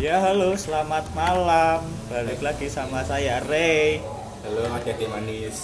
Ya 0.00 0.16
halo, 0.18 0.56
selamat 0.56 1.12
malam. 1.12 1.84
Balik 2.08 2.40
lagi 2.40 2.66
sama 2.66 3.04
saya 3.04 3.44
Ray 3.44 4.00
Halo 4.42 4.64
Mas 4.66 4.82
Jati 4.82 5.04
Manis. 5.06 5.56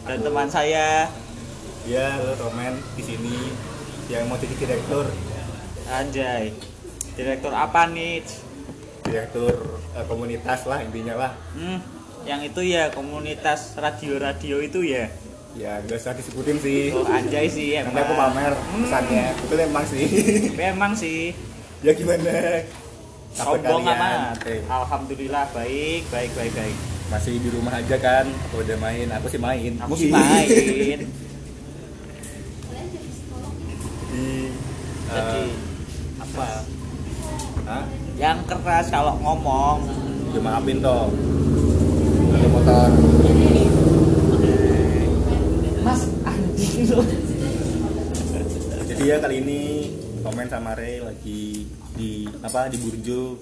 dan 0.00 0.18
teman 0.18 0.48
saya 0.48 1.06
Ya, 1.84 2.12
halo 2.12 2.32
Roman 2.38 2.76
di 2.92 3.02
sini 3.02 3.36
yang 4.08 4.26
mau 4.26 4.36
jadi 4.36 4.52
direktur, 4.54 5.06
Anjay. 5.88 6.52
Direktur 7.14 7.52
apa 7.52 7.84
nih? 7.86 8.20
direktur 9.00 9.54
eh, 9.90 10.04
komunitas 10.04 10.64
lah 10.64 10.80
intinya 10.80 11.14
lah. 11.16 11.32
Hmm, 11.52 11.80
yang 12.22 12.40
itu 12.40 12.60
ya 12.62 12.88
komunitas 12.90 13.76
radio-radio 13.76 14.60
itu 14.60 14.80
ya. 14.82 15.08
Ya, 15.52 15.82
gak 15.82 15.98
usah 15.98 16.12
disebutin 16.12 16.56
sih. 16.58 16.92
Oh, 16.92 17.02
anjay 17.04 17.48
sih 17.48 17.74
Nanti 17.74 17.90
emang. 17.90 18.04
aku 18.04 18.14
pamer 18.14 18.52
Hmm. 18.54 18.82
pesannya. 18.84 19.26
Betul 19.36 19.58
emang 19.62 19.84
sih. 19.84 20.04
Tapi 20.48 20.64
emang 20.64 20.92
sih 20.94 21.20
ya 21.80 21.92
gimana? 21.92 22.60
Sombong 23.30 23.86
amat. 23.86 24.42
Alhamdulillah 24.66 25.46
baik, 25.54 26.02
baik, 26.10 26.30
baik, 26.34 26.52
baik. 26.54 26.76
masih 27.10 27.42
di 27.42 27.50
rumah 27.50 27.74
aja 27.74 27.98
kan? 27.98 28.26
Aku 28.50 28.62
udah 28.62 28.78
main, 28.78 29.10
aku 29.10 29.26
sih 29.26 29.40
main. 29.42 29.74
Aku 29.82 29.94
sih 29.98 30.14
main. 30.14 30.46
Di, 34.10 34.50
Jadi 35.10 35.42
eh, 35.42 35.50
apa? 36.22 36.48
Hah? 37.66 37.84
Yang 38.14 38.38
keras 38.46 38.86
kalau 38.94 39.18
ngomong. 39.18 39.78
Ya 40.30 40.38
maafin 40.38 40.78
toh. 40.78 41.10
Ada 42.30 42.46
motor. 42.46 42.88
Mas 45.82 46.02
anjing 46.22 46.74
lu. 46.94 47.02
Jadi 48.86 49.02
ya 49.02 49.16
kali 49.18 49.36
ini 49.42 49.62
komen 50.22 50.46
sama 50.46 50.78
Ray 50.78 51.02
lagi 51.02 51.49
di 52.00 52.24
apa 52.40 52.72
di 52.72 52.80
Burjo 52.80 53.36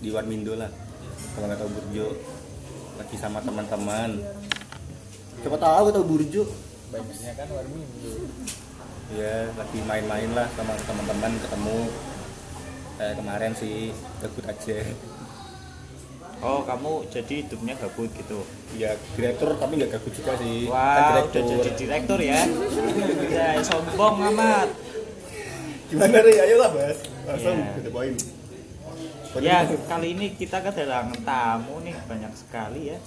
di 0.00 0.08
Warmindo 0.08 0.56
lah. 0.56 0.72
Kalau 1.36 1.44
nggak 1.44 1.60
tahu 1.60 1.70
Burjo 1.76 2.06
lagi 2.96 3.16
sama 3.20 3.44
teman-teman. 3.44 4.16
Siapa 5.44 5.56
tahu 5.60 5.74
aku 5.76 5.90
tahu 5.92 6.04
Burjo. 6.08 6.44
banyaknya 6.90 7.32
kan 7.38 7.46
Warmindo 7.54 8.10
Ya 9.14 9.46
lagi 9.54 9.78
main-main 9.84 10.30
lah 10.32 10.48
sama 10.56 10.74
teman-teman 10.88 11.36
ketemu 11.38 11.78
eh, 12.98 13.12
kemarin 13.20 13.52
sih 13.52 13.92
gabut 14.24 14.44
aja. 14.48 14.78
Oh, 16.40 16.64
kamu 16.64 17.12
jadi 17.12 17.44
hidupnya 17.44 17.76
gabut 17.76 18.08
gitu. 18.16 18.40
Ya 18.80 18.96
direktur 19.12 19.52
tapi 19.60 19.76
nggak 19.76 20.00
gabut 20.00 20.12
juga 20.16 20.32
sih. 20.40 20.64
Kan 20.64 20.72
Wah, 20.72 21.28
udah 21.28 21.42
jadi 21.44 21.70
direktur 21.76 22.18
ya. 22.24 22.40
Ya, 23.30 23.60
sombong 23.62 24.32
amat. 24.32 24.68
Gimana 25.90 26.22
Ray? 26.22 26.38
Ayolah 26.38 26.70
bahas. 26.72 26.98
Langsung 27.30 27.58
Iya. 27.62 27.70
ke 27.78 27.80
the 27.86 27.92
point. 27.94 28.18
Ya, 29.38 29.62
kali 29.86 30.18
ini 30.18 30.34
kita 30.34 30.58
kedatangan 30.58 31.22
tamu 31.22 31.78
nih 31.86 31.94
banyak 32.10 32.34
sekali 32.34 32.90
ya. 32.90 32.98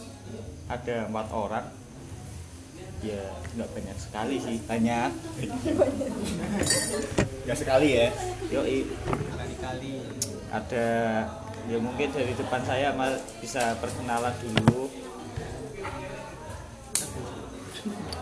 Ada 0.71 1.11
empat 1.11 1.27
orang. 1.35 1.67
Ya, 3.03 3.19
nggak 3.59 3.69
banyak 3.75 3.97
sekali 3.99 4.39
sih, 4.39 4.63
banyak. 4.63 5.11
Nggak 7.43 7.59
sekali 7.59 7.99
ya. 7.99 8.07
Yoi, 8.47 8.87
kali-kali 9.35 9.99
ada 10.47 10.87
ya 11.67 11.77
mungkin 11.83 12.07
dari 12.15 12.31
depan 12.31 12.63
saya 12.63 12.95
mal 12.95 13.19
bisa 13.43 13.75
perkenalan 13.83 14.31
dulu. 14.39 14.87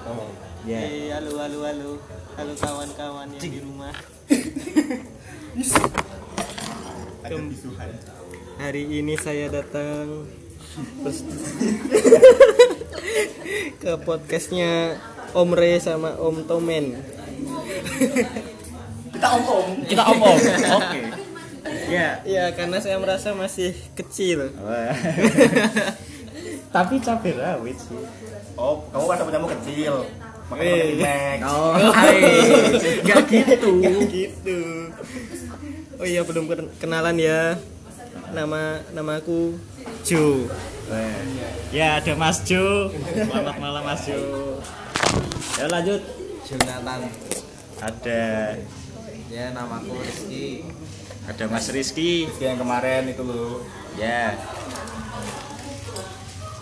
Oh. 0.10 0.34
Ya. 0.66 0.82
Eh, 0.82 1.14
halo 1.14 1.38
halo 1.38 1.60
halo 1.62 1.90
halo 2.34 2.54
kawan-kawan 2.58 3.30
yang 3.38 3.46
di 3.46 3.60
rumah. 3.62 3.94
hari 8.56 8.88
ini 8.88 9.20
saya 9.20 9.52
datang 9.52 10.24
ke 13.84 13.92
podcastnya 14.08 14.96
Om 15.36 15.52
Re 15.52 15.84
sama 15.84 16.16
Om 16.16 16.48
Tomen 16.48 16.96
Kita 19.12 19.28
omong. 19.36 19.68
Kita 19.92 20.04
omong. 20.16 20.40
Oke. 20.80 21.02
Ya. 21.92 22.24
ya 22.24 22.56
karena 22.56 22.80
saya 22.80 22.96
merasa 22.96 23.36
masih 23.36 23.76
kecil 23.92 24.56
Wah. 24.56 24.96
Tapi 26.80 27.04
cabai 27.04 27.36
rawit 27.36 27.76
sih. 27.76 28.00
Oh, 28.56 28.88
kamu 28.96 29.04
pas 29.04 29.20
punya 29.20 29.44
kecil. 29.60 30.08
Makanya 30.52 30.74
Eh. 30.76 30.86
pakai. 30.92 31.40
Oh, 31.48 31.74
nggak 33.02 33.22
gitu. 33.26 33.70
Nggak 33.80 34.02
gitu 34.12 34.60
oh 36.02 36.06
iya 36.06 36.26
belum 36.26 36.50
ken- 36.50 36.72
kenalan 36.82 37.14
ya 37.14 37.54
nama 38.34 38.82
nama 38.90 39.22
aku 39.22 39.54
Jo 40.02 40.50
Ya 41.70 42.02
ada 42.02 42.18
Mas 42.18 42.42
Jo. 42.44 42.90
Selamat 42.92 43.56
malam 43.62 43.86
Mas 43.86 44.04
Jo. 44.04 44.18
Ya 45.56 45.70
lanjut. 45.70 46.02
Jonathan 46.44 47.06
Ada 47.80 48.58
ya 49.32 49.56
namaku 49.56 49.96
Rizky 50.02 50.66
ada 51.22 51.44
Mas 51.48 51.70
Rizky. 51.70 52.26
Rizky 52.28 52.44
yang 52.44 52.58
kemarin 52.58 53.08
itu 53.08 53.22
loh. 53.22 53.62
Ya. 53.94 54.36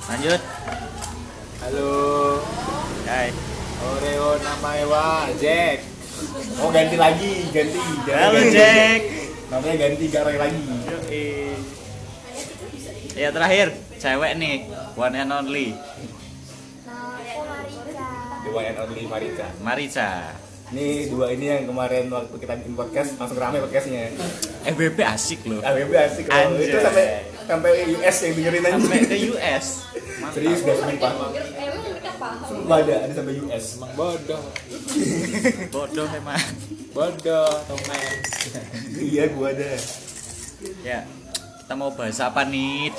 Lanjut. 0.06 0.42
Halo. 1.64 1.94
Hai. 3.08 3.32
Oreo 3.80 4.36
nama 4.44 4.70
Ewa 4.84 5.08
Jack. 5.40 5.80
Oh 6.60 6.68
ganti 6.68 7.00
lagi, 7.00 7.48
ganti. 7.56 7.80
Halo. 8.12 8.40
Jack. 8.52 9.02
Namanya 9.48 9.76
ganti 9.88 10.04
gak 10.12 10.24
Roy 10.28 10.36
lagi. 10.36 10.62
Ya 13.16 13.32
terakhir 13.32 13.72
cewek 14.00 14.36
nih 14.36 14.68
one 15.00 15.16
and 15.16 15.32
only. 15.32 15.68
The 18.44 18.50
one 18.52 18.68
and 18.68 18.80
only 18.84 19.04
Marica. 19.08 19.48
Marica. 19.64 20.12
Ini 20.70 21.10
dua 21.10 21.34
ini 21.34 21.50
yang 21.50 21.66
kemarin 21.66 22.14
waktu 22.14 22.36
kita 22.36 22.54
bikin 22.62 22.76
podcast 22.78 23.18
langsung 23.18 23.40
rame 23.42 23.58
podcastnya. 23.64 24.14
FBB 24.70 25.02
asik 25.02 25.42
loh. 25.48 25.64
AWB 25.66 25.94
asik 25.98 26.30
loh. 26.30 26.36
Anjay. 26.36 26.68
Itu 26.68 26.78
sampai 26.78 27.08
sampai 27.50 27.72
US 27.98 28.18
yang 28.22 28.34
dengerin 28.38 28.62
aja. 28.62 28.78
Sampai 28.78 29.00
ke 29.10 29.18
US. 29.34 29.66
Serius 30.30 30.60
gak 30.62 30.78
sumpah. 30.78 31.12
Emang 31.58 31.82
mereka 31.90 32.12
paham. 32.22 32.46
Sumpah 32.46 32.78
ada, 32.86 32.96
ada 33.02 33.14
sampai 33.18 33.34
US. 33.42 33.66
emang 33.82 33.92
bodoh 33.98 34.44
Bodoh 35.74 36.08
emang. 36.14 36.44
bodoh 36.94 37.50
Tomen 37.66 38.14
iya 39.02 39.24
gua 39.34 39.50
ada. 39.50 39.74
Ya. 40.86 41.10
Kita 41.66 41.74
mau 41.78 41.94
bahas 41.94 42.22
apa 42.22 42.46
nih? 42.46 42.94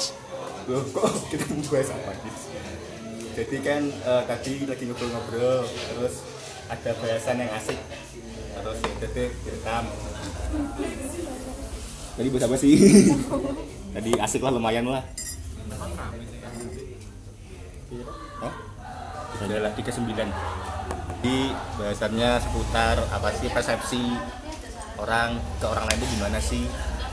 Loh, 0.70 0.82
kok 0.94 1.30
kita 1.30 1.44
mau 1.50 1.62
bahas 1.70 1.90
apa 1.90 2.10
nih? 2.18 2.34
Jadi 3.30 3.56
kan 3.62 3.82
eh, 3.86 4.22
tadi 4.26 4.52
lagi 4.66 4.84
ngobrol-ngobrol, 4.86 5.66
terus 5.66 6.22
ada 6.70 6.90
bahasan 6.98 7.42
yang 7.42 7.50
asik, 7.54 7.78
terus 8.54 8.78
ya 8.78 8.92
jadi 9.06 9.24
direkam. 9.42 9.84
Tadi 12.14 12.28
bahas 12.30 12.44
apa 12.46 12.56
sih? 12.58 12.74
tadi 13.90 14.10
asik 14.18 14.40
lah 14.42 14.52
lumayan 14.54 14.86
lah. 14.86 15.02
Hah? 18.40 18.54
Adalah 19.40 19.72
39 19.72 20.04
Jadi 21.20 21.38
bahasannya 21.76 22.30
seputar 22.40 22.96
apa 23.12 23.28
sih 23.36 23.48
persepsi 23.52 24.02
orang 24.96 25.36
ke 25.60 25.66
orang 25.68 25.84
lain 25.88 25.98
itu 26.00 26.06
gimana 26.16 26.38
sih? 26.40 26.64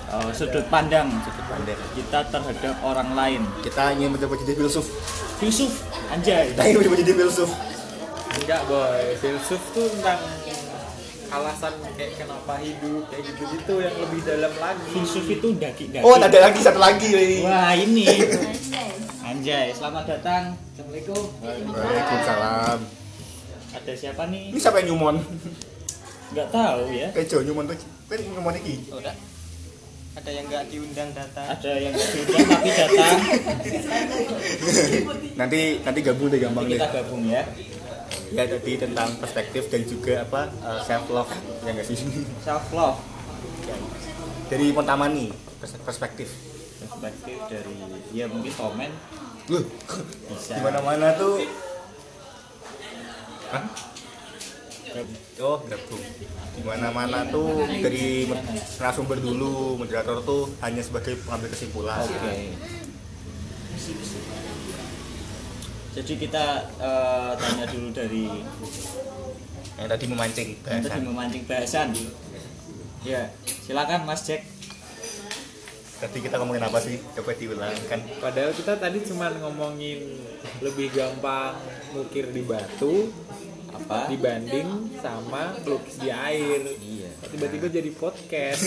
Oh, 0.08 0.32
sudut 0.32 0.64
pandang 0.72 1.12
Sudut 1.24 1.46
pandang. 1.52 1.80
kita 1.92 2.20
terhadap 2.32 2.76
orang 2.80 3.10
lain. 3.12 3.42
Kita 3.60 3.92
ingin 4.00 4.16
mencoba 4.16 4.40
jadi 4.40 4.56
filsuf. 4.56 4.88
Yusuf, 5.44 5.84
anjay. 6.08 6.56
Kita 6.56 6.64
ingin 6.64 6.78
mencoba 6.80 6.98
jadi 7.04 7.14
filsuf. 7.16 7.50
enggak 8.38 8.62
boy 8.70 9.18
filsuf 9.18 9.60
tuh 9.74 9.90
tentang 9.98 10.22
alasan 11.28 11.74
kayak 12.00 12.12
kenapa 12.16 12.54
hidup 12.64 13.04
kayak 13.12 13.24
gitu 13.28 13.44
gitu 13.52 13.74
yang 13.84 13.96
lebih 14.00 14.20
dalam 14.24 14.54
lagi 14.58 14.92
Yusuf 14.96 15.26
itu 15.28 15.48
daki-daki. 15.60 16.06
Oh, 16.06 16.16
ada 16.16 16.40
lagi 16.40 16.60
satu 16.64 16.80
lagi 16.80 17.08
nih. 17.12 17.44
Wah, 17.44 17.76
ini. 17.76 18.06
Anjay, 19.30 19.76
selamat 19.76 20.04
datang. 20.08 20.56
Assalamualaikum. 20.72 21.24
Waalaikumsalam. 21.44 22.80
Ada 23.76 23.94
siapa 23.94 24.24
nih? 24.32 24.56
Ini 24.56 24.60
siapa 24.60 24.80
yang 24.80 24.96
nyumon? 24.96 25.16
Nggak 26.32 26.48
tahu 26.52 26.82
ya. 26.96 27.08
Kejo 27.12 27.44
nyumon 27.44 27.68
tuh. 27.68 27.78
Kan 28.08 28.20
nyumon 28.24 28.56
iki. 28.64 28.88
udah 28.96 29.16
ada 30.18 30.34
yang 30.34 30.50
nggak 30.50 30.66
diundang 30.74 31.14
datang 31.14 31.46
Ada 31.46 31.72
yang 31.78 31.94
nggak 31.94 32.10
diundang 32.10 32.46
tapi 32.50 32.70
datang. 32.74 33.18
Nanti 35.40 35.62
nanti 35.86 36.00
gabung 36.02 36.28
deh 36.34 36.40
gampang 36.42 36.66
Nanti 36.66 36.74
deh. 36.74 36.80
kita 36.82 36.96
gabung 37.06 37.22
ya. 37.30 37.44
Ya 38.32 38.44
tadi 38.44 38.74
tentang 38.76 39.16
perspektif 39.18 39.72
dan 39.72 39.82
juga 39.88 40.28
apa 40.28 40.52
self 40.84 41.08
love 41.08 41.32
ya 41.64 41.72
nggak 41.72 41.88
sih? 41.88 41.98
Self 42.44 42.66
love. 42.76 43.00
Dari 44.48 44.72
pertama 44.72 45.08
nih 45.08 45.32
pers- 45.60 45.82
perspektif. 45.82 46.30
Perspektif 46.78 47.38
dari 47.50 47.76
ya 48.14 48.30
mungkin 48.30 48.54
komen 48.54 48.92
Loh, 49.48 49.64
bisa. 50.28 50.60
di 50.60 50.62
mana-mana 50.62 51.16
tuh 51.16 51.40
Hah? 53.48 53.64
oh 55.40 55.58
grabhook 55.62 56.04
di 56.58 56.62
mana 56.66 56.90
mana 56.90 57.24
tuh 57.30 57.64
dari 57.80 58.28
narasumber 58.78 59.22
dulu 59.22 59.78
moderator 59.78 60.20
tuh 60.26 60.52
hanya 60.60 60.82
sebagai 60.82 61.16
pengambil 61.24 61.50
kesimpulan 61.54 62.02
Oke. 62.02 62.58
Jadi 65.98 66.14
kita 66.22 66.46
eh, 66.78 67.32
tanya 67.42 67.66
dulu 67.66 67.90
dari 67.90 68.30
yang 69.78 69.90
tadi 69.90 70.06
memancing 70.10 70.50
yang 70.62 70.82
tadi 70.86 70.90
bahasan 70.90 71.02
memancing 71.10 71.44
bahasan. 71.50 71.88
Ya, 73.02 73.34
silakan 73.66 74.06
Mas 74.06 74.22
Jack. 74.26 74.46
tadi 75.98 76.22
kita 76.22 76.38
ngomongin 76.38 76.62
apa 76.62 76.78
sih 76.78 77.02
coba 77.18 77.34
diulang 77.34 77.74
kan 77.90 77.98
Padahal 78.22 78.54
kita 78.54 78.78
tadi 78.78 79.02
cuma 79.02 79.34
ngomongin 79.34 80.22
lebih 80.62 80.94
gampang 80.94 81.58
ngukir 81.90 82.30
di 82.30 82.46
batu 82.46 83.10
Apa? 83.74 84.06
dibanding 84.06 84.94
sama 85.02 85.58
melukis 85.66 85.98
di 85.98 86.14
air. 86.14 86.62
Iya. 86.78 87.10
Tiba-tiba 87.34 87.66
jadi 87.74 87.90
podcast. 87.98 88.62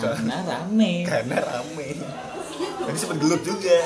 Karena 0.00 0.36
rame. 0.40 1.04
karena 1.04 1.36
rame 1.36 1.88
tadi 2.88 2.96
sempet 2.96 3.18
gelut 3.20 3.42
juga 3.44 3.76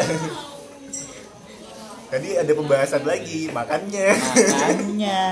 tadi 2.12 2.36
ada 2.36 2.52
pembahasan 2.52 3.02
lagi 3.02 3.48
makannya 3.48 4.08
Makanya 4.12 5.22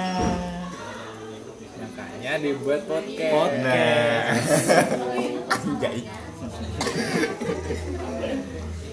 Makanya 1.80 2.32
dibuat 2.40 2.84
podcast. 2.84 3.32
podcast. 3.32 4.44
Anjay. 5.50 5.98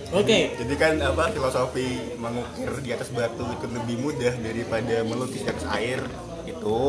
Oke. 0.09 0.39
Jadi 0.55 0.73
kan 0.79 0.95
apa 1.03 1.29
filosofi 1.31 2.15
mengukir 2.15 2.71
di 2.79 2.95
atas 2.95 3.11
batu 3.11 3.43
itu 3.43 3.65
lebih 3.67 3.95
mudah 3.99 4.33
daripada 4.39 5.03
melukis 5.03 5.43
di 5.43 5.49
atas 5.51 5.67
air 5.75 5.99
itu 6.47 6.79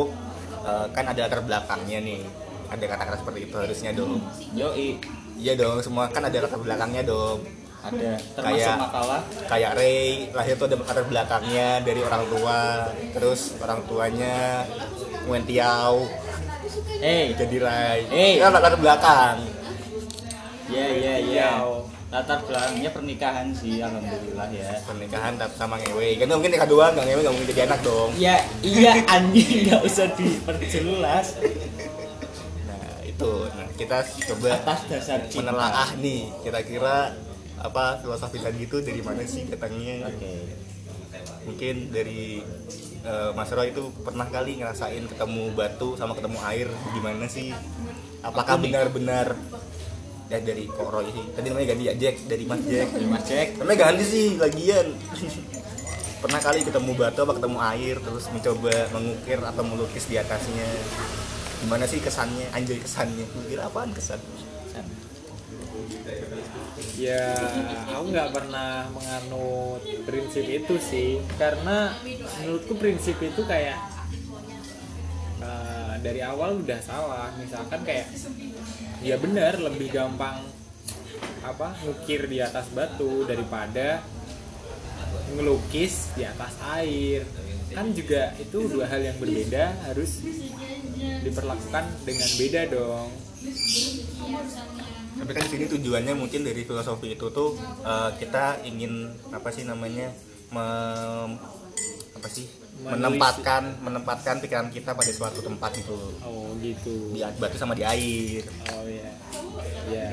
eh, 0.63 0.87
kan 0.95 1.05
ada 1.11 1.27
latar 1.27 1.43
belakangnya 1.43 1.99
nih. 2.01 2.23
Ada 2.71 2.85
kata-kata 2.87 3.17
seperti 3.25 3.41
itu 3.51 3.57
harusnya 3.59 3.91
dong. 3.93 4.23
Yoi, 4.55 5.01
Iya 5.39 5.55
dong, 5.55 5.79
semua 5.83 6.07
kan 6.11 6.23
ada 6.23 6.39
latar 6.39 6.63
belakangnya 6.63 7.03
dong. 7.03 7.43
Ada 7.89 8.13
termasuk 8.31 8.59
Kayak- 8.61 8.79
makalah. 8.79 9.23
Kayak 9.45 9.73
Ray 9.75 10.01
lahir 10.31 10.55
tuh 10.55 10.67
ada 10.67 10.77
latar 10.77 11.03
belakangnya 11.03 11.69
dari 11.81 12.01
orang 12.01 12.25
tua, 12.29 12.61
terus 13.11 13.41
orang 13.59 13.81
tuanya 13.85 14.65
Tiao 15.45 16.09
Eh, 16.99 17.33
jadi 17.33 17.57
Ray. 17.59 18.01
Eh. 18.09 18.33
Itu 18.35 18.43
kan 18.43 18.53
latar 18.55 18.75
belakang. 18.75 19.37
ya 20.69 20.85
ya 20.87 21.15
ya. 21.19 21.51
Latar 22.09 22.41
belakangnya 22.43 22.91
pernikahan 22.91 23.53
sih, 23.53 23.79
alhamdulillah 23.79 24.49
ya. 24.51 24.73
Pernikahan 24.83 25.37
tapi 25.37 25.53
sama 25.55 25.77
ngewe. 25.77 26.17
Kan 26.17 26.29
mungkin 26.31 26.51
nikah 26.51 26.65
doang, 26.65 26.93
nggak 26.93 27.05
ngewe 27.05 27.21
nggak 27.21 27.35
mungkin 27.35 27.51
jadi 27.51 27.63
anak 27.67 27.81
dong. 27.83 28.11
Ya, 28.17 28.37
iya 28.63 29.05
anjing 29.07 29.69
nggak 29.69 29.81
usah 29.83 30.09
diperjelas 30.11 31.27
Nah 32.65 32.81
itu, 33.03 33.33
nah 33.51 33.69
kita 33.75 33.97
coba 34.27 34.49
atas 34.55 34.81
dasar 34.87 35.19
cinta. 35.23 35.37
menelaah 35.45 35.91
nih 35.95 36.33
kira-kira 36.41 37.13
apa 37.59 37.99
filosofi 37.99 38.39
tadi 38.39 38.65
itu 38.65 38.79
dari 38.79 39.03
mana 39.03 39.23
sih 39.27 39.43
datangnya 39.51 40.07
Oke. 40.07 40.35
mungkin 41.43 41.91
dari 41.91 42.39
eh, 43.03 43.31
Mas 43.35 43.51
Roy 43.51 43.75
itu 43.75 43.91
pernah 44.07 44.27
kali 44.31 44.63
ngerasain 44.63 45.05
ketemu 45.11 45.43
batu 45.55 45.99
sama 45.99 46.15
ketemu 46.15 46.39
air 46.47 46.69
gimana 46.95 47.27
sih? 47.27 47.51
Apakah 48.23 48.59
benar-benar 48.59 49.39
ya 50.29 50.39
dari 50.43 50.69
kok 50.69 50.87
Roy 50.87 51.11
sih? 51.11 51.25
Tadi 51.35 51.47
namanya 51.51 51.67
ganti 51.75 51.85
ya 51.89 51.95
Jack? 51.99 52.17
Dari 52.31 52.45
Mas 52.47 52.63
Jack. 52.67 52.89
Dari 52.95 53.07
Mas 53.09 53.25
Jack. 53.27 53.49
namanya 53.59 53.79
ganti 53.91 54.05
sih 54.07 54.27
lagian. 54.39 54.87
Pernah 56.23 56.41
kali 56.43 56.67
ketemu 56.67 56.91
batu 56.99 57.23
apa 57.23 57.33
ketemu 57.39 57.59
air 57.63 57.97
terus 58.03 58.25
mencoba 58.35 58.75
mengukir 58.91 59.39
atau 59.39 59.63
melukis 59.63 60.05
di 60.11 60.19
atasnya. 60.19 60.67
Gimana 61.63 61.87
sih 61.87 62.03
kesannya? 62.03 62.51
Anjay 62.55 62.79
kesannya. 62.83 63.27
Kira 63.47 63.71
apaan 63.71 63.95
kesan 63.95 64.19
Ya, 66.99 67.35
aku 67.95 68.11
nggak 68.11 68.31
pernah 68.35 68.91
menganut 68.91 69.83
prinsip 70.03 70.45
itu 70.47 70.75
sih, 70.83 71.23
karena 71.39 71.95
menurutku 72.43 72.75
prinsip 72.75 73.19
itu 73.23 73.43
kayak 73.47 73.79
eh, 75.43 75.95
dari 76.03 76.21
awal 76.23 76.59
udah 76.59 76.81
salah. 76.83 77.31
Misalkan 77.39 77.87
kayak, 77.87 78.11
ya 79.03 79.15
benar 79.19 79.63
lebih 79.63 79.95
gampang 79.95 80.43
apa 81.43 81.75
ngukir 81.87 82.27
di 82.27 82.43
atas 82.43 82.67
batu 82.75 83.23
daripada 83.27 84.03
ngelukis 85.35 86.15
di 86.19 86.27
atas 86.27 86.55
air. 86.79 87.23
Kan 87.69 87.95
juga 87.95 88.35
itu 88.41 88.65
dua 88.67 88.91
hal 88.91 89.07
yang 89.07 89.17
berbeda 89.23 89.87
harus 89.87 90.25
diperlakukan 91.23 91.85
dengan 92.03 92.31
beda 92.39 92.63
dong. 92.75 93.09
Tapi 95.19 95.31
kan 95.35 95.43
di 95.45 95.51
sini 95.51 95.65
tujuannya 95.67 96.15
mungkin 96.15 96.47
dari 96.47 96.63
filosofi 96.63 97.19
itu 97.19 97.27
tuh 97.35 97.59
eh, 97.83 98.11
kita 98.23 98.63
ingin 98.63 99.11
apa 99.35 99.51
sih 99.51 99.67
namanya 99.67 100.15
mem- 100.55 101.39
apa 102.19 102.29
sih 102.31 102.47
menempatkan 102.79 103.83
menempatkan 103.83 104.39
pikiran 104.39 104.71
kita 104.71 104.95
pada 104.95 105.11
suatu 105.11 105.43
tempat 105.43 105.75
itu. 105.83 105.99
Oh 106.23 106.55
gitu. 106.63 107.11
di 107.11 107.23
batu 107.43 107.59
sama 107.59 107.75
di 107.75 107.83
air. 107.83 108.47
Oh 108.71 108.87
ya, 108.87 109.11
ya, 109.91 110.09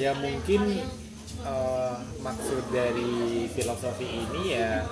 ya 0.00 0.10
mungkin 0.16 0.80
eh, 1.44 1.94
maksud 2.24 2.64
dari 2.72 3.44
filosofi 3.52 4.08
ini 4.08 4.56
ya 4.56 4.88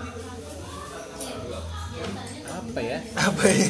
apa 2.48 2.80
ya? 2.80 2.98
apa 3.16 3.42
ya? 3.48 3.66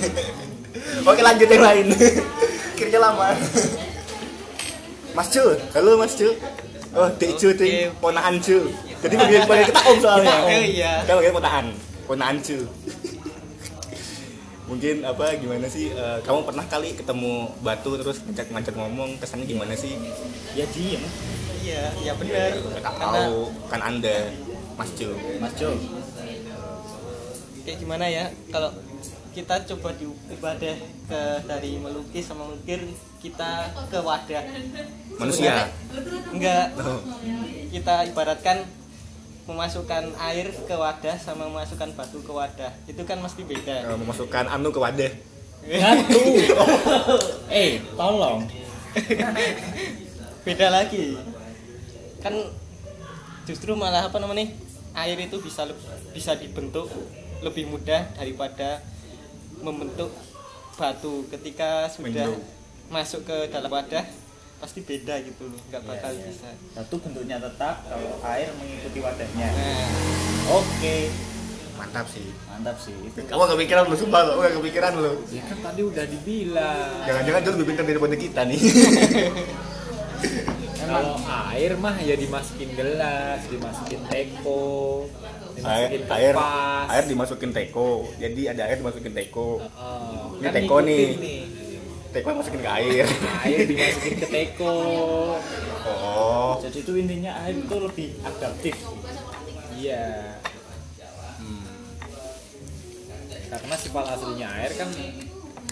Oke 1.06 1.22
lanjut 1.22 1.48
yang 1.48 1.64
lain. 1.64 1.86
Kira 2.78 2.98
lama 2.98 3.34
Mas 5.18 5.34
Cu, 5.34 5.42
halo 5.74 5.98
Mas 5.98 6.14
Cu 6.14 6.30
Oh, 6.94 7.10
Dek 7.18 7.34
Cu, 7.34 7.50
Dek, 7.50 7.90
ponaan 7.98 8.38
Cu 8.38 8.70
Jadi 9.02 9.14
bagian 9.18 9.50
bagian 9.50 9.66
kita 9.66 9.80
om 9.82 9.98
soalnya. 9.98 10.34
Om, 10.46 10.62
iya. 10.62 10.92
Kita 11.02 11.18
bagian 11.18 11.34
ponaan, 11.34 11.66
ponaan 12.06 12.36
Cu 12.38 12.58
Mungkin 14.70 15.02
apa 15.02 15.34
gimana 15.42 15.66
sih 15.66 15.90
eh, 15.90 16.18
kamu 16.22 16.46
pernah 16.46 16.62
kali 16.70 16.94
ketemu 16.94 17.50
batu 17.66 17.98
terus 17.98 18.22
ngajak-ngajak 18.30 18.78
ngomong 18.78 19.18
kesannya 19.18 19.48
gimana 19.50 19.74
sih? 19.74 19.98
Ya 20.54 20.68
diem, 20.70 21.02
Iya, 21.66 21.82
iya 21.98 22.12
benar. 22.14 22.54
Karena 22.78 23.06
tahu 23.10 23.50
kan 23.66 23.80
Anda 23.82 24.30
Mas 24.78 24.94
Cu 24.94 25.18
Mas 25.42 25.50
Jo. 25.58 25.74
kayak 27.66 27.78
gimana 27.82 28.06
ya? 28.06 28.30
Kalau 28.54 28.70
kita 29.34 29.66
coba 29.74 29.90
diubah 29.98 30.54
deh 30.62 30.78
ke 31.10 31.20
dari 31.48 31.82
melukis 31.82 32.30
sama 32.30 32.46
mengukir 32.46 32.86
kita 33.18 33.50
ke 33.90 33.98
wadah. 33.98 34.44
Manusia. 35.18 35.66
Enggak. 36.30 36.66
Oh, 36.78 37.02
kita 37.74 38.06
ibaratkan 38.06 38.62
memasukkan 39.48 40.12
air 40.20 40.52
ke 40.52 40.74
wadah 40.76 41.16
sama 41.18 41.48
memasukkan 41.50 41.96
batu 41.98 42.20
ke 42.22 42.32
wadah. 42.32 42.70
Itu 42.86 43.02
kan 43.08 43.18
mesti 43.18 43.42
beda. 43.42 43.90
Eh, 43.90 43.98
memasukkan 43.98 44.44
anu 44.46 44.70
ke 44.70 44.78
wadah. 44.78 45.12
Batu. 45.64 46.22
eh, 47.58 47.82
tolong. 47.96 48.46
beda 50.46 50.66
lagi. 50.68 51.18
Kan 52.22 52.34
justru 53.48 53.74
malah 53.74 54.06
apa 54.06 54.20
namanya? 54.22 54.52
Air 54.94 55.18
itu 55.18 55.40
bisa 55.42 55.66
bisa 56.14 56.36
dibentuk 56.36 56.86
lebih 57.42 57.66
mudah 57.72 58.04
daripada 58.14 58.84
membentuk 59.64 60.12
batu. 60.78 61.26
Ketika 61.32 61.90
sudah. 61.90 62.57
Masuk 62.88 63.20
ke 63.24 63.36
dalam 63.48 63.68
wadah 63.68 64.04
pasti 64.58 64.82
beda 64.82 65.22
gitu 65.22 65.46
loh 65.46 65.60
nggak 65.70 65.82
bakal 65.86 66.10
Iya, 66.10 66.18
iya. 66.18 66.26
bisa. 66.34 66.50
Satu 66.74 66.98
bentuknya 66.98 67.38
tetap, 67.38 67.86
kalau 67.86 68.18
air 68.26 68.50
mengikuti 68.58 68.98
wadahnya. 68.98 69.48
nah. 69.54 69.86
Oke, 70.58 71.14
Mantap 71.78 72.10
sih. 72.10 72.26
Mantap 72.50 72.74
sih. 72.82 72.90
Itu. 73.06 73.22
Kamu 73.22 73.38
gak 73.38 73.54
kepikiran 73.54 73.86
lu, 73.86 73.94
sumpah 73.94 74.20
lu, 74.26 74.42
gak 74.42 74.58
kepikiran 74.58 74.92
lu 74.98 75.14
Ya 75.30 75.46
kan 75.46 75.58
tadi 75.62 75.80
udah 75.86 76.04
dibilang. 76.10 76.90
Jangan-jangan 77.06 77.38
dia 77.38 77.50
lebih 77.54 77.66
pintar 77.70 77.84
daripada 77.86 78.16
kita 78.18 78.40
nih. 78.50 78.58
Kalau 80.78 81.14
air 81.54 81.72
mah 81.78 81.96
ya 82.00 82.16
dimasukin 82.16 82.74
gelas, 82.74 83.44
dimasukin 83.46 84.00
teko, 84.08 85.04
air, 85.60 86.00
dimasukin 86.00 86.02
air, 86.10 86.34
air 86.88 87.04
dimasukin 87.06 87.50
teko. 87.54 88.08
Jadi 88.16 88.42
ada 88.48 88.62
air 88.66 88.80
dimasukin 88.80 89.12
teko. 89.14 89.60
Oh, 89.60 90.34
Ini 90.40 90.48
kan 90.48 90.52
teko 90.56 90.76
ngikutin 90.80 91.18
nih. 91.20 91.40
Teko 92.08 92.28
masukin 92.40 92.60
ke 92.64 92.70
air 92.70 93.06
Air 93.44 93.60
dimasukin 93.68 94.14
ke 94.20 94.26
teko. 94.28 94.76
oh 95.84 96.56
Jadi 96.64 96.78
itu 96.84 96.92
intinya 96.96 97.32
air 97.44 97.56
itu 97.60 97.76
lebih 97.76 98.08
adaptif. 98.24 98.76
Iya. 99.78 100.36
Hmm. 101.38 101.68
Karena 103.48 103.74
sifat 103.76 104.04
aslinya 104.16 104.48
air 104.58 104.72
kan 104.74 104.90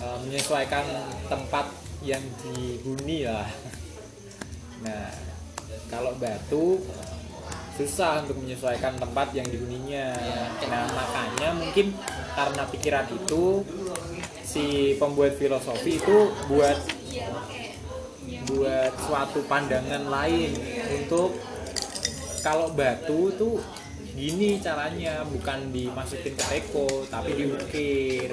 eh, 0.00 0.18
menyesuaikan 0.24 0.84
tempat 1.26 1.66
yang 2.04 2.22
dihuni 2.44 3.26
lah. 3.26 3.48
Nah, 4.84 5.08
kalau 5.90 6.14
batu 6.20 6.78
susah 7.76 8.24
untuk 8.24 8.40
menyesuaikan 8.40 8.96
tempat 8.96 9.36
yang 9.36 9.44
dihuninya. 9.48 10.16
Nah, 10.64 10.84
makanya 10.88 11.48
mungkin 11.52 11.92
karena 12.32 12.62
pikiran 12.72 13.06
itu 13.12 13.44
si 14.56 14.96
pembuat 14.96 15.36
filosofi 15.36 16.00
itu 16.00 16.32
buat 16.48 16.78
buat 18.48 18.92
suatu 19.04 19.44
pandangan 19.44 20.08
lain 20.08 20.56
untuk 20.96 21.36
kalau 22.40 22.72
batu 22.72 23.36
tuh 23.36 23.60
gini 24.16 24.56
caranya 24.64 25.28
bukan 25.28 25.68
dimasukin 25.76 26.32
ke 26.32 26.44
teko 26.48 27.04
tapi 27.12 27.36
diukir. 27.36 28.32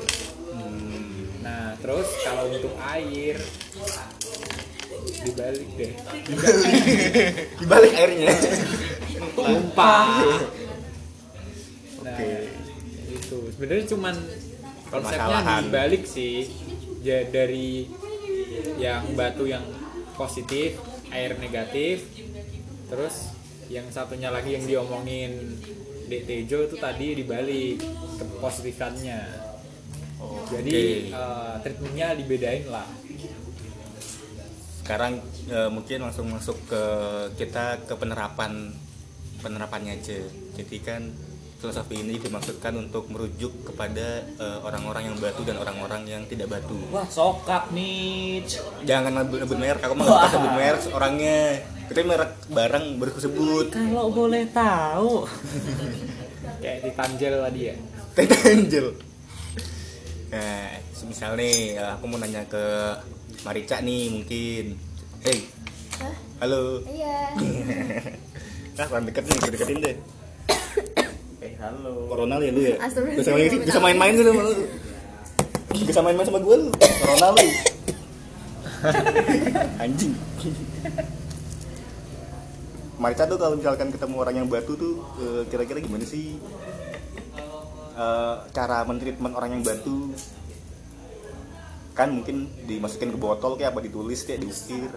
Nah 1.43 1.75
terus 1.83 2.07
kalau 2.23 2.47
untuk 2.55 2.71
air 2.87 3.35
dibalik 5.27 5.69
deh. 5.75 5.91
Dibalik 7.59 7.93
airnya. 7.99 8.31
Tumpah. 9.35 10.07
Nah 12.03 12.19
Oke. 12.19 12.51
itu. 13.15 13.39
Sebenarnya 13.55 13.85
cuman 13.87 14.15
konsepnya 14.93 15.39
dibalik 15.65 16.03
sih. 16.05 16.47
Ja- 17.03 17.27
dari 17.27 17.89
yang 18.79 19.17
batu 19.17 19.43
yang 19.49 19.65
positif 20.15 20.77
air 21.11 21.35
negatif 21.37 22.05
terus 22.87 23.33
yang 23.67 23.89
satunya 23.89 24.29
lagi 24.29 24.53
yang 24.53 24.65
diomongin 24.69 25.57
Dek 26.07 26.29
Tejo 26.29 26.67
itu 26.67 26.75
tadi 26.77 27.15
dibalik 27.15 27.79
kepositifannya. 28.19 29.21
Jadi 30.51 31.09
eh, 31.09 31.53
treatmentnya 31.63 32.07
dibedain 32.19 32.67
lah. 32.69 32.87
Sekarang 34.83 35.23
eh, 35.47 35.69
mungkin 35.71 36.03
langsung 36.03 36.27
masuk 36.29 36.59
ke 36.67 36.83
kita 37.39 37.87
ke 37.87 37.93
penerapan 37.95 38.75
penerapannya 39.41 39.99
aja. 39.99 40.19
Jadi 40.59 40.77
kan 40.83 41.01
filosofi 41.63 42.03
ini 42.03 42.19
dimaksudkan 42.19 42.75
untuk 42.75 43.07
merujuk 43.07 43.71
kepada 43.71 44.27
eh, 44.35 44.59
orang-orang 44.59 45.07
yang 45.07 45.15
batu 45.15 45.47
dan 45.47 45.55
orang-orang 45.55 46.03
yang 46.03 46.23
tidak 46.27 46.51
batu. 46.51 46.75
Wah, 46.91 47.07
sokap 47.07 47.71
nih. 47.71 48.43
jangan 48.83 49.23
nyebut 49.23 49.55
merek. 49.55 49.79
Aku 49.87 49.95
mah 49.95 50.03
nggak 50.03 50.19
suka 50.19 50.29
sebut 50.35 50.51
merek 50.59 50.83
orangnya. 50.91 51.39
Kita 51.87 51.99
merek 52.03 52.31
barang 52.51 52.85
baru 52.99 53.11
sebut. 53.15 53.67
Kalau 53.71 54.11
boleh 54.11 54.43
tahu. 54.51 55.23
kayak 56.63 56.79
ditanjel 56.87 57.43
tadi 57.43 57.61
ya? 57.71 57.75
Tete 58.15 58.37
Angel 58.51 58.87
nah 60.33 60.65
misal 61.05 61.37
nih 61.37 61.77
eh, 61.77 61.89
aku 61.93 62.09
mau 62.09 62.17
nanya 62.17 62.41
ke 62.49 62.63
Marica 63.45 63.83
nih 63.83 64.09
mungkin. 64.09 64.79
Hey. 65.21 65.45
Halo. 66.41 66.81
Iya. 66.89 67.37
nah 68.79 68.85
kurang 68.89 69.05
deket 69.05 69.29
nih 69.29 69.37
deketin 69.51 69.77
deh. 69.83 69.93
Eh, 69.93 70.22
halo. 71.63 71.93
Corona 72.11 72.35
ya 72.43 72.51
lu 72.51 72.61
ya? 72.61 72.75
Bisa 73.15 73.31
main 73.31 73.47
bisa 73.47 73.79
main-main 73.79 74.13
gitu 74.19 74.27
sama 74.27 74.41
lu. 74.43 74.53
Bisa 75.73 75.99
main-main 76.03 76.27
sama 76.27 76.39
gue 76.43 76.55
lu 76.67 76.71
Corona 76.75 77.27
lu. 77.31 77.47
Anjing. 79.83 80.13
Marica 82.99 83.23
tuh 83.27 83.39
kalau 83.39 83.55
misalkan 83.55 83.89
ketemu 83.91 84.15
orang 84.19 84.35
yang 84.43 84.47
batu 84.47 84.75
tuh 84.75 85.03
eh, 85.19 85.41
kira-kira 85.47 85.79
gimana 85.79 86.03
sih 86.03 86.39
Eh, 87.93 88.35
cara 88.57 88.81
mentreatment 88.89 89.37
orang 89.37 89.53
yang 89.53 89.61
batu? 89.61 90.09
Kan 91.93 92.09
mungkin 92.17 92.49
dimasukin 92.65 93.13
ke 93.13 93.19
botol 93.21 93.53
kayak 93.53 93.77
apa 93.77 93.85
ditulis 93.85 94.25
kayak 94.25 94.41
diukir 94.41 94.89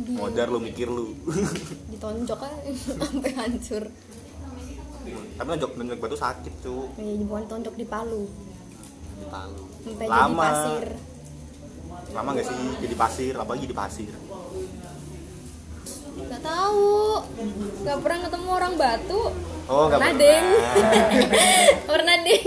Di, 0.00 0.16
modar 0.16 0.48
lu 0.48 0.64
mikir 0.64 0.88
lu. 0.88 1.12
Ditonjok 1.92 2.38
kan 2.40 2.52
sampai 3.04 3.30
hancur. 3.36 3.84
Tapi 5.34 5.48
nonjok 5.48 5.70
nonjok 5.74 5.98
batu 5.98 6.16
sakit 6.16 6.54
cu 6.60 6.76
Eh, 6.94 7.22
bukan 7.22 7.44
tonjok 7.46 7.74
di 7.74 7.84
palu. 7.84 8.24
Lalu. 9.24 9.62
Sampai 9.80 10.04
jadi 10.04 10.12
lama 10.14 10.42
pasir. 10.44 10.86
lama 12.08 12.30
gak 12.32 12.46
sih 12.46 12.56
jadi 12.80 12.94
pasir 12.94 13.32
apalagi 13.34 13.62
jadi 13.62 13.76
pasir 13.76 14.12
Gak 16.20 16.42
tahu. 16.42 17.22
Gak 17.82 17.98
pernah 17.98 18.18
ketemu 18.22 18.48
orang 18.50 18.74
batu. 18.74 19.22
oh 19.66 19.84
nggak 19.86 20.00
pernah, 20.00 20.10
pernah 20.10 20.12
deng. 20.18 20.46
pernah 21.92 22.16
deng. 22.18 22.46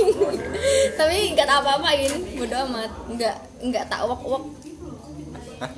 Tapi 0.92 1.16
nggak 1.32 1.48
tahu 1.48 1.60
apa-apain. 1.62 2.12
Bodo 2.36 2.56
amat. 2.68 2.92
Nggak 3.08 3.36
nggak 3.62 3.86
tak 3.88 4.02
wok 4.04 4.22
wok. 4.22 4.44
Hah? 5.60 5.72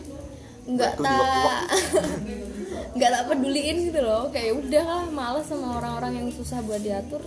Nggak 0.66 0.94
tak? 0.98 1.62
nggak 2.94 3.10
tak 3.10 3.24
peduliin 3.30 3.78
gitu 3.90 4.02
loh. 4.02 4.30
Kayak 4.30 4.54
udah 4.62 4.84
lah 4.86 5.04
males 5.10 5.46
sama 5.50 5.82
orang-orang 5.82 6.24
yang 6.24 6.28
susah 6.34 6.62
buat 6.66 6.82
diatur. 6.82 7.22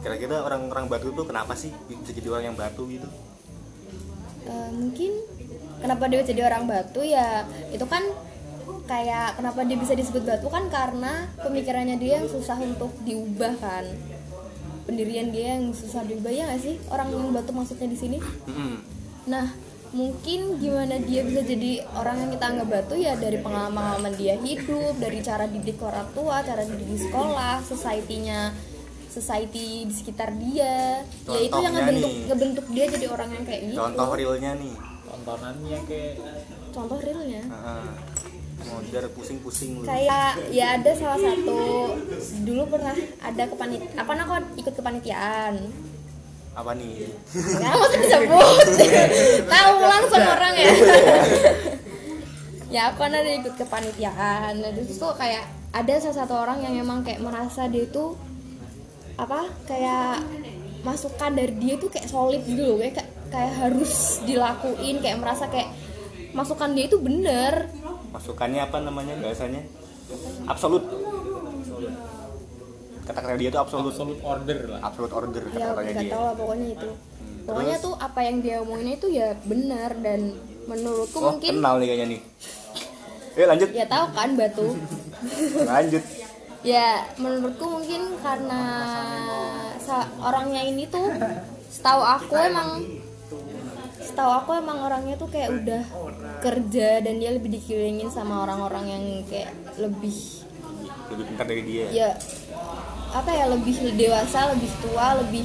kira-kira 0.00 0.40
orang-orang 0.40 0.88
batu 0.88 1.12
tuh 1.12 1.28
kenapa 1.28 1.52
sih 1.52 1.68
bisa 1.84 2.16
jadi 2.16 2.32
orang 2.32 2.44
yang 2.48 2.56
batu 2.56 2.88
gitu? 2.88 3.04
Eh, 4.48 4.70
mungkin 4.72 5.12
kenapa 5.84 6.08
dia 6.08 6.24
jadi 6.24 6.48
orang 6.48 6.64
batu 6.64 7.04
ya 7.04 7.44
itu 7.68 7.84
kan 7.84 8.00
kayak 8.88 9.36
kenapa 9.36 9.60
dia 9.68 9.76
bisa 9.76 9.92
disebut 9.92 10.24
batu 10.24 10.48
kan 10.48 10.72
karena 10.72 11.28
pemikirannya 11.44 12.00
dia 12.00 12.24
yang 12.24 12.32
susah 12.32 12.56
untuk 12.64 12.88
diubah 13.04 13.60
kan. 13.60 13.84
Pendirian 14.88 15.28
dia 15.28 15.60
yang 15.60 15.70
susah 15.76 16.00
diubah 16.08 16.32
ya 16.32 16.48
nggak 16.48 16.62
sih? 16.64 16.80
Orang 16.88 17.12
yang 17.12 17.30
batu 17.36 17.52
maksudnya 17.52 17.86
di 17.86 17.98
sini. 18.00 18.18
Nah 19.28 19.52
mungkin 19.90 20.62
gimana 20.62 21.02
dia 21.02 21.26
bisa 21.26 21.42
jadi 21.42 21.82
orang 21.98 22.22
yang 22.22 22.30
kita 22.38 22.44
anggap 22.46 22.68
batu 22.70 22.94
ya 22.94 23.18
dari 23.18 23.42
pengalaman-pengalaman 23.42 24.14
dia 24.14 24.38
hidup 24.38 24.94
dari 25.02 25.18
cara 25.18 25.50
didik 25.50 25.82
orang 25.82 26.06
tua 26.14 26.46
cara 26.46 26.62
didik 26.62 26.86
di 26.86 26.98
sekolah 27.10 27.58
society-nya 27.66 28.54
society 29.10 29.90
di 29.90 29.94
sekitar 29.94 30.30
dia. 30.38 31.02
Ya 31.02 31.40
itu 31.42 31.58
yang 31.58 31.74
Contohnya 31.74 31.82
ngebentuk 31.82 32.12
nih. 32.14 32.26
ngebentuk 32.30 32.66
dia 32.70 32.84
jadi 32.86 33.06
orang 33.10 33.30
yang 33.34 33.44
kayak 33.44 33.62
gitu. 33.66 33.78
Contoh 33.82 34.08
realnya 34.14 34.50
nih. 34.54 34.74
Tontonannya 35.10 35.78
kayak 35.90 36.14
contoh 36.70 36.98
realnya. 37.02 37.42
Heeh. 37.42 37.86
modar 38.60 39.08
pusing-pusing 39.16 39.82
lu. 39.82 39.88
Kayak 39.88 40.36
ya 40.52 40.76
ada 40.78 40.92
salah 40.92 41.16
satu 41.16 41.58
dulu 42.44 42.62
pernah 42.68 42.92
ada 43.18 43.48
kepanit 43.48 43.82
apa 43.96 44.12
aku 44.20 44.32
ikut 44.60 44.74
kepanitiaan 44.76 45.64
apa 46.60 46.72
nih? 46.76 47.08
Nggak 47.32 47.74
usah 47.74 47.98
disebut. 47.98 48.66
Tahu 49.52 49.74
langsung 49.80 50.24
orang 50.24 50.54
ya? 50.54 50.72
Ya 52.70 52.80
aku 52.92 53.02
kan 53.02 53.12
ada 53.16 53.30
ikut 53.34 53.54
kepanitiaan. 53.58 54.62
Nah 54.62 54.70
terus 54.70 55.00
tuh 55.00 55.16
kayak 55.18 55.48
ada 55.74 55.92
salah 55.98 56.16
satu 56.22 56.34
orang 56.38 56.62
yang 56.62 56.74
emang 56.86 57.02
kayak 57.02 57.18
merasa 57.24 57.66
dia 57.66 57.88
itu 57.88 58.14
apa 59.18 59.50
kayak 59.66 60.24
masukan 60.86 61.32
dari 61.36 61.54
dia 61.60 61.74
tuh 61.76 61.90
kayak 61.90 62.06
solid 62.06 62.42
gitu 62.46 62.62
loh. 62.62 62.78
Kayak 62.78 63.08
kayak 63.30 63.52
harus 63.58 64.22
dilakuin 64.22 65.02
kayak 65.02 65.18
merasa 65.18 65.50
kayak 65.50 65.74
masukan 66.30 66.70
dia 66.78 66.86
itu 66.86 66.98
bener. 67.02 67.66
Masukannya 68.14 68.62
apa 68.62 68.78
namanya 68.84 69.18
bahasanya? 69.18 69.66
Absolut 70.46 70.82
kata-kata 73.06 73.34
dia 73.40 73.50
tuh 73.50 73.60
absolut 73.60 73.92
absolute 73.92 74.22
order 74.22 74.58
lah. 74.70 74.80
absolute 74.84 75.14
order 75.14 75.42
ya 75.50 75.56
kata-katanya 75.72 75.92
nggak 75.92 76.06
dia. 76.06 76.12
tahu 76.12 76.22
lah 76.22 76.34
pokoknya 76.36 76.68
itu. 76.74 76.90
Pokoknya 77.40 77.76
terus? 77.80 77.86
tuh 77.88 77.94
apa 77.98 78.20
yang 78.22 78.36
dia 78.44 78.56
omongin 78.62 78.88
itu 78.94 79.06
ya 79.10 79.28
benar 79.42 79.90
dan 79.98 80.20
menurutku 80.68 81.18
oh 81.18 81.34
mungkin 81.34 81.52
kenal 81.58 81.74
nih 81.80 81.86
kayaknya 81.88 82.06
nih. 82.06 82.20
Eh 83.38 83.46
lanjut. 83.46 83.68
Ya 83.72 83.86
tahu 83.88 84.04
kan 84.12 84.30
batu? 84.36 84.68
Lanjut. 85.70 86.02
Ya 86.60 87.08
menurutku 87.16 87.64
mungkin 87.64 88.02
karena 88.20 88.62
orangnya 90.22 90.62
ini 90.62 90.86
tuh 90.86 91.08
setahu 91.72 92.02
aku 92.04 92.34
emang 92.36 92.84
setahu 93.98 94.30
aku 94.44 94.50
emang 94.60 94.78
orangnya 94.84 95.16
tuh 95.16 95.26
kayak 95.32 95.50
udah 95.64 95.82
kerja 96.44 97.00
dan 97.00 97.18
dia 97.18 97.30
lebih 97.32 97.50
dikelilingin 97.58 98.12
sama 98.12 98.44
orang-orang 98.44 98.84
yang 98.86 99.04
kayak 99.26 99.50
lebih 99.80 100.14
lebih 101.10 101.24
pintar 101.32 101.46
dari 101.48 101.62
dia. 101.66 101.86
Ya 101.90 102.10
apa 103.10 103.30
ya 103.30 103.44
lebih 103.46 103.74
dewasa 103.94 104.54
lebih 104.54 104.70
tua 104.80 105.18
lebih 105.18 105.44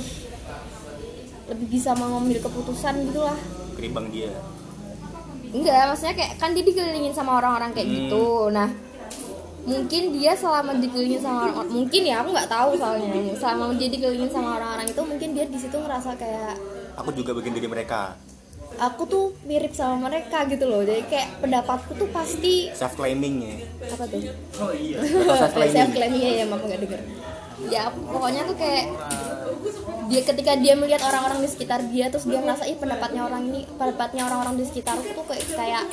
lebih 1.46 1.68
bisa 1.70 1.94
mengambil 1.94 2.42
keputusan 2.42 3.06
gitulah 3.06 3.38
ketimbang 3.74 4.10
dia. 4.10 4.30
Enggak 5.50 5.88
maksudnya 5.88 6.16
kayak 6.16 6.34
kan 6.36 6.52
dia 6.52 6.64
dikelilingin 6.64 7.12
sama 7.12 7.40
orang-orang 7.40 7.72
kayak 7.72 7.86
Hmm. 7.86 7.96
gitu. 8.00 8.26
Nah 8.50 8.70
mungkin 9.66 10.14
dia 10.14 10.38
selama 10.38 10.78
dikelilingin 10.78 11.22
sama 11.22 11.50
orang 11.50 11.66
mungkin 11.68 12.02
ya 12.02 12.22
aku 12.22 12.30
nggak 12.32 12.50
tahu 12.50 12.70
soalnya. 12.76 13.08
Selama 13.34 13.74
dia 13.74 13.90
dikelilingin 13.90 14.30
sama 14.30 14.50
orang-orang 14.56 14.86
itu 14.86 15.02
mungkin 15.02 15.30
dia 15.32 15.46
di 15.46 15.58
situ 15.58 15.76
ngerasa 15.76 16.10
kayak 16.16 16.54
aku 16.96 17.10
juga 17.14 17.34
bagian 17.34 17.54
dari 17.54 17.66
mereka. 17.66 18.14
Aku 18.76 19.08
tuh 19.08 19.32
mirip 19.48 19.72
sama 19.72 20.12
mereka 20.12 20.44
gitu 20.46 20.68
loh. 20.68 20.84
Jadi 20.84 21.08
kayak 21.08 21.40
pendapatku 21.40 21.96
tuh 21.96 22.10
pasti 22.12 22.68
self 22.76 22.94
claiming 22.94 23.36
ya 23.40 23.56
apa 23.88 24.04
tuh? 24.06 24.20
Oh 24.60 24.70
iya. 24.70 25.00
self 25.34 25.54
claiming 25.54 25.78
self 25.80 25.92
claiming 25.94 26.22
ya 26.22 26.32
ya 26.42 26.46
maaf 26.46 26.62
nggak 26.62 26.82
denger 26.84 27.02
ya 27.72 27.88
pokoknya 27.92 28.42
tuh 28.48 28.58
kayak 28.60 28.86
dia 30.06 30.22
ketika 30.22 30.54
dia 30.60 30.74
melihat 30.78 31.02
orang-orang 31.08 31.42
di 31.42 31.50
sekitar 31.50 31.82
dia 31.90 32.12
terus 32.14 32.30
dia 32.30 32.38
ngerasa 32.44 32.70
ih 32.70 32.78
pendapatnya 32.78 33.26
orang 33.26 33.48
ini 33.50 33.66
pendapatnya 33.80 34.28
orang-orang 34.30 34.62
di 34.62 34.66
sekitarku 34.68 35.08
tuh 35.18 35.26
kayak 35.26 35.46
kayak 35.56 35.84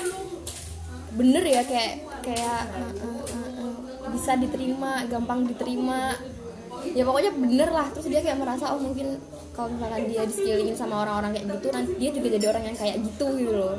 bener 1.12 1.44
ya 1.44 1.62
kayak 1.64 2.08
kayak 2.24 2.60
eh, 2.76 2.92
eh, 3.02 3.52
eh, 3.62 3.74
bisa 4.12 4.36
diterima 4.36 5.04
gampang 5.08 5.44
diterima. 5.48 6.16
Ya 6.96 7.04
pokoknya 7.06 7.30
bener 7.36 7.68
lah. 7.68 7.86
Terus 7.94 8.10
dia 8.10 8.20
kayak 8.24 8.42
merasa 8.42 8.74
oh 8.74 8.80
mungkin 8.80 9.20
kalau 9.52 9.68
misalkan 9.70 10.08
dia 10.08 10.24
disekelilingin 10.24 10.76
sama 10.76 11.04
orang-orang 11.04 11.36
kayak 11.36 11.46
gitu 11.56 11.66
nanti 11.70 11.92
dia 12.00 12.10
juga 12.10 12.28
jadi 12.32 12.46
orang 12.48 12.64
yang 12.72 12.76
kayak 12.76 12.96
gitu 13.04 13.26
gitu 13.36 13.52
loh 13.52 13.76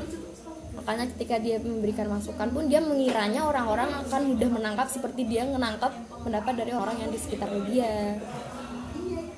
makanya 0.74 1.06
ketika 1.14 1.36
dia 1.38 1.56
memberikan 1.62 2.10
masukan 2.10 2.48
pun 2.50 2.66
dia 2.66 2.82
mengiranya 2.82 3.46
orang-orang 3.46 3.90
akan 4.04 4.22
mudah 4.34 4.50
menangkap 4.50 4.88
seperti 4.90 5.24
dia 5.24 5.46
menangkap 5.46 5.94
pendapat 6.20 6.54
dari 6.58 6.72
orang 6.74 6.96
yang 6.98 7.10
di 7.14 7.18
sekitar 7.18 7.48
dia. 7.70 8.18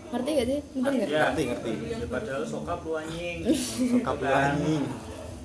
Ngerti 0.07 0.31
gak 0.33 0.47
sih? 0.47 0.61
Mungkin 0.73 0.93
nggak? 0.97 1.09
Ya. 1.11 1.23
ngerti 1.29 1.43
ngerti. 1.51 1.73
Padahal 2.07 2.43
sokap 2.47 2.81
lu 2.87 2.93
anjing. 2.97 3.39
Sokap 3.93 4.17
lu 4.23 4.31
anjing. 4.31 4.85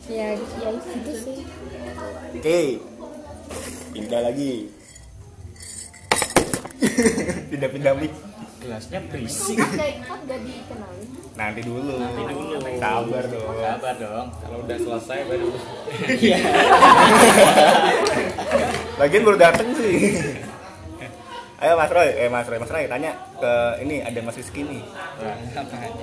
ya 0.10 0.28
ya 0.34 0.70
gitu 0.74 1.12
sih. 1.18 1.40
Oke. 2.38 2.60
Pindah 3.92 4.22
lagi. 4.22 4.54
Pindah-pindah 7.52 7.94
mic. 7.98 8.14
Gelasnya 8.62 9.00
berisik. 9.10 9.58
Kayak 9.58 10.06
gak 10.06 10.40
dikenalin 10.46 11.01
nanti 11.36 11.62
dulu. 11.64 11.96
Nanti 11.98 12.22
dulu. 12.28 12.56
sabar 12.78 13.24
dong. 13.28 13.56
Sabar 13.56 13.96
dong. 13.98 14.28
Kalau 14.36 14.58
udah 14.68 14.78
selesai 14.78 15.20
baru. 15.28 15.50
Iya. 16.12 16.38
Lagian 19.00 19.24
baru 19.26 19.38
dateng 19.40 19.70
sih. 19.76 19.96
Ayo 21.62 21.78
mas 21.78 21.92
Roy. 21.94 22.10
Eh 22.10 22.30
mas 22.30 22.48
Roy. 22.50 22.58
Mas 22.58 22.72
Roy 22.74 22.86
tanya 22.90 23.12
ke 23.38 23.54
ini 23.86 24.02
ada 24.02 24.20
mas 24.26 24.38
Rizky 24.38 24.66
nih. 24.66 24.84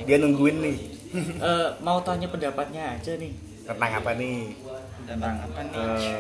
Dia 0.06 0.16
nungguin 0.22 0.62
nih. 0.62 0.78
Eh, 1.18 1.68
mau 1.82 1.98
tanya 2.04 2.28
pendapatnya 2.30 2.94
aja 2.94 3.12
nih. 3.18 3.32
Tentang 3.66 3.90
apa 4.00 4.10
nih? 4.16 4.54
Tentang 5.04 5.34
apa 5.44 5.60
nih? 5.66 6.14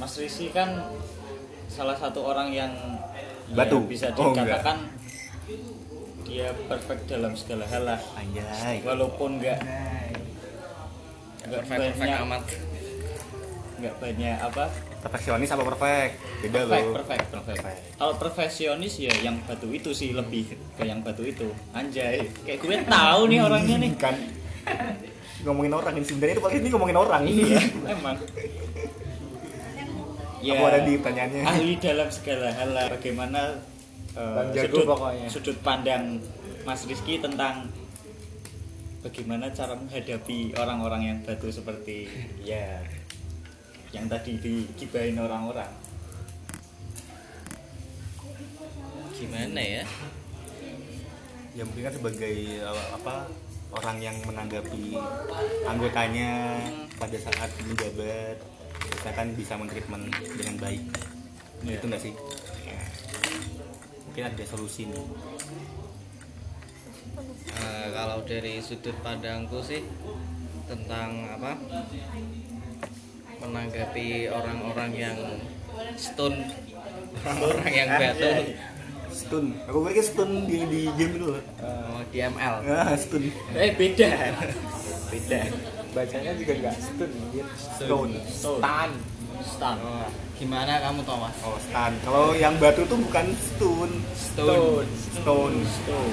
Mas 0.00 0.14
Rizky 0.16 0.50
kan 0.50 0.88
salah 1.66 1.96
satu 1.98 2.24
orang 2.24 2.48
yang 2.48 2.72
ya, 3.52 3.54
Batu. 3.54 3.84
bisa 3.84 4.08
Oh, 4.16 4.32
dikatakan 4.32 4.88
dia 6.26 6.50
perfect 6.66 7.02
dalam 7.06 7.32
segala 7.38 7.64
hal 7.70 7.82
lah. 7.86 8.00
Anjay. 8.18 8.82
Walaupun 8.82 9.38
nggak 9.38 9.58
nggak 11.46 11.62
perfect 11.62 11.78
perfect 11.78 11.98
banyak 12.02 12.20
amat. 12.26 12.42
nggak 13.76 13.94
banyak 14.02 14.36
apa? 14.42 14.64
Perfeksionis 15.06 15.50
apa 15.54 15.62
perfect? 15.62 16.12
Beda 16.42 16.58
perfect 16.66 16.82
loh 16.82 16.94
perfect 16.98 17.26
perfect. 17.30 17.78
Kalau 17.94 18.14
perfeksionis 18.18 18.94
ya 18.98 19.12
yang 19.22 19.38
batu 19.46 19.70
itu 19.70 19.94
sih 19.94 20.10
lebih 20.10 20.50
ke 20.74 20.82
yang 20.82 21.00
batu 21.06 21.22
itu. 21.22 21.46
Anjay. 21.70 22.26
Kayak 22.42 22.58
gue 22.58 22.76
tahu 22.90 23.20
nih 23.30 23.38
orangnya 23.46 23.76
nih. 23.78 23.92
Kan. 23.94 24.16
Ngomongin 25.46 25.72
orang 25.78 25.94
ini 25.94 26.06
sebenarnya 26.10 26.34
itu 26.34 26.42
podcast 26.42 26.62
ini 26.66 26.70
ngomongin 26.74 26.98
orang. 26.98 27.22
Iya 27.22 27.60
emang. 27.86 28.18
Ya. 30.42 30.58
Aku 30.58 30.64
ada 30.68 30.80
di 30.82 30.92
pertanyaannya. 30.98 31.42
ahli 31.42 31.72
dalam 31.78 32.08
segala 32.10 32.50
hal 32.50 32.70
lah. 32.74 32.86
Bagaimana 32.90 33.40
eh, 34.16 34.34
Bang 34.34 34.48
Jago 34.50 34.74
sudut 34.74 34.86
pokoknya. 34.88 35.26
sudut 35.28 35.56
pandang 35.60 36.04
Mas 36.64 36.82
Rizky 36.82 37.20
tentang 37.20 37.68
bagaimana 39.00 39.46
cara 39.52 39.72
menghadapi 39.72 40.56
orang-orang 40.56 41.02
yang 41.04 41.18
batu 41.22 41.46
seperti 41.46 42.10
ya 42.42 42.82
yang 43.94 44.10
tadi 44.10 44.34
digibahin 44.36 45.14
orang-orang 45.16 45.70
gimana 49.14 49.60
ya 49.62 49.84
ya 51.56 51.62
mungkin 51.64 51.88
kan 51.88 51.94
sebagai 51.94 52.36
uh, 52.60 52.86
apa 52.92 53.30
orang 53.72 53.96
yang 53.98 54.16
menanggapi 54.26 54.92
anggotanya 55.64 56.60
pada 56.98 57.16
saat 57.16 57.48
menjabat 57.62 58.36
kita 58.76 59.10
kan 59.12 59.26
bisa 59.32 59.54
mentreatment 59.56 60.04
dengan 60.36 60.56
baik 60.60 60.82
Iya. 61.64 61.80
itu 61.80 61.86
enggak 61.88 62.02
sih 62.04 62.12
Ya. 62.12 62.45
Mungkin 64.16 64.32
ada 64.32 64.44
solusi 64.48 64.88
nih. 64.88 65.04
Eh, 67.52 67.86
kalau 67.92 68.24
dari 68.24 68.64
sudut 68.64 68.96
pandangku 69.04 69.60
sih 69.60 69.84
tentang 70.64 71.36
apa 71.36 71.60
menanggapi 73.44 74.32
orang-orang 74.32 74.90
yang 74.96 75.18
stun. 76.00 76.32
Orang 77.28 77.68
yang 77.68 77.92
batu 77.92 78.56
stun. 79.12 79.52
Aku 79.68 79.84
pikir 79.84 80.00
stun 80.00 80.48
di 80.48 80.64
di 80.64 80.88
game 80.96 81.20
itu 81.20 81.36
loh. 81.36 81.44
Oh, 81.60 82.00
di 82.08 82.16
ML 82.16 82.64
ah 82.72 82.96
stun. 82.96 83.28
Eh 83.52 83.76
beda. 83.76 84.32
Beda 85.12 85.75
bacanya 85.96 86.32
juga 86.36 86.52
nggak 86.60 86.76
stun 86.76 87.08
anjir 87.08 87.46
stun 87.56 88.10
Stun. 88.28 88.90
stun. 89.40 89.76
Oh, 89.80 90.08
gimana 90.36 90.76
kamu 90.84 91.00
Thomas? 91.08 91.32
Oh 91.40 91.56
stun. 91.56 91.92
Kalau 92.04 92.36
yang 92.36 92.60
batu 92.60 92.84
tuh 92.84 93.00
bukan 93.00 93.32
stun. 93.40 93.90
Stun 94.12 94.84
stone. 95.16 95.56
Stun 95.64 96.12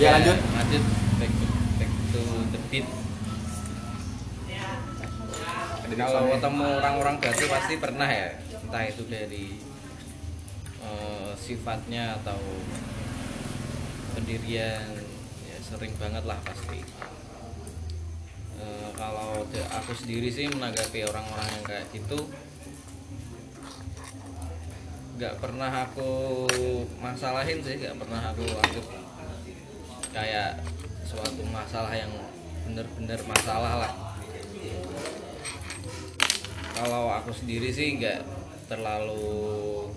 ya 0.00 0.16
lanjut. 0.16 0.38
lanjut. 0.56 0.82
Back 1.18 1.32
to, 1.36 1.46
back 1.76 1.92
to 2.14 2.22
the 2.54 2.60
beat. 2.72 2.86
Kalau 5.98 6.30
ketemu 6.30 6.66
orang-orang 6.78 7.16
batu 7.18 7.44
pasti 7.50 7.74
pernah 7.76 8.08
ya. 8.08 8.40
Entah 8.64 8.84
itu 8.88 9.02
dari 9.10 9.58
eh, 10.80 11.30
sifatnya 11.36 12.16
atau 12.22 12.40
pendirian 14.14 14.86
ya 15.48 15.56
sering 15.60 15.92
banget 15.98 16.24
lah 16.24 16.38
pasti 16.46 16.80
Eh, 18.58 18.90
kalau 18.98 19.46
aku 19.48 19.92
sendiri 19.94 20.26
sih 20.26 20.50
menanggapi 20.50 21.06
orang-orang 21.06 21.48
yang 21.54 21.64
kayak 21.64 21.86
gitu 21.94 22.26
nggak 25.18 25.34
pernah 25.42 25.70
aku 25.86 26.46
masalahin 27.02 27.58
sih 27.58 27.74
nggak 27.74 27.98
pernah 27.98 28.30
aku 28.30 28.46
anggap 28.46 28.86
kayak 30.14 30.62
suatu 31.02 31.42
masalah 31.50 31.90
yang 31.90 32.10
bener-bener 32.66 33.18
masalah 33.26 33.72
lah. 33.82 33.92
Kalau 36.74 37.10
aku 37.10 37.34
sendiri 37.34 37.70
sih 37.74 37.98
nggak 37.98 38.22
terlalu 38.70 39.90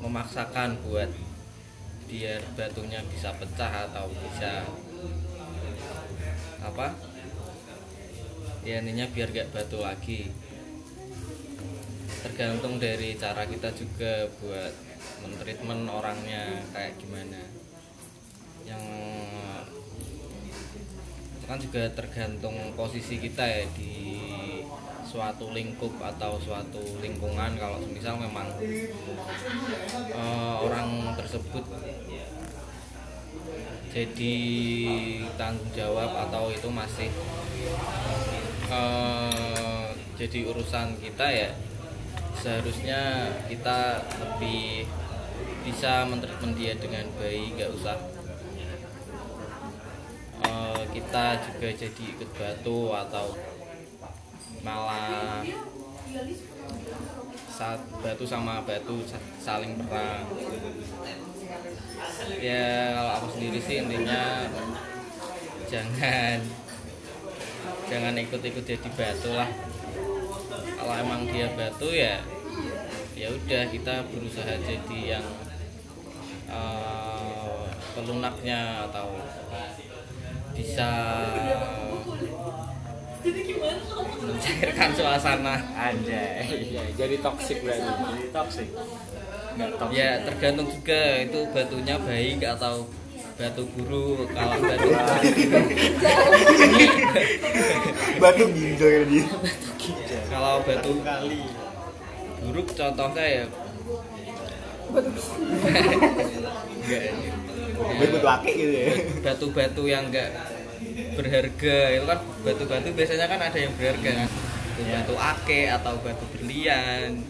memaksakan 0.00 0.78
buat 0.86 1.10
biar 2.08 2.40
batunya 2.56 3.04
bisa 3.12 3.34
pecah 3.36 3.90
atau 3.90 4.08
bisa 4.08 4.64
apa? 6.62 6.94
Ya 8.66 8.82
intinya 8.82 9.06
biar 9.14 9.28
gak 9.30 9.50
batu 9.54 9.78
lagi. 9.80 10.28
Tergantung 12.18 12.82
dari 12.82 13.14
cara 13.14 13.46
kita 13.46 13.70
juga 13.72 14.26
buat 14.42 14.74
mentreatment 15.22 15.86
orangnya 15.86 16.62
kayak 16.74 16.98
gimana. 16.98 17.40
Yang 18.66 18.84
itu 21.38 21.44
kan 21.46 21.58
juga 21.62 21.82
tergantung 21.94 22.56
posisi 22.74 23.22
kita 23.22 23.40
ya 23.46 23.64
di 23.72 23.94
suatu 25.08 25.48
lingkup 25.54 25.96
atau 26.02 26.36
suatu 26.36 26.82
lingkungan. 27.00 27.56
Kalau 27.56 27.80
misal 27.88 28.20
memang 28.20 28.52
eh, 30.12 30.56
orang 30.60 31.16
tersebut 31.16 31.64
jadi 33.88 34.36
tanggung 35.40 35.72
jawab 35.72 36.10
atau 36.28 36.52
itu 36.52 36.68
masih 36.68 37.08
eh, 38.68 39.86
jadi 40.18 40.38
urusan 40.50 40.98
kita 41.00 41.26
ya 41.30 41.50
seharusnya 42.38 43.32
kita 43.50 44.04
lebih 44.20 44.86
bisa 45.64 46.06
mentreatment 46.06 46.54
dia 46.54 46.76
dengan 46.78 47.04
baik 47.18 47.58
nggak 47.58 47.72
usah 47.74 47.98
eh, 50.44 50.82
kita 50.92 51.24
juga 51.48 51.68
jadi 51.72 52.02
ikut 52.14 52.30
batu 52.36 52.92
atau 52.92 53.26
malah 54.62 55.42
saat 57.58 57.80
batu 58.00 58.24
sama 58.24 58.62
batu 58.62 59.02
sa- 59.02 59.32
saling 59.42 59.74
perang 59.86 60.24
ya 62.36 62.92
kalau 62.92 63.12
aku 63.16 63.26
sendiri 63.36 63.58
sih 63.64 63.80
intinya 63.80 64.44
jangan 65.68 66.38
jangan 67.88 68.14
ikut-ikut 68.20 68.64
jadi 68.64 68.88
batu 68.92 69.32
lah. 69.32 69.48
Kalau 70.78 70.94
emang 70.94 71.24
dia 71.32 71.48
batu 71.56 71.88
ya 71.88 72.20
ya 73.18 73.32
udah 73.34 73.62
kita 73.72 73.94
berusaha 74.12 74.52
jadi 74.62 74.98
yang 75.18 75.26
eh, 76.48 77.64
pelunaknya 77.96 78.88
atau 78.88 79.10
bisa 80.54 80.90
mencairkan 84.22 84.90
suasana. 84.94 85.56
Anjay. 85.74 86.46
Ya, 86.70 86.84
jadi 86.94 87.16
toxic 87.18 87.62
berarti. 87.64 87.90
Jadi 87.90 88.26
toxic 88.30 88.68
ya 89.90 90.22
tergantung 90.22 90.68
juga 90.70 91.02
itu 91.26 91.38
batunya 91.50 91.96
baik 91.98 92.38
atau 92.46 92.86
batu 93.38 93.62
buruk 93.70 94.26
kalau 94.34 94.58
batu 94.58 94.88
batu 98.18 98.44
ginjal 98.50 98.90
ya 98.90 99.02
dia. 99.06 99.24
Kalau 100.26 100.66
batu 100.66 100.92
kali 101.06 101.46
buruk 102.42 102.68
contohnya 102.74 103.24
ya. 103.24 103.44
Enggak. 106.82 107.02
Akik 108.26 108.54
gitu 108.58 108.74
ya. 108.74 108.90
batu-batu 109.22 109.82
yang 109.86 110.10
enggak 110.10 110.34
berharga 111.14 111.78
itu 111.94 112.04
kan 112.06 112.20
batu-batu 112.42 112.88
biasanya 112.94 113.26
kan 113.30 113.38
ada 113.38 113.58
yang 113.58 113.70
berharga 113.78 114.10
kan. 114.26 114.30
Batu 114.78 115.14
ake 115.14 115.70
atau 115.70 115.94
batu 116.02 116.24
berlian 116.34 117.22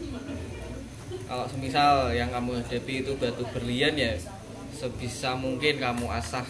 kalau 1.28 1.44
semisal 1.44 2.10
yang 2.16 2.32
kamu 2.32 2.64
hadapi 2.64 3.04
itu 3.04 3.12
batu 3.20 3.44
berlian 3.52 3.94
ya 3.94 4.16
sebisa 4.72 5.36
mungkin 5.36 5.76
kamu 5.76 6.06
asah 6.08 6.46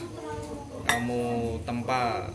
kamu 0.87 1.23
tempa 1.67 2.31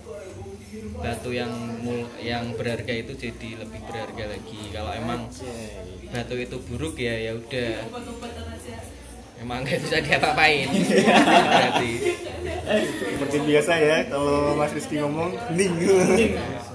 batu 1.00 1.32
yang 1.32 1.52
mul- 1.82 2.12
yang 2.20 2.52
berharga 2.60 2.94
itu 2.94 3.14
jadi 3.16 3.64
lebih 3.64 3.80
berharga 3.88 4.26
lagi 4.36 4.62
kalau 4.76 4.92
emang 4.92 5.26
batu 6.12 6.36
itu 6.36 6.58
buruk 6.68 7.00
ya 7.00 7.16
ya 7.16 7.32
udah 7.38 7.72
emang 9.40 9.64
nggak 9.64 9.80
bisa 9.82 9.98
diapa-apain 10.02 10.68
berarti 11.56 11.92
Seperti 12.84 13.38
biasa 13.44 13.74
ya, 13.76 13.98
kalau 14.08 14.56
Mas 14.56 14.72
Rizky 14.72 15.00
ngomong, 15.04 15.36
ning. 15.52 15.76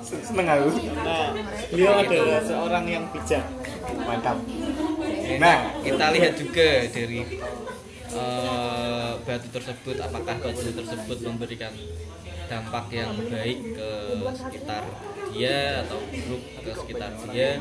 Seneng 0.05 0.45
aku. 0.49 0.69
Nah, 1.01 1.33
beliau 1.73 1.97
adalah 1.97 2.41
seorang 2.45 2.85
yang 2.85 3.05
bijak. 3.09 3.45
Mantap. 4.05 4.37
Nah, 5.37 5.37
Nah. 5.45 5.85
kita 5.85 6.07
lihat 6.17 6.33
juga 6.41 6.69
dari 6.89 7.21
eh, 8.09 9.13
batu 9.21 9.49
tersebut 9.53 9.97
apakah 10.01 10.37
batu 10.41 10.73
tersebut 10.73 11.19
memberikan 11.29 11.73
dampak 12.49 12.89
yang 12.89 13.13
baik 13.29 13.77
ke 13.77 13.91
sekitar 14.33 14.89
dia 15.29 15.85
atau 15.85 16.01
buruk 16.09 16.43
ke 16.65 16.71
sekitar 16.73 17.13
dia. 17.29 17.61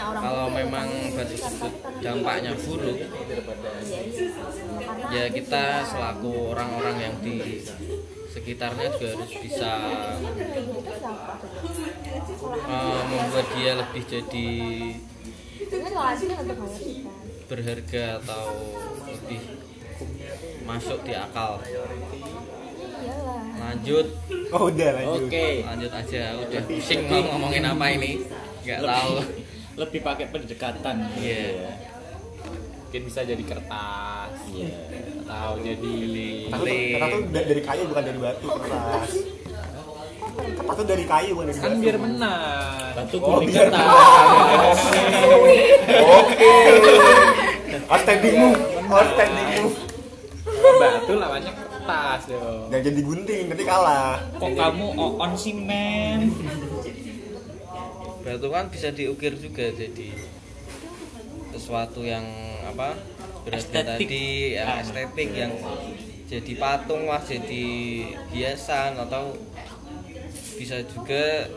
Kalau 0.00 0.48
memang 0.50 0.88
batu 1.12 1.36
tersebut 1.36 1.72
dampaknya 2.00 2.52
buruk, 2.56 2.98
ya 5.12 5.24
kita 5.28 5.64
selaku 5.84 6.32
orang-orang 6.56 6.96
yang 6.96 7.14
di 7.20 7.60
sekitarnya 8.30 8.88
juga 8.94 9.08
harus 9.20 9.32
bisa 9.42 9.72
eh, 12.56 13.02
membuat 13.10 13.46
dia 13.52 13.72
lebih 13.76 14.02
jadi 14.08 14.48
berharga 17.46 18.04
atau 18.18 18.44
lebih 19.06 19.40
masuk 20.62 20.98
di 21.02 21.12
akal 21.12 21.58
lanjut 23.60 24.06
Oh 24.50 24.66
udah 24.66 24.90
lanjut. 24.98 25.30
Oke. 25.30 25.62
lanjut 25.62 25.92
aja 25.92 26.22
udah 26.36 26.62
pusing 26.66 27.06
mau 27.06 27.22
ngomongin 27.34 27.62
apa 27.62 27.86
ini 27.90 28.18
nggak 28.62 28.80
tahu 28.82 29.14
Lebih 29.78 30.00
pakai 30.02 30.26
pendekatan. 30.28 30.96
Iya. 31.16 31.72
mungkin 32.82 33.02
bisa 33.06 33.22
jadi 33.22 33.38
kertas 33.40 34.34
Iya. 34.50 34.68
atau 35.22 35.62
jadi 35.62 35.94
Kertas 36.50 37.10
tuh, 37.14 37.22
dari 37.30 37.62
kayu 37.62 37.82
bukan 37.86 38.02
dari 38.02 38.18
batu 38.18 38.46
kertas. 38.50 39.10
Tuh 40.80 40.86
dari 40.88 41.04
kayu 41.04 41.36
kan 41.36 41.52
batu. 41.52 41.76
biar 41.76 41.96
menang 42.00 42.96
Batu 42.96 43.16
Oh, 43.20 43.38
biar 43.44 43.68
kertas. 43.68 44.80
Oke. 46.00 46.52
Outstanding 47.84 48.34
move. 48.40 48.60
Outstanding 48.88 49.48
move. 49.60 49.76
batu 50.80 51.12
lawannya 51.20 51.52
kertas 51.52 52.22
yo 52.32 52.72
Yang 52.72 52.82
jadi 52.88 53.00
gunting 53.04 53.44
nanti 53.52 53.64
kalah. 53.68 54.16
Kok 54.40 54.50
kamu 54.56 54.86
on 54.96 55.32
sih 55.36 55.52
men? 55.52 56.32
batu 58.20 58.48
kan 58.52 58.68
bisa 58.68 58.92
diukir 58.92 59.32
juga 59.36 59.64
jadi 59.72 60.12
sesuatu 61.56 62.04
yang 62.04 62.22
apa 62.68 62.92
berarti 63.48 63.64
Estetik. 63.64 64.06
tadi 64.06 64.26
yang 64.54 64.70
estetik 64.84 65.30
yang 65.32 65.52
jadi 66.28 66.52
patung 66.60 67.08
lah 67.08 67.24
jadi 67.24 67.66
hiasan 68.30 69.00
atau 69.00 69.34
bisa 70.60 70.76
juga 70.84 71.48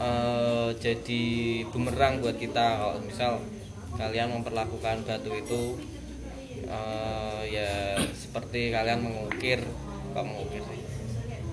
eh, 0.00 0.68
jadi 0.80 1.24
bumerang 1.68 2.24
buat 2.24 2.40
kita 2.40 2.80
kalau 2.80 2.96
misal 3.04 3.44
kalian 4.00 4.32
memperlakukan 4.40 5.04
batu 5.04 5.28
itu 5.36 5.76
eh, 6.64 7.40
ya 7.52 8.00
seperti 8.16 8.72
kalian 8.72 9.04
mengukir 9.04 9.60
kok 10.16 10.24
mengukir 10.24 10.64
sih 10.64 10.80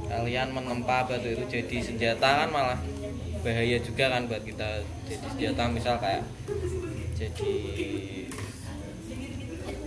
kalian 0.07 0.55
menempa 0.55 1.03
batu 1.03 1.27
itu 1.27 1.43
jadi 1.51 1.77
senjata 1.83 2.47
kan 2.47 2.49
malah 2.55 2.79
bahaya 3.43 3.75
juga 3.83 4.07
kan 4.07 4.23
buat 4.31 4.39
kita 4.47 4.79
jadi 5.03 5.25
senjata 5.27 5.63
misal 5.67 5.99
kayak 5.99 6.23
jadi 7.19 7.53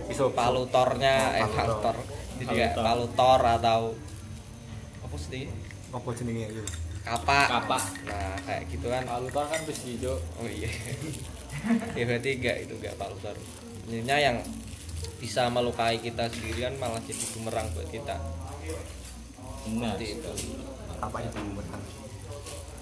Pisau 0.07 0.31
palutornya 0.31 1.35
eh 1.35 1.43
Palutor. 1.51 1.99
jadi 2.39 2.53
kayak 2.55 2.73
Palutor. 2.79 3.39
atau 3.43 3.81
apa 5.03 5.15
sih 5.19 5.51
Apa 5.91 6.09
jenenge 6.15 6.47
itu? 6.47 6.63
Kapak 7.09 7.47
Kapak. 7.49 7.83
nah 8.03 8.35
kayak 8.43 8.63
gitu 8.67 8.87
kan 8.87 9.03
palutor 9.03 9.45
kan 9.45 9.61
besi 9.63 9.95
jo 9.97 10.15
oh 10.35 10.45
iya 10.45 10.67
ya 11.97 12.03
berarti 12.03 12.29
enggak 12.33 12.57
itu 12.61 12.73
enggak 12.75 12.95
palutor 12.95 13.35
sebenarnya 13.81 14.17
yang 14.21 14.37
bisa 15.17 15.47
melukai 15.47 15.97
kita 15.97 16.27
sendiri 16.27 16.59
kan 16.63 16.73
malah 16.77 17.01
jadi 17.01 17.23
bumerang 17.31 17.67
buat 17.71 17.87
kita 17.87 18.15
Benar. 19.67 19.95
seperti 19.95 20.05
itu 20.13 20.31
Kapak 20.97 21.19
jadi 21.23 21.39
bumerang. 21.43 21.83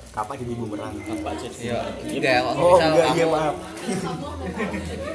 Kapak 0.09 0.35
jadi 0.39 0.53
bumerang. 0.55 0.93
Apa 0.95 1.31
jadi? 1.35 1.67
ya 1.67 1.79
enggak 2.07 2.35
kalau 2.39 2.53
Oh 2.55 2.69
misal 2.71 2.89
enggak 2.89 3.07
iya 3.11 3.11
kamu 3.19 3.33
maaf. 3.33 3.55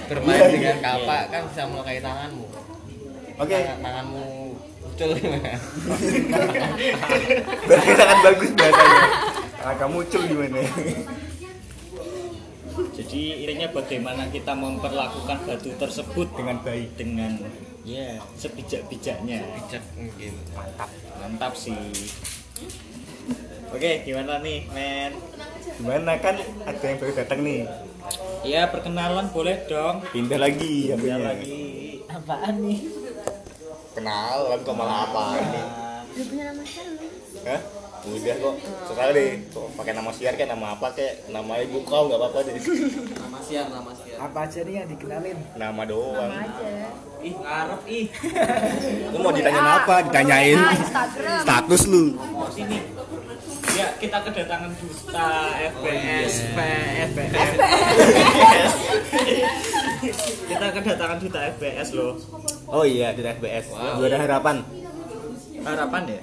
bermain 0.06 0.36
Iya, 0.36 0.48
dengan 0.50 0.76
iya. 0.76 0.84
kapak 0.84 1.22
kan 1.26 1.42
bisa 1.46 1.62
melukai 1.64 1.98
tanganmu 1.98 2.46
Oke. 3.38 3.56
Tangan- 3.56 3.80
tanganmu 3.80 4.24
muncul 5.00 5.16
Berarti 7.64 7.90
sangat 7.96 8.18
bagus 8.20 8.50
bahasanya. 8.52 9.02
Nah, 9.60 9.74
kamu 9.76 9.92
muncul 9.94 10.22
gimana? 10.24 10.60
Jadi 12.90 13.20
intinya 13.44 13.68
bagaimana 13.72 14.22
kita 14.28 14.52
memperlakukan 14.52 15.38
batu 15.44 15.70
tersebut 15.74 16.28
Dengan 16.32 16.56
baik. 16.60 16.88
dengan 16.96 17.32
ya 17.80 18.20
sebijak-bijaknya. 18.36 19.40
bijak 19.56 19.84
mungkin 19.96 20.32
Mantap. 20.52 20.88
Mantap 21.16 21.52
sih. 21.56 21.76
Oke, 23.70 24.02
gimana 24.02 24.42
nih, 24.42 24.68
men? 24.68 25.12
Gimana 25.78 26.18
kan 26.18 26.36
ada 26.66 26.82
yang 26.82 26.98
baru 26.98 27.12
datang 27.14 27.40
nih. 27.40 27.62
Ya, 28.42 28.68
perkenalan 28.68 29.28
boleh 29.30 29.64
dong. 29.64 30.02
Pindah 30.10 30.40
lagi 30.40 30.90
Ya 30.90 30.96
HP-nya. 30.96 31.16
lagi. 31.20 31.60
Apaan 32.04 32.54
nih? 32.60 32.99
Kenalan 33.90 34.58
kok 34.60 34.74
malah 34.74 34.98
apa 35.04 35.22
nih? 35.36 35.64
Udah 36.10 36.24
punya 36.26 36.44
nama 36.46 36.62
siapa? 36.62 37.04
Hah? 37.42 37.60
Udah 38.02 38.34
kok. 38.34 38.54
Terserah 38.86 39.10
deh. 39.12 39.30
Kok 39.50 39.66
pakai 39.74 39.92
nama 39.92 40.10
siar 40.10 40.32
kayak 40.34 40.50
nama 40.50 40.66
apa 40.72 40.86
kayak 40.90 41.14
nama 41.28 41.52
ibu 41.60 41.78
kau 41.82 42.06
nggak 42.06 42.18
apa-apa 42.18 42.38
deh. 42.44 42.54
nama 43.12 43.38
siar 43.40 43.66
nama 43.68 43.90
siar 43.92 44.16
apa 44.20 44.38
aja 44.42 44.60
nih 44.62 44.74
yang 44.74 44.88
dikenalin 44.88 45.38
Nama 45.54 45.82
doang. 45.84 46.30
aja 46.30 46.70
Ih, 47.20 47.34
ngarep 47.36 47.82
ih. 47.86 48.06
Lu 49.10 49.18
mau 49.18 49.28
ditanyain 49.30 49.68
apa? 49.76 49.94
Ditanyain 50.02 50.56
Ah, 50.56 50.72
Instagram 50.72 51.40
status 51.42 51.82
lu. 51.84 52.04
Mau 52.16 52.48
sini. 52.48 52.78
Ya, 53.70 53.86
kita 53.96 54.18
kedatangan 54.26 54.72
duta 54.76 55.30
FPS, 55.70 56.32
FPS. 57.06 57.50
kita 60.46 60.66
kedatangan 60.74 61.18
duta 61.20 61.40
FPS 61.54 61.88
loh. 61.94 62.14
Oh 62.66 62.84
iya, 62.84 63.14
di 63.14 63.22
FBS. 63.22 63.70
Wow. 63.70 64.02
Ada 64.02 64.18
harapan. 64.20 64.56
Harapan 65.60 66.02
ya? 66.08 66.20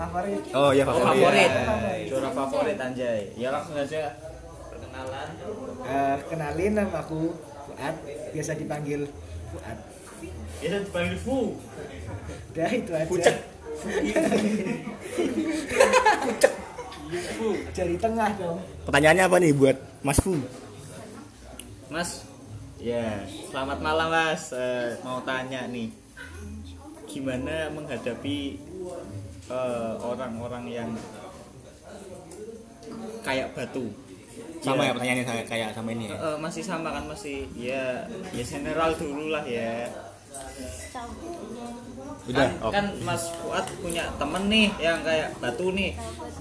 favorit 0.00 0.40
Oh 0.56 0.70
iya 0.72 0.88
Oh, 0.88 0.96
favorit. 0.96 1.20
favorit. 1.20 1.50
Favorit. 1.52 2.08
Juara 2.08 2.30
favorit 2.32 2.78
anjay. 2.80 3.20
Ya 3.36 3.52
langsung 3.52 3.76
aja 3.76 4.16
perkenalan. 4.72 5.28
Eh, 5.84 6.16
kenalin 6.24 6.72
nama 6.72 6.98
aku 7.04 7.36
Fuad 7.68 7.96
biasa 8.32 8.56
dipanggil 8.56 9.04
Fuad 9.52 9.78
Kita 10.60 10.76
dipanggil 10.80 11.16
Fu. 11.20 11.60
udah 12.50 12.70
itu 12.72 12.92
aja 12.96 13.06
Pucet. 13.06 13.36
jari 17.74 17.96
tengah 17.98 18.30
dong 18.38 18.58
Pertanyaannya 18.86 19.24
apa 19.26 19.36
nih 19.42 19.52
buat 19.54 19.76
Mas 20.00 20.18
Fu? 20.22 20.34
Mas, 21.90 22.22
ya 22.78 23.26
selamat 23.50 23.78
malam 23.82 24.08
Mas. 24.14 24.54
Eh, 24.54 24.94
mau 25.02 25.18
tanya 25.26 25.66
nih, 25.66 25.90
gimana 27.10 27.66
menghadapi 27.74 28.62
eh, 29.50 29.92
orang-orang 29.98 30.64
yang 30.70 30.90
kayak 33.26 33.52
batu? 33.58 33.90
Sama 34.62 34.86
ya 34.86 34.92
pertanyaannya 34.94 35.26
saya 35.26 35.42
kayak 35.44 35.70
sama 35.74 35.90
ini 35.92 36.08
ya. 36.08 36.14
Eh, 36.14 36.24
eh, 36.30 36.36
masih 36.38 36.62
sama 36.62 36.88
kan 36.94 37.04
masih 37.10 37.48
ya 37.58 38.06
ya 38.30 38.44
general 38.46 38.94
dulu 38.94 39.34
lah 39.34 39.42
ya. 39.42 39.90
Udah. 42.30 42.48
kan, 42.62 42.70
kan 42.70 42.86
Mas 43.02 43.32
Fuad 43.42 43.66
punya 43.82 44.04
temen 44.14 44.42
nih 44.46 44.68
yang 44.78 45.02
kayak 45.02 45.34
batu 45.42 45.74
nih. 45.74 45.96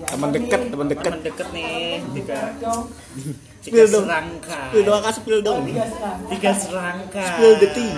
teman 0.05 0.29
dekat 0.29 0.61
teman 0.69 0.87
dekat 0.87 1.11
Teman 1.11 1.21
deket 1.25 1.47
nih, 1.49 2.03
tiga 2.13 2.39
tiga 3.59 3.81
Spill 3.83 3.87
dong. 3.89 4.05
serangkai. 4.05 4.65
spill 4.69 4.83
dong 4.85 5.01
kasih 5.01 5.21
spill 5.23 5.41
dong 5.41 5.59
Tiga 6.29 6.51
serangkai. 6.53 7.29
Spill 7.33 7.55
the 7.57 7.69
tea. 7.73 7.93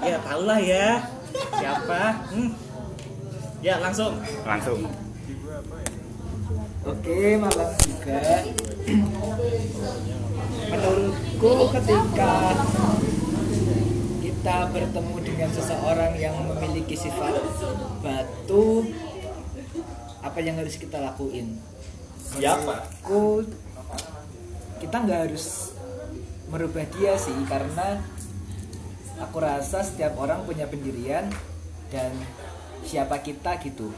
Ya 0.00 0.16
tau 0.20 0.42
lah 0.44 0.60
ya. 0.60 0.86
Siapa? 1.56 2.02
Hmm. 2.32 2.50
Ya 3.60 3.74
langsung. 3.80 4.16
langsung 4.44 4.80
Oke, 6.80 7.36
malam 7.36 7.70
juga. 7.76 8.20
Menurutku 10.70 11.52
ketika 11.76 12.32
kita 14.40 14.72
bertemu 14.72 15.16
dengan 15.20 15.52
seseorang 15.52 16.16
yang 16.16 16.32
memiliki 16.48 16.96
sifat 16.96 17.44
batu, 18.00 18.88
apa 20.24 20.40
yang 20.40 20.56
harus 20.56 20.80
kita 20.80 20.96
lakuin? 20.96 21.60
siapa? 22.24 22.88
Menurutku 23.04 23.52
kita 24.80 24.96
nggak 24.96 25.20
harus 25.28 25.76
merubah 26.48 26.88
dia 26.88 27.20
sih 27.20 27.36
karena 27.44 28.00
aku 29.20 29.44
rasa 29.44 29.84
setiap 29.84 30.16
orang 30.16 30.48
punya 30.48 30.64
pendirian 30.64 31.28
dan 31.92 32.08
siapa 32.88 33.20
kita 33.20 33.60
gitu. 33.60 33.92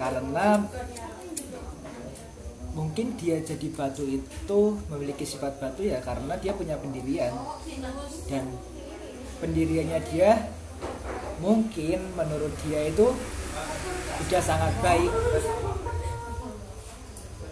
Karena 0.00 0.64
mungkin 2.72 3.20
dia 3.20 3.36
jadi 3.44 3.68
batu 3.68 4.08
itu 4.08 4.60
memiliki 4.88 5.28
sifat 5.28 5.60
batu 5.60 5.84
ya 5.84 6.00
karena 6.00 6.40
dia 6.40 6.56
punya 6.56 6.80
pendirian. 6.80 7.36
Dan 8.32 8.48
pendiriannya 9.42 10.00
dia 10.10 10.50
mungkin 11.42 12.00
menurut 12.14 12.54
dia 12.66 12.90
itu 12.90 13.12
udah 14.24 14.42
sangat 14.42 14.72
baik. 14.80 15.12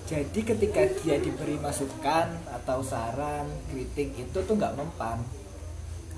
Jadi 0.07 0.40
ketika 0.45 0.83
dia 1.01 1.16
diberi 1.16 1.57
masukan 1.57 2.29
atau 2.53 2.85
saran 2.85 3.49
kritik 3.73 4.12
itu 4.18 4.38
tuh 4.45 4.55
nggak 4.55 4.77
mempan. 4.77 5.18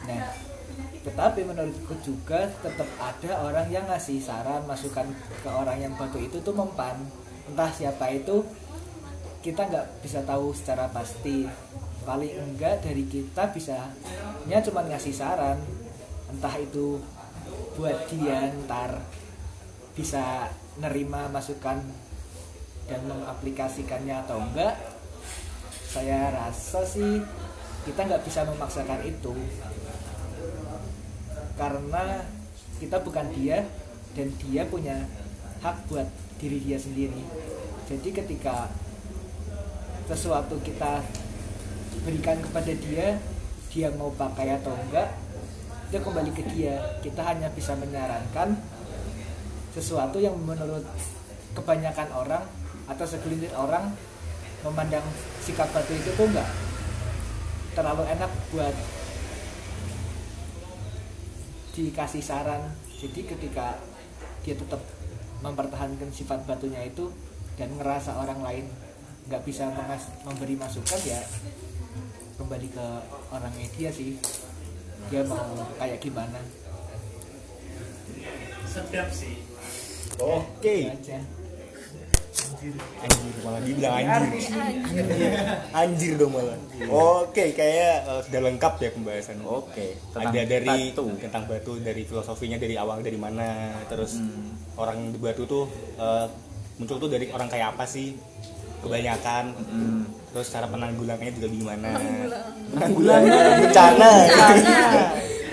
Nah 0.04 0.22
tetapi 1.04 1.44
menurutku 1.44 1.94
juga 2.00 2.48
tetap 2.64 2.88
ada 2.96 3.44
orang 3.44 3.68
yang 3.68 3.84
ngasih 3.86 4.18
saran 4.18 4.64
masukan 4.64 5.04
ke 5.44 5.50
orang 5.52 5.84
yang 5.84 5.92
batu 5.94 6.18
itu 6.18 6.40
tuh 6.40 6.56
mempan. 6.56 6.96
Entah 7.44 7.68
siapa 7.68 8.08
itu 8.08 8.40
kita 9.44 9.68
nggak 9.68 10.00
bisa 10.00 10.24
tahu 10.24 10.56
secara 10.56 10.88
pasti 10.88 11.44
paling 12.04 12.32
enggak 12.36 12.84
dari 12.84 13.08
kita 13.08 13.50
bisa 13.50 13.90
nya 14.44 14.60
cuma 14.60 14.84
ngasih 14.84 15.16
saran. 15.16 15.58
Entah 16.28 16.54
itu 16.60 17.00
buat 17.74 17.96
dia 18.12 18.52
ntar 18.64 19.00
bisa 19.96 20.52
nerima 20.78 21.26
masukan 21.32 21.80
dan 22.84 23.00
mengaplikasikannya 23.08 24.14
atau 24.28 24.38
enggak 24.44 24.76
saya 25.88 26.34
rasa 26.34 26.82
sih 26.84 27.22
kita 27.88 28.00
nggak 28.04 28.24
bisa 28.24 28.44
memaksakan 28.44 29.00
itu. 29.08 29.32
Karena 31.54 32.26
kita 32.82 32.98
bukan 33.00 33.30
dia 33.32 33.62
dan 34.18 34.28
dia 34.42 34.66
punya 34.66 35.06
hak 35.62 35.86
buat 35.88 36.08
diri 36.42 36.58
dia 36.60 36.76
sendiri. 36.76 37.22
Jadi 37.86 38.10
ketika 38.10 38.68
sesuatu 40.04 40.60
kita 40.60 41.00
berikan 42.02 42.42
kepada 42.42 42.72
dia 42.74 43.20
dia 43.74 43.90
mau 43.94 44.10
pakai 44.14 44.54
atau 44.58 44.74
enggak 44.74 45.10
itu 45.90 45.98
kembali 46.02 46.30
ke 46.34 46.42
dia. 46.50 46.78
Kita 47.02 47.22
hanya 47.22 47.50
bisa 47.54 47.74
menyarankan 47.78 48.58
sesuatu 49.74 50.18
yang 50.18 50.34
menurut 50.38 50.82
kebanyakan 51.54 52.10
orang 52.14 52.42
atau 52.90 53.06
segelintir 53.06 53.50
orang 53.54 53.94
memandang 54.66 55.02
sikap 55.42 55.70
batu 55.70 55.94
itu 55.94 56.10
tuh 56.18 56.26
enggak 56.30 56.50
terlalu 57.74 58.06
enak 58.06 58.30
buat 58.54 58.74
dikasih 61.74 62.22
saran. 62.22 62.62
Jadi 63.02 63.26
ketika 63.26 63.78
dia 64.46 64.54
tetap 64.54 64.78
mempertahankan 65.42 66.08
sifat 66.14 66.46
batunya 66.46 66.78
itu 66.86 67.10
dan 67.58 67.74
ngerasa 67.74 68.18
orang 68.18 68.40
lain 68.40 68.66
nggak 69.24 69.42
bisa 69.44 69.72
memberi 70.24 70.54
masukan 70.56 71.00
ya 71.04 71.20
kembali 72.34 72.68
ke 72.70 72.86
orangnya 73.30 73.66
dia 73.76 73.90
sih. 73.90 74.18
Dia 75.08 75.22
mau 75.28 75.44
kayak 75.78 75.98
gimana? 76.00 76.40
Sedap 78.66 79.08
sih. 79.10 79.38
oke. 80.18 80.76
Aja. 80.90 81.18
Anjir. 82.34 82.74
Malah 83.46 83.60
dibilang 83.62 83.94
anjir. 83.94 84.50
Anjir. 85.70 86.12
Dong 86.18 86.32
malah. 86.34 86.58
Oke 86.90 87.54
kayak 87.54 87.94
eh, 88.06 88.20
sudah 88.26 88.40
lengkap 88.50 88.74
ya 88.80 88.90
pembahasan. 88.90 89.38
Oke, 89.42 89.98
ada 90.14 90.30
tentang 90.30 90.46
dari 90.50 90.70
batu. 90.90 91.04
tentang 91.18 91.44
batu 91.46 91.72
dari 91.82 92.02
filosofinya 92.02 92.58
dari 92.58 92.74
awal 92.74 93.02
dari 93.02 93.18
mana. 93.18 93.78
Terus 93.86 94.18
Hmm. 94.18 94.54
orang 94.74 95.14
di 95.14 95.18
batu 95.18 95.46
tuh 95.46 95.66
eh, 95.98 96.26
muncul 96.78 96.98
tuh 96.98 97.10
dari 97.10 97.30
orang 97.30 97.46
kayak 97.46 97.78
apa 97.78 97.84
sih? 97.86 98.18
Kebanyakan. 98.82 99.44
Hmm. 99.54 100.02
Terus 100.34 100.50
cara 100.50 100.66
penanggulangannya 100.66 101.30
juga 101.32 101.48
gimana 101.48 101.88
Penanggulangan. 102.68 103.30
bencana 103.62 104.10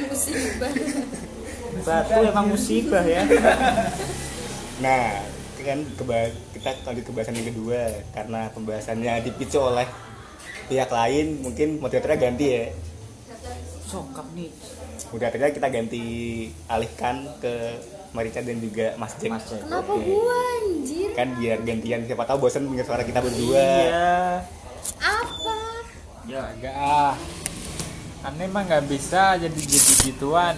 musibah 0.03 0.71
Batu 1.81 2.19
emang 2.23 2.45
musibah 2.47 3.01
ya. 3.03 3.21
nah 4.79 5.21
itu 5.51 5.61
kan 5.63 5.79
keba- 5.95 6.33
kita 6.51 6.69
lanjut 6.83 7.03
ke 7.03 7.11
bahasan 7.11 7.35
yang 7.35 7.47
kedua 7.47 7.81
karena 8.11 8.41
pembahasannya 8.51 9.13
dipicu 9.23 9.57
oleh 9.59 9.85
pihak 10.67 10.89
lain 10.89 11.41
mungkin 11.41 11.77
moderatornya 11.77 12.17
ganti 12.19 12.45
ya 12.47 12.65
Sokap 13.83 14.25
nih. 14.31 14.49
moderatornya 15.07 15.51
kita 15.51 15.67
ganti 15.69 16.03
alihkan 16.65 17.15
ke 17.37 17.53
Marica 18.11 18.39
dan 18.39 18.57
juga 18.57 18.93
Mas 18.95 19.13
Jack 19.15 19.31
Mas 19.31 19.45
Jack. 19.45 19.61
kenapa 19.61 19.93
gua 19.95 20.35
anjir 20.59 21.09
kan 21.11 21.27
biar 21.33 21.57
gantian 21.61 22.01
siapa 22.03 22.23
tahu 22.23 22.37
bosan 22.41 22.65
punya 22.65 22.81
suara 22.81 23.01
kita 23.01 23.19
berdua 23.19 23.57
Iya. 23.57 24.17
Apa? 24.97 25.57
Ya, 26.25 26.41
agak 26.47 26.73
ah. 26.73 27.13
Aneh 28.21 28.45
mah 28.45 28.61
nggak 28.63 28.85
bisa 28.85 29.33
jadi 29.35 29.55
jadi 29.55 29.93
gituan 30.03 30.55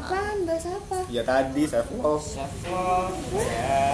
apaan 0.00 0.42
bahas 0.42 0.66
apa? 0.66 0.98
Ya 1.06 1.22
tadi 1.22 1.62
self 1.66 1.86
love 1.92 2.22
self 2.22 2.50
love. 2.66 3.14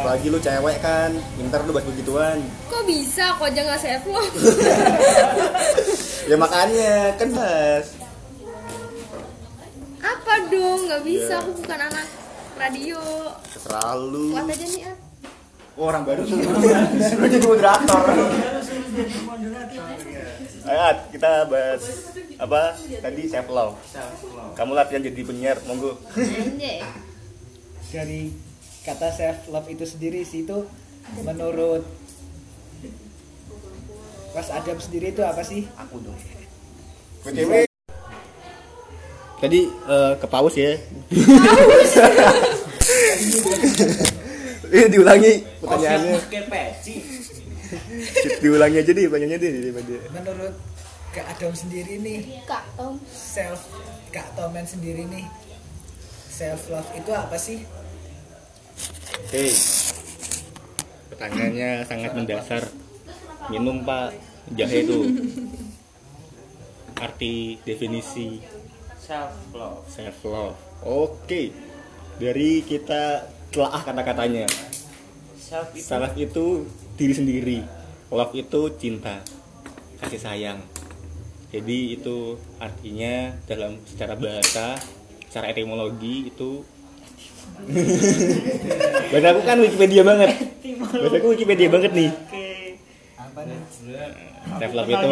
lagi 0.05 0.27
lu 0.29 0.39
cewek 0.39 0.77
kan 0.79 1.11
pintar 1.35 1.65
lu 1.67 1.73
bahas 1.73 1.89
begituan. 1.89 2.39
Kok 2.69 2.85
bisa? 2.87 3.35
Kok 3.37 3.49
aja 3.49 3.61
nggak 3.65 3.81
save 3.81 4.07
lo 4.07 4.21
ya 6.31 6.37
makanya 6.39 7.17
kan 7.17 7.29
bahas. 7.33 7.87
Apa 9.99 10.33
dong? 10.49 10.81
Nggak 10.87 11.03
bisa 11.03 11.33
Ya. 11.33 11.41
aku 11.43 11.51
bukan 11.59 11.81
anak 11.81 12.07
radio. 12.57 13.01
Terserah 13.51 13.93
lu. 13.99 14.31
Kuat 14.33 14.47
aja 14.47 14.67
nih 14.69 14.83
ah 14.87 14.97
Oh, 15.77 15.93
orang 15.93 16.09
baru 16.09 16.25
lu 16.25 16.41
jadi 17.29 17.45
moderator 17.45 18.01
ayo 20.67 20.81
At, 20.83 21.13
kita 21.13 21.45
bahas 21.47 21.83
apa 22.37 22.61
tadi 22.99 23.23
self 23.29 23.49
love 23.49 23.77
Self 23.85 24.25
love. 24.33 24.57
kamu 24.57 24.73
latihan 24.73 25.05
jadi 25.05 25.21
penyiar 25.21 25.61
monggo 25.69 26.01
dari 27.87 28.33
kata 28.83 29.13
self 29.13 29.53
love 29.53 29.69
itu 29.69 29.85
sendiri 29.85 30.25
sih 30.25 30.43
itu 30.43 30.65
menurut 31.21 31.85
Mas 34.33 34.53
Adam 34.53 34.77
sendiri 34.77 35.17
itu 35.17 35.25
apa 35.25 35.41
sih? 35.41 35.65
Aku 35.81 35.97
dong. 35.97 36.13
BTW 37.25 37.65
tadi 39.37 39.61
eh, 39.65 40.13
ke 40.17 40.27
paus 40.27 40.53
ya 40.57 40.77
ini 44.73 44.87
diulangi 44.91 45.33
pertanyaannya 45.63 46.15
diulangi 48.43 48.77
aja 48.79 48.91
deh 48.95 49.05
pertanyaannya 49.11 49.39
deh 49.43 49.51
daripada 49.59 49.95
Menurut 50.15 50.55
Kak 51.11 51.27
Adam 51.33 51.53
sendiri 51.57 51.97
nih 51.99 52.45
kak 52.45 52.65
Tom 52.77 53.01
self 53.09 53.73
Kak 54.13 54.37
Tomen 54.37 54.69
sendiri 54.69 55.09
nih 55.09 55.25
self 56.37 56.69
love 56.69 56.91
itu 56.93 57.11
apa 57.17 57.37
sih? 57.41 57.65
Oke. 59.25 59.49
Pertanyaannya 61.09 61.89
sangat 61.89 62.13
mendasar. 62.13 62.63
Minum 63.49 63.89
Pak 63.89 64.13
jahe 64.53 64.85
itu. 64.85 65.01
Arti 67.01 67.57
definisi 67.65 68.45
Self 69.01 69.33
love. 69.57 69.81
self 69.89 70.19
love. 70.29 70.57
Oke. 70.85 71.57
Dari 72.21 72.61
kita 72.69 73.25
telaah 73.51 73.83
kata-katanya. 73.83 74.47
Self 75.39 75.71
itu 75.75 75.85
Self 75.87 76.15
itu 76.19 76.47
diri 76.99 77.15
sendiri. 77.15 77.59
Love 78.11 78.35
itu 78.35 78.61
cinta, 78.79 79.23
kasih 80.03 80.21
sayang. 80.23 80.59
Jadi 81.51 81.99
itu 81.99 82.39
artinya 82.59 83.35
dalam 83.47 83.79
secara 83.87 84.19
bahasa, 84.19 84.79
secara 85.31 85.51
etimologi 85.51 86.31
itu 86.31 86.65
bahasa 89.13 89.27
aku 89.33 89.41
kan 89.47 89.57
Wikipedia 89.63 90.03
banget 90.05 90.29
bahasa 90.77 91.17
aku 91.17 91.29
Wikipedia 91.33 91.69
banget 91.73 91.93
nih 91.95 92.11
Oke. 92.13 92.49
apa 93.17 93.41
nih 93.49 93.61
self 94.61 94.73
love 94.77 94.91
itu. 94.91 95.09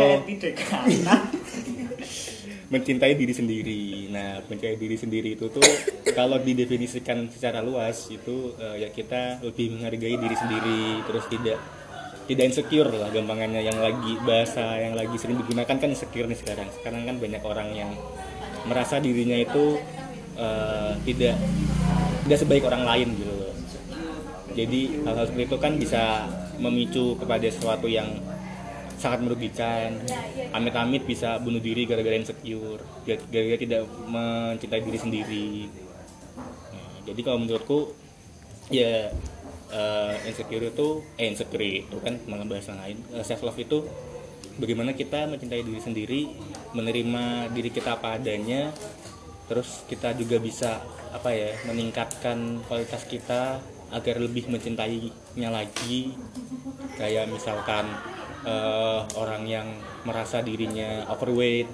Mencintai 2.75 3.15
diri 3.15 3.31
sendiri. 3.31 4.11
Nah, 4.11 4.43
mencintai 4.51 4.75
diri 4.75 4.99
sendiri 4.99 5.39
itu 5.39 5.47
tuh 5.47 5.63
kalau 6.11 6.43
didefinisikan 6.43 7.31
secara 7.31 7.63
luas 7.63 8.11
itu 8.11 8.59
eh, 8.59 8.83
ya 8.83 8.89
kita 8.91 9.47
lebih 9.47 9.79
menghargai 9.79 10.19
diri 10.19 10.37
sendiri, 10.37 10.83
terus 11.07 11.25
tidak 11.31 11.59
tidak 12.25 12.45
insecure 12.51 12.89
lah 12.89 13.13
gampangannya 13.13 13.63
yang 13.63 13.79
lagi 13.79 14.17
bahasa 14.25 14.81
yang 14.81 14.97
lagi 14.97 15.15
sering 15.21 15.39
digunakan 15.39 15.77
kan 15.79 15.87
insecure 15.87 16.27
nih 16.27 16.39
sekarang. 16.39 16.67
Sekarang 16.75 17.07
kan 17.07 17.17
banyak 17.23 17.43
orang 17.47 17.69
yang 17.71 17.91
merasa 18.67 18.99
dirinya 18.99 19.39
itu 19.39 19.79
eh, 20.35 20.93
tidak 21.07 21.39
tidak 22.27 22.39
sebaik 22.43 22.67
orang 22.67 22.83
lain 22.83 23.09
gitu. 23.15 23.35
Jadi 24.55 25.03
hal-hal 25.03 25.27
seperti 25.27 25.47
itu 25.51 25.59
kan 25.59 25.73
bisa 25.79 26.03
memicu 26.63 27.19
kepada 27.19 27.47
sesuatu 27.51 27.91
yang 27.91 28.07
sangat 29.05 29.21
merugikan. 29.21 30.01
Amit-amit 30.57 31.05
bisa 31.05 31.37
bunuh 31.37 31.61
diri 31.61 31.85
gara-gara 31.85 32.17
insecure, 32.17 32.81
gara-gara 33.05 33.61
tidak 33.61 33.85
mencintai 34.09 34.81
diri 34.81 34.99
sendiri. 34.99 35.49
Nah, 36.73 36.97
jadi 37.05 37.21
kalau 37.21 37.45
menurutku 37.45 37.93
ya 38.73 39.13
eh, 39.69 40.15
insecure 40.25 40.73
itu 40.73 41.05
eh 41.21 41.29
insecure 41.29 41.85
itu 41.85 41.97
kan 42.01 42.17
malah 42.25 42.49
bahasa 42.49 42.73
lain. 42.73 42.97
self 43.21 43.45
love 43.45 43.61
itu 43.61 43.85
bagaimana 44.57 44.97
kita 44.97 45.29
mencintai 45.29 45.61
diri 45.61 45.81
sendiri, 45.85 46.23
menerima 46.73 47.53
diri 47.53 47.69
kita 47.69 48.01
apa 48.01 48.17
adanya, 48.17 48.73
terus 49.53 49.85
kita 49.85 50.17
juga 50.17 50.41
bisa 50.41 50.81
apa 51.13 51.31
ya 51.31 51.53
meningkatkan 51.69 52.65
kualitas 52.65 53.05
kita 53.05 53.61
agar 53.95 54.17
lebih 54.19 54.51
mencintainya 54.51 55.51
lagi 55.53 56.11
kayak 56.99 57.31
misalkan 57.31 57.87
eh, 58.45 59.01
orang 59.17 59.43
yang 59.49 59.67
merasa 60.05 60.45
dirinya 60.45 61.09
overweight 61.11 61.69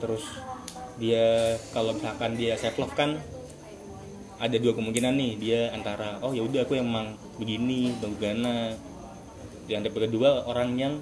terus 0.00 0.24
dia 1.00 1.56
kalau 1.72 1.96
misalkan 1.96 2.36
dia 2.36 2.56
self 2.60 2.76
love 2.76 2.92
kan 2.92 3.16
ada 4.40 4.56
dua 4.56 4.72
kemungkinan 4.72 5.16
nih. 5.16 5.32
Dia 5.36 5.60
antara 5.76 6.20
oh 6.24 6.32
ya 6.32 6.44
udah 6.44 6.64
aku 6.64 6.80
emang 6.80 7.16
begini 7.36 7.96
bagaimana? 8.00 8.76
Yang 9.68 9.92
kedua 9.92 10.48
orang 10.48 10.76
yang 10.76 10.94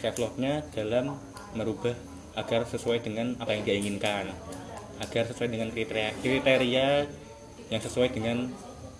self 0.00 0.16
love 0.20 0.36
nya 0.40 0.64
dalam 0.72 1.16
merubah 1.56 1.96
agar 2.36 2.68
sesuai 2.68 3.04
dengan 3.04 3.36
apa 3.40 3.52
yang 3.56 3.62
dia 3.64 3.76
inginkan. 3.76 4.32
Agar 5.00 5.28
sesuai 5.28 5.52
dengan 5.52 5.68
kriteria 5.72 6.16
kriteria 6.24 6.88
yang 7.68 7.80
sesuai 7.84 8.12
dengan 8.16 8.48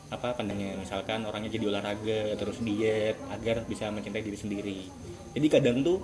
apa 0.07 0.39
pandangnya 0.39 0.79
misalkan 0.79 1.27
orangnya 1.27 1.51
jadi 1.51 1.67
olahraga 1.67 2.39
terus 2.39 2.63
diet 2.63 3.19
agar 3.27 3.67
bisa 3.67 3.91
mencintai 3.91 4.23
diri 4.23 4.39
sendiri 4.39 4.81
jadi 5.37 5.61
kadang 5.61 5.85
tuh 5.85 6.01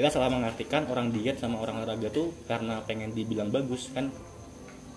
kita 0.00 0.08
salah 0.08 0.32
mengartikan 0.32 0.88
orang 0.88 1.12
diet 1.12 1.36
sama 1.36 1.60
orang 1.60 1.84
olahraga 1.84 2.08
tuh 2.08 2.32
karena 2.48 2.80
pengen 2.88 3.12
dibilang 3.12 3.52
bagus 3.52 3.92
kan 3.92 4.08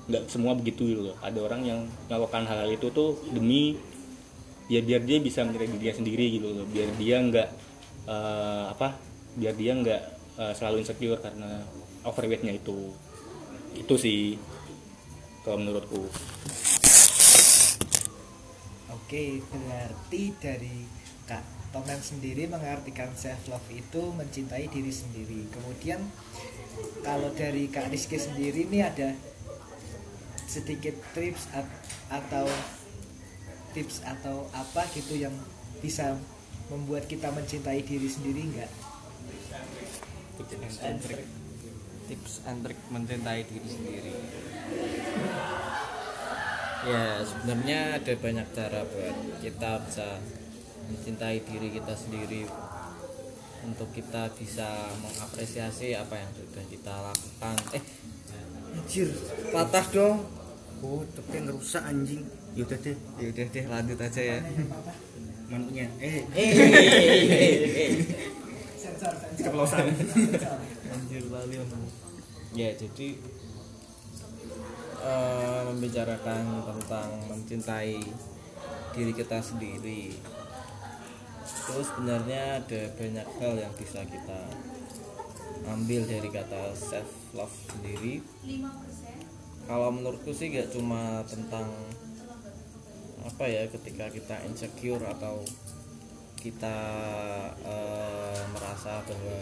nggak 0.08 0.32
semua 0.32 0.56
begitu 0.56 0.88
gitu 0.88 1.12
loh. 1.12 1.19
Ada 1.19 1.43
orang 1.43 1.62
yang 1.67 1.80
melakukan 2.08 2.48
hal-hal 2.48 2.72
itu 2.72 2.88
tuh 2.96 3.19
demi 3.36 3.76
ya 4.72 4.80
biar 4.80 5.04
dia 5.04 5.19
bisa 5.19 5.43
mencintai 5.43 5.67
dirinya 5.67 5.96
sendiri 6.00 6.26
gitu 6.39 6.48
loh. 6.56 6.63
Biar 6.72 6.96
dia 6.96 7.19
nggak 7.19 7.50
eh, 8.08 8.65
apa 8.72 8.96
biar 9.36 9.54
dia 9.60 9.72
nggak 9.76 10.02
eh, 10.39 10.54
selalu 10.56 10.88
insecure 10.88 11.19
karena 11.19 11.67
overweightnya 12.08 12.56
itu. 12.56 12.96
Itu 13.76 14.00
sih 14.00 14.39
kalau 15.43 15.60
menurutku. 15.60 16.08
Oke, 18.96 19.43
berarti 19.52 20.22
dari 20.39 20.88
Kak 21.28 21.53
Tomen 21.74 22.00
sendiri 22.00 22.46
mengartikan 22.46 23.10
self 23.18 23.50
love 23.50 23.66
itu 23.74 24.14
mencintai 24.14 24.70
diri 24.70 24.94
sendiri. 24.94 25.50
Kemudian 25.50 26.06
kalau 27.02 27.34
dari 27.34 27.66
Kak 27.68 27.90
Rizky 27.90 28.22
sendiri 28.22 28.70
ini 28.70 28.86
ada 28.86 29.18
sedikit 30.46 30.94
tips 31.18 31.50
at- 31.58 31.82
atau 32.14 32.46
tips 33.74 34.06
atau 34.06 34.46
apa 34.54 34.86
gitu 34.94 35.18
yang 35.18 35.34
bisa 35.82 36.14
membuat 36.70 37.10
kita 37.10 37.34
mencintai 37.34 37.82
diri 37.82 38.06
sendiri 38.06 38.54
enggak? 38.54 38.70
tips 40.38 40.78
and 40.82 40.98
trick 41.02 41.26
tips 42.10 42.34
and 42.50 42.60
trick 42.66 42.80
mencintai 42.90 43.46
diri 43.46 43.68
sendiri 43.70 44.14
ya 46.84 47.24
sebenarnya 47.24 47.80
ada 48.02 48.14
banyak 48.20 48.48
cara 48.52 48.82
buat 48.84 49.18
kita 49.40 49.72
bisa 49.88 50.20
mencintai 50.89 51.39
diri 51.46 51.69
kita 51.72 51.93
sendiri 51.96 52.43
untuk 53.63 53.88
kita 53.96 54.28
bisa 54.36 54.91
mengapresiasi 55.00 55.96
apa 55.96 56.19
yang 56.19 56.32
sudah 56.36 56.63
kita 56.67 56.93
lakukan. 56.93 57.56
Eh 57.72 57.84
anjir 58.76 59.08
patah 59.56 59.86
dong. 59.93 60.17
Oh 60.84 61.04
tapi 61.15 61.36
ngerusak 61.43 61.84
anjing. 61.88 62.28
Yaudah 62.54 62.80
deh 62.84 62.98
ya 63.17 63.28
udah 63.32 63.48
deh 63.48 63.65
lanjut 63.72 64.00
aja 64.00 64.22
ya. 64.22 64.39
Manuknya 65.48 65.88
eh. 66.04 66.28
Keceplosan. 69.38 69.86
anjir 70.93 71.26
lali 71.34 71.58
ya 72.54 72.69
jadi 72.78 73.08
eh, 75.02 75.62
membicarakan 75.74 76.62
tentang 76.62 77.10
mencintai 77.34 77.98
diri 78.93 79.12
kita 79.17 79.41
sendiri 79.41 80.13
itu 81.63 81.80
sebenarnya 81.80 82.60
ada 82.60 82.82
banyak 82.99 83.28
hal 83.39 83.54
yang 83.56 83.71
bisa 83.80 84.04
kita 84.04 84.39
ambil 85.63 86.04
dari 86.04 86.28
kata 86.28 86.76
self 86.76 87.08
love 87.32 87.56
sendiri. 87.71 88.19
Kalau 89.63 89.95
menurutku 89.95 90.36
sih 90.36 90.52
gak 90.52 90.76
cuma 90.76 91.23
tentang 91.23 91.71
apa 93.23 93.47
ya 93.47 93.63
ketika 93.71 94.12
kita 94.12 94.43
insecure 94.43 94.99
atau 95.08 95.39
kita 96.36 96.78
eh, 97.63 98.41
merasa 98.52 98.99
bahwa 99.08 99.39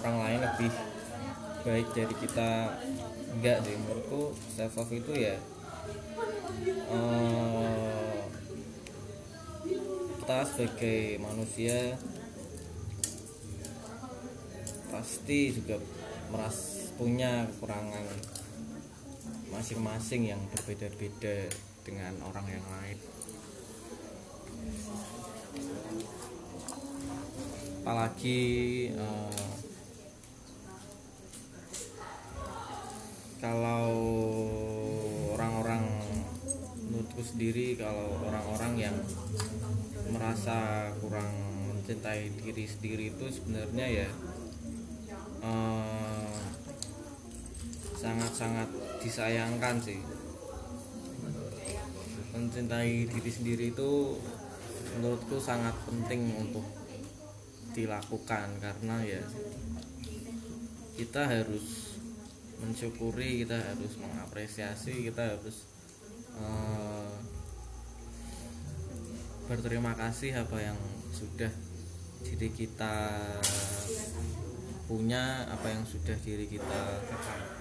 orang 0.00 0.16
lain 0.16 0.40
lebih 0.48 0.72
baik 1.60 1.88
dari 1.92 2.14
kita 2.24 2.72
enggak 3.36 3.68
sih. 3.68 3.76
Menurutku 3.76 4.32
self 4.32 4.80
love 4.80 4.96
itu 4.96 5.12
ya 5.12 5.36
eh, 6.88 7.59
kita 10.20 10.44
sebagai 10.44 11.16
manusia 11.16 11.96
pasti 14.92 15.48
juga 15.48 15.80
meras 16.28 16.92
punya 17.00 17.48
kekurangan 17.48 18.04
masing-masing 19.48 20.28
yang 20.28 20.42
berbeda-beda 20.52 21.48
dengan 21.88 22.12
orang 22.20 22.44
yang 22.52 22.66
lain. 22.68 22.98
Apalagi 27.80 28.40
eh, 28.92 29.44
kalau 33.40 33.88
orang-orang 35.32 35.88
menurutku 36.84 37.24
sendiri 37.24 37.72
kalau 37.80 38.20
orang-orang 38.28 38.92
yang 38.92 38.96
merasa 40.10 40.90
kurang 40.98 41.30
mencintai 41.70 42.34
diri 42.42 42.66
sendiri 42.66 43.14
itu 43.14 43.26
sebenarnya 43.30 43.86
ya 44.04 44.08
eh, 45.42 46.40
sangat-sangat 48.00 48.68
disayangkan 49.04 49.76
sih. 49.80 50.00
Mencintai 52.30 53.10
diri 53.10 53.30
sendiri 53.30 53.64
itu 53.74 54.16
menurutku 54.96 55.36
sangat 55.38 55.74
penting 55.86 56.34
untuk 56.40 56.64
dilakukan 57.70 58.58
karena 58.58 58.96
ya 59.06 59.22
kita 60.98 61.22
harus 61.22 61.96
mensyukuri 62.60 63.46
kita 63.46 63.56
harus 63.56 63.94
mengapresiasi 63.96 65.06
kita 65.06 65.38
harus 65.38 65.64
eh, 66.36 67.10
berterima 69.50 69.98
kasih 69.98 70.46
apa 70.46 70.62
yang 70.62 70.78
sudah 71.10 71.50
diri 72.22 72.54
kita 72.54 73.10
punya 74.86 75.42
apa 75.50 75.74
yang 75.74 75.82
sudah 75.82 76.14
diri 76.22 76.46
kita 76.46 77.02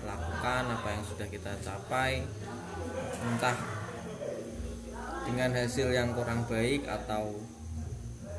lakukan 0.05 0.69
apa 0.69 0.87
yang 0.93 1.01
sudah 1.01 1.25
kita 1.25 1.49
capai. 1.65 2.21
Entah 3.25 3.57
dengan 5.25 5.49
hasil 5.57 5.89
yang 5.89 6.13
kurang 6.13 6.45
baik 6.45 6.85
atau 6.85 7.33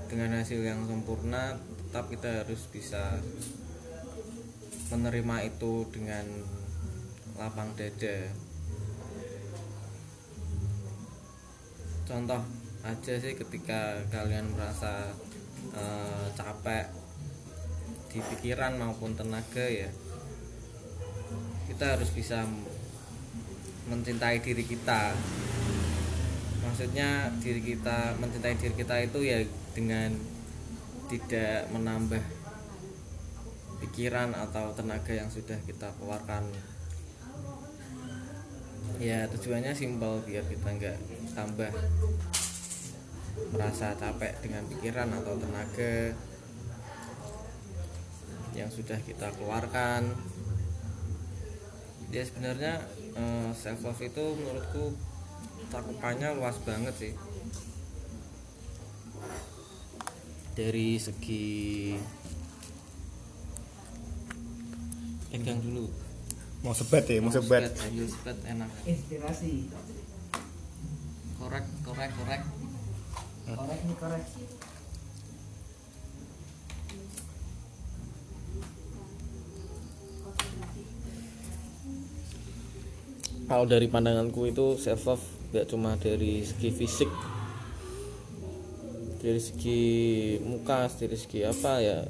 dengan 0.06 0.38
hasil 0.38 0.62
yang 0.62 0.86
sempurna 0.86 1.58
tetap 1.58 2.06
kita 2.06 2.46
harus 2.46 2.70
bisa 2.70 3.18
menerima 4.94 5.50
itu 5.50 5.90
dengan 5.90 6.26
lapang 7.34 7.74
dada. 7.74 8.30
Contoh 12.06 12.59
aja 12.80 13.14
sih 13.20 13.36
ketika 13.36 14.00
kalian 14.08 14.52
merasa 14.56 15.12
eh, 15.76 16.26
capek 16.32 16.88
di 18.10 18.18
pikiran 18.18 18.80
maupun 18.80 19.14
tenaga 19.14 19.62
ya 19.68 19.86
kita 21.70 21.96
harus 21.96 22.10
bisa 22.10 22.42
mencintai 23.88 24.42
diri 24.42 24.66
kita. 24.66 25.16
Maksudnya 26.60 27.32
diri 27.42 27.62
kita 27.62 28.20
mencintai 28.20 28.54
diri 28.58 28.74
kita 28.74 28.94
itu 29.00 29.18
ya 29.24 29.38
dengan 29.72 30.12
tidak 31.08 31.66
menambah 31.74 32.22
pikiran 33.80 34.36
atau 34.36 34.70
tenaga 34.76 35.14
yang 35.14 35.30
sudah 35.32 35.56
kita 35.66 35.88
keluarkan. 35.96 36.46
Ya 39.00 39.24
tujuannya 39.32 39.72
simpel 39.72 40.20
biar 40.28 40.44
kita 40.44 40.68
nggak 40.76 40.96
tambah 41.32 41.72
merasa 43.48 43.96
capek 43.96 44.36
dengan 44.44 44.68
pikiran 44.68 45.08
atau 45.16 45.34
tenaga 45.40 46.12
yang 48.52 48.68
sudah 48.68 48.98
kita 49.00 49.32
keluarkan. 49.40 50.12
Ya 52.10 52.26
sebenarnya 52.26 52.82
self 53.54 53.86
love 53.86 54.02
itu 54.02 54.24
menurutku 54.36 54.92
cakupannya 55.70 56.36
luas 56.36 56.58
banget 56.66 56.94
sih. 56.98 57.12
Dari 60.58 60.98
segi 61.00 61.94
pegang 65.30 65.64
dulu. 65.64 65.88
Mau 66.60 66.76
sebat 66.76 67.08
ya 67.08 67.24
mau 67.24 67.32
sebat. 67.32 67.72
ayo 67.88 68.04
sebat 68.04 68.36
enak. 68.44 68.68
Inspirasi. 68.84 69.72
Korek 71.40 71.64
korek 71.80 72.12
korek 72.20 72.42
korek 73.56 73.80
nih 73.86 73.96
korek. 73.98 74.24
Kalau 83.50 83.66
dari 83.66 83.90
pandanganku 83.90 84.46
itu 84.46 84.78
self 84.78 85.02
love 85.10 85.26
gak 85.50 85.66
cuma 85.66 85.98
dari 85.98 86.46
segi 86.46 86.70
fisik 86.70 87.10
dari 89.20 89.36
segi 89.36 89.82
muka 90.40 90.88
dari 90.96 91.12
segi 91.18 91.44
apa 91.44 91.82
ya 91.82 92.00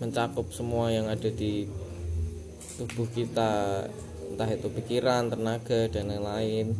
mencakup 0.00 0.48
semua 0.56 0.88
yang 0.88 1.04
ada 1.12 1.28
di 1.28 1.68
tubuh 2.80 3.04
kita. 3.12 3.84
Entah 4.32 4.48
itu 4.48 4.72
pikiran 4.72 5.28
tenaga 5.28 5.90
dan 5.92 6.08
lain-lain 6.08 6.72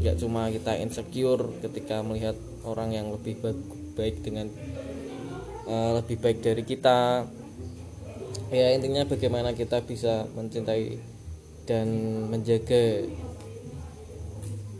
gak 0.00 0.16
cuma 0.16 0.48
kita 0.48 0.80
insecure 0.80 1.52
ketika 1.60 2.00
melihat 2.00 2.32
orang 2.64 2.96
yang 2.96 3.12
lebih 3.12 3.36
ba- 3.44 3.68
baik 4.00 4.24
dengan 4.24 4.48
eh, 5.68 5.90
lebih 6.00 6.16
baik 6.20 6.40
dari 6.40 6.64
kita. 6.64 7.28
Ya 8.50 8.74
intinya 8.74 9.06
bagaimana 9.06 9.54
kita 9.54 9.84
bisa 9.86 10.26
mencintai 10.34 10.98
dan 11.68 11.86
menjaga 12.26 13.06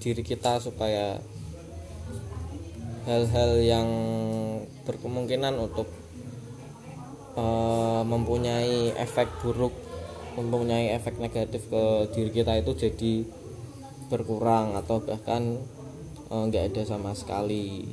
diri 0.01 0.23
kita 0.25 0.59
supaya 0.59 1.21
hal-hal 3.05 3.61
yang 3.61 3.89
berkemungkinan 4.89 5.55
untuk 5.61 5.87
eh, 7.37 8.03
mempunyai 8.09 8.97
efek 8.97 9.29
buruk 9.45 9.77
mempunyai 10.41 10.97
efek 10.97 11.21
negatif 11.21 11.69
ke 11.69 11.85
diri 12.17 12.31
kita 12.33 12.57
itu 12.63 12.73
jadi 12.73 13.13
berkurang 14.11 14.75
atau 14.75 14.99
bahkan 14.99 15.63
eh, 16.29 16.43
nggak 16.51 16.75
ada 16.75 16.83
sama 16.83 17.15
sekali. 17.15 17.87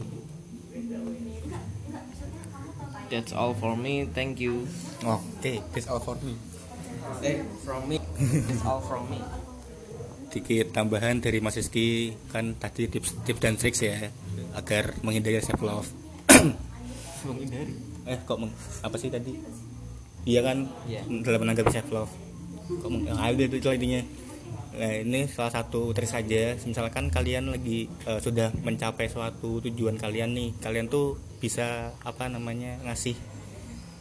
That's 3.07 3.31
all 3.31 3.55
for 3.55 3.77
me. 3.79 4.09
Thank 4.11 4.43
you. 4.43 4.67
Oke 5.05 5.63
that's 5.71 5.87
all 5.87 6.01
for 6.01 6.17
me. 6.25 6.35
Eh 7.23 7.45
from 7.63 7.87
me. 7.87 8.01
That's 8.17 8.65
all 8.65 8.81
from 8.83 9.07
me. 9.07 9.21
Sedikit 10.27 10.75
tambahan 10.75 11.23
dari 11.23 11.39
Mas 11.39 11.55
Rizky 11.55 12.11
kan 12.33 12.57
tadi 12.59 12.91
tips 12.91 13.15
tips 13.23 13.39
dan 13.39 13.55
trik 13.55 13.77
ya 13.79 14.11
agar 14.57 14.97
menghindari 15.05 15.39
self 15.39 15.61
love. 15.63 15.87
Menghindari? 17.27 17.73
Eh 18.05 18.17
kok 18.23 18.37
meng, 18.37 18.51
apa 18.83 18.95
sih 18.99 19.09
tadi? 19.09 19.33
Iya 20.27 20.43
kan? 20.43 20.67
Iya. 20.85 21.01
dalam 21.23 21.47
menanggapi 21.47 21.71
self 21.71 21.89
love. 21.95 22.11
Kok 22.67 22.89
meng, 22.91 23.07
udah 23.07 23.45
itu 23.47 23.69
intinya 23.71 24.01
nah 24.77 24.93
ini 24.93 25.25
salah 25.25 25.51
satu 25.51 25.91
trik 25.91 26.07
saja. 26.07 26.53
Misalkan 26.61 27.09
kalian 27.09 27.49
lagi 27.49 27.89
eh, 28.05 28.19
sudah 28.21 28.53
mencapai 28.61 29.09
suatu 29.09 29.59
tujuan 29.65 29.97
kalian 29.97 30.37
nih 30.37 30.49
kalian 30.61 30.87
tuh 30.87 31.17
bisa 31.41 31.93
apa 32.05 32.29
namanya 32.29 32.77
ngasih 32.85 33.17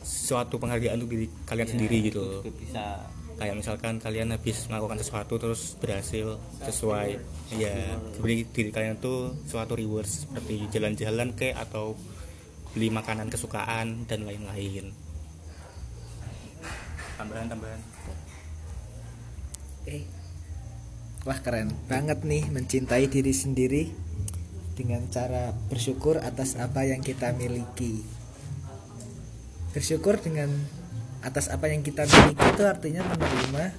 suatu 0.06 0.60
penghargaan 0.62 1.02
untuk 1.02 1.16
diri 1.16 1.26
kalian 1.48 1.68
sendiri 1.68 1.96
gitu. 2.12 2.44
bisa. 2.52 3.08
Kayak 3.36 3.60
misalkan 3.60 4.00
kalian 4.00 4.32
habis 4.32 4.64
melakukan 4.72 4.96
sesuatu 4.96 5.36
terus 5.36 5.76
berhasil 5.76 6.40
sesuai 6.64 7.20
ya 7.60 8.00
beri 8.16 8.48
diri 8.48 8.72
kalian 8.72 8.96
tuh 8.96 9.36
suatu 9.44 9.76
reward 9.76 10.08
seperti 10.08 10.64
jalan-jalan 10.72 11.36
ke 11.36 11.52
atau 11.52 11.92
beli 12.72 12.88
makanan 12.88 13.28
kesukaan 13.28 14.08
dan 14.08 14.24
lain-lain. 14.24 14.88
Tambahan 17.20 17.48
tambahan. 17.52 17.80
Eh 19.84 20.15
wah 21.26 21.42
keren 21.42 21.74
banget 21.90 22.22
nih 22.22 22.46
mencintai 22.54 23.10
diri 23.10 23.34
sendiri 23.34 23.90
dengan 24.78 25.02
cara 25.10 25.50
bersyukur 25.66 26.22
atas 26.22 26.54
apa 26.54 26.86
yang 26.86 27.02
kita 27.02 27.34
miliki. 27.34 28.06
Bersyukur 29.74 30.22
dengan 30.22 30.46
atas 31.26 31.50
apa 31.50 31.66
yang 31.66 31.82
kita 31.82 32.06
miliki 32.06 32.46
itu 32.46 32.62
artinya 32.62 33.02
menerima 33.10 33.74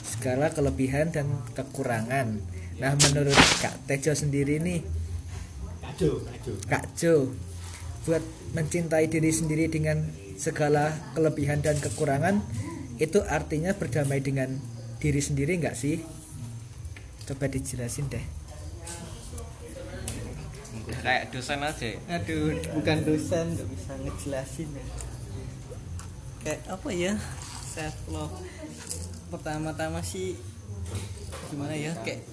segala 0.00 0.48
kelebihan 0.48 1.12
dan 1.12 1.28
kekurangan. 1.52 2.40
Nah 2.80 2.92
menurut 2.96 3.36
Kak 3.60 3.84
Tejo 3.84 4.16
sendiri 4.16 4.56
nih 4.56 4.80
Kak 6.70 6.84
Jo 6.96 7.28
buat 8.08 8.24
mencintai 8.56 9.12
diri 9.12 9.28
sendiri 9.28 9.68
dengan 9.68 10.08
segala 10.40 10.96
kelebihan 11.12 11.60
dan 11.60 11.76
kekurangan 11.76 12.40
itu 12.96 13.20
artinya 13.28 13.76
berdamai 13.76 14.24
dengan 14.24 14.56
diri 15.02 15.20
sendiri 15.20 15.60
nggak 15.60 15.76
sih? 15.76 16.17
Coba 17.28 17.44
dijelasin 17.44 18.08
deh. 18.08 18.24
udah 20.88 21.00
kayak 21.04 21.24
dosen 21.28 21.60
aja 21.60 22.00
aduh 22.08 22.56
bukan 22.72 23.04
dosen 23.04 23.52
nggak 23.52 23.68
bisa 23.76 23.92
ngejelasin 24.00 24.68
ya. 24.72 24.84
kayak 26.40 26.60
apa 26.64 26.88
ya? 26.96 27.12
Self 27.68 27.96
love 28.08 28.32
pertama-tama 29.28 30.00
sih 30.00 30.40
gimana 31.52 31.76
ya? 31.76 31.92
Kayak 32.00 32.24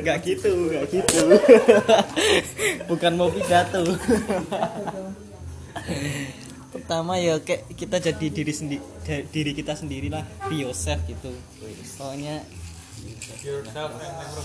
nggak 0.00 0.18
gitu 0.24 0.48
nggak 0.48 0.84
gitu. 0.88 1.20
Bukan 2.88 3.12
mau 3.20 3.28
pidato. 3.28 3.92
Pertama 6.72 7.20
ya 7.20 7.36
kayak 7.44 7.68
kita 7.76 8.00
jadi 8.00 8.26
diri 8.32 8.52
sendiri 8.56 8.84
diri 9.28 9.52
kita 9.52 9.76
sendiri 9.76 10.08
lah 10.08 10.24
be 10.48 10.64
yourself 10.64 11.04
gitu. 11.04 11.36
Pokoknya 12.00 12.40
yourself 13.42 13.96
and 14.00 14.14
never 14.18 14.42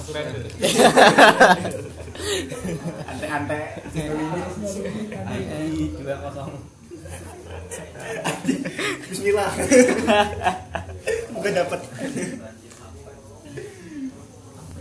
Bismillah. 9.12 9.52
Moga 11.36 11.50
dapat. 11.52 11.80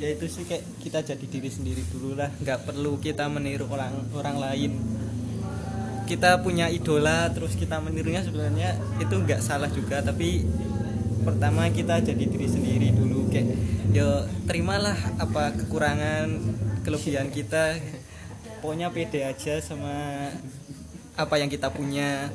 Ya 0.00 0.08
itu 0.16 0.26
sih 0.32 0.48
kayak 0.48 0.64
kita 0.80 0.98
jadi 1.04 1.26
diri 1.28 1.50
sendiri 1.52 1.82
dulu 1.92 2.16
lah. 2.16 2.30
Nggak 2.40 2.70
perlu 2.70 2.96
kita 3.02 3.28
meniru 3.28 3.66
orang 3.68 3.94
orang 4.16 4.36
lain. 4.38 4.72
Kita 6.06 6.42
punya 6.42 6.66
idola 6.72 7.30
terus 7.30 7.54
kita 7.54 7.78
menirunya 7.78 8.24
sebenarnya 8.24 8.78
itu 9.02 9.14
nggak 9.14 9.42
salah 9.44 9.68
juga. 9.70 10.00
Tapi 10.00 10.46
pertama 11.20 11.68
kita 11.68 12.00
jadi 12.00 12.24
diri 12.24 12.48
sendiri 12.48 12.88
dulu 12.96 13.09
kayak 13.30 13.48
yo 13.94 14.26
terimalah 14.44 14.98
apa 15.22 15.54
kekurangan 15.54 16.26
kelebihan 16.82 17.30
kita. 17.30 17.78
Pokoknya 18.60 18.92
pede 18.92 19.24
aja 19.24 19.56
sama 19.64 20.28
apa 21.16 21.34
yang 21.40 21.48
kita 21.48 21.72
punya. 21.72 22.28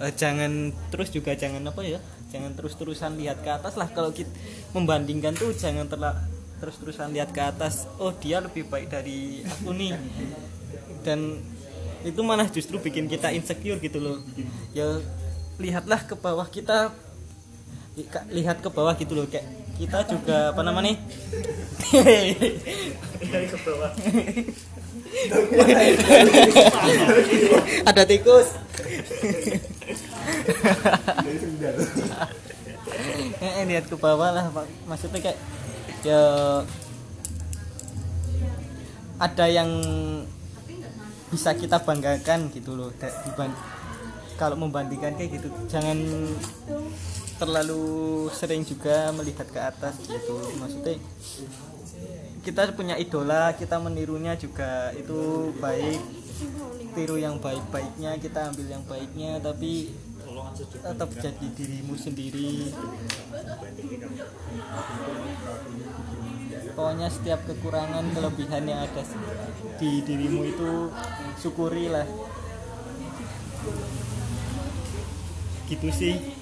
Eh, 0.00 0.12
jangan 0.12 0.72
terus 0.92 1.08
juga 1.12 1.32
jangan 1.32 1.64
apa 1.68 1.80
ya 1.80 2.00
jangan 2.28 2.52
terus-terusan 2.52 3.16
lihat 3.16 3.40
ke 3.40 3.50
atas 3.50 3.76
lah. 3.76 3.88
Kalau 3.92 4.12
kita 4.12 4.28
membandingkan 4.76 5.32
tuh 5.32 5.56
jangan 5.56 5.88
terla- 5.88 6.20
terus-terusan 6.60 7.12
lihat 7.12 7.32
ke 7.32 7.40
atas. 7.40 7.88
Oh 8.00 8.12
dia 8.12 8.40
lebih 8.40 8.68
baik 8.68 8.92
dari 8.92 9.44
aku 9.44 9.72
nih. 9.72 9.94
Dan 11.04 11.40
itu 12.04 12.20
malah 12.22 12.46
justru 12.50 12.76
bikin 12.78 13.08
kita 13.08 13.32
insecure 13.32 13.80
gitu 13.80 13.98
loh. 14.00 14.18
Ya 14.76 15.00
lihatlah 15.56 16.04
ke 16.04 16.12
bawah 16.12 16.44
kita 16.48 16.92
lihat 18.28 18.60
ke 18.60 18.68
bawah 18.68 18.92
gitu 19.00 19.16
loh 19.16 19.24
kayak 19.24 19.48
kita 19.80 20.04
juga 20.08 20.52
apa 20.52 20.60
namanya 20.60 20.96
ada 27.88 28.02
tikus. 28.04 28.52
Eh 33.40 33.64
lihat 33.68 33.88
ke 33.88 33.96
bawah 33.96 34.28
lah 34.32 34.44
maksudnya 34.84 35.20
kayak 35.32 35.38
ya 36.04 36.20
ada 39.16 39.44
yang 39.48 39.70
bisa 41.32 41.56
kita 41.56 41.80
banggakan 41.80 42.52
gitu 42.52 42.76
loh 42.76 42.92
diban- 43.00 43.56
kalau 44.36 44.56
membandingkan 44.60 45.16
kayak 45.16 45.40
gitu. 45.40 45.48
Jangan 45.72 45.96
terlalu 47.36 48.26
sering 48.32 48.64
juga 48.64 49.12
melihat 49.12 49.48
ke 49.48 49.60
atas 49.60 50.00
gitu. 50.04 50.36
Maksudnya 50.56 50.96
kita 52.40 52.70
punya 52.72 52.94
idola 52.94 53.52
kita 53.58 53.76
menirunya 53.82 54.36
juga 54.36 54.92
itu 54.96 55.52
baik. 55.60 56.00
Tiru 56.96 57.20
yang 57.20 57.36
baik-baiknya 57.40 58.16
kita 58.16 58.52
ambil 58.52 58.66
yang 58.72 58.84
baiknya 58.88 59.36
tapi 59.40 59.92
tetap 60.80 61.08
jadi 61.12 61.46
dirimu 61.52 61.96
sendiri. 61.96 62.72
Pokoknya 66.76 67.08
setiap 67.08 67.40
kekurangan 67.48 68.04
kelebihan 68.12 68.64
yang 68.68 68.80
ada 68.84 69.04
di 69.80 70.04
dirimu 70.04 70.40
itu 70.44 70.72
syukurilah. 71.40 72.08
Gitu 75.66 75.88
sih 75.90 76.35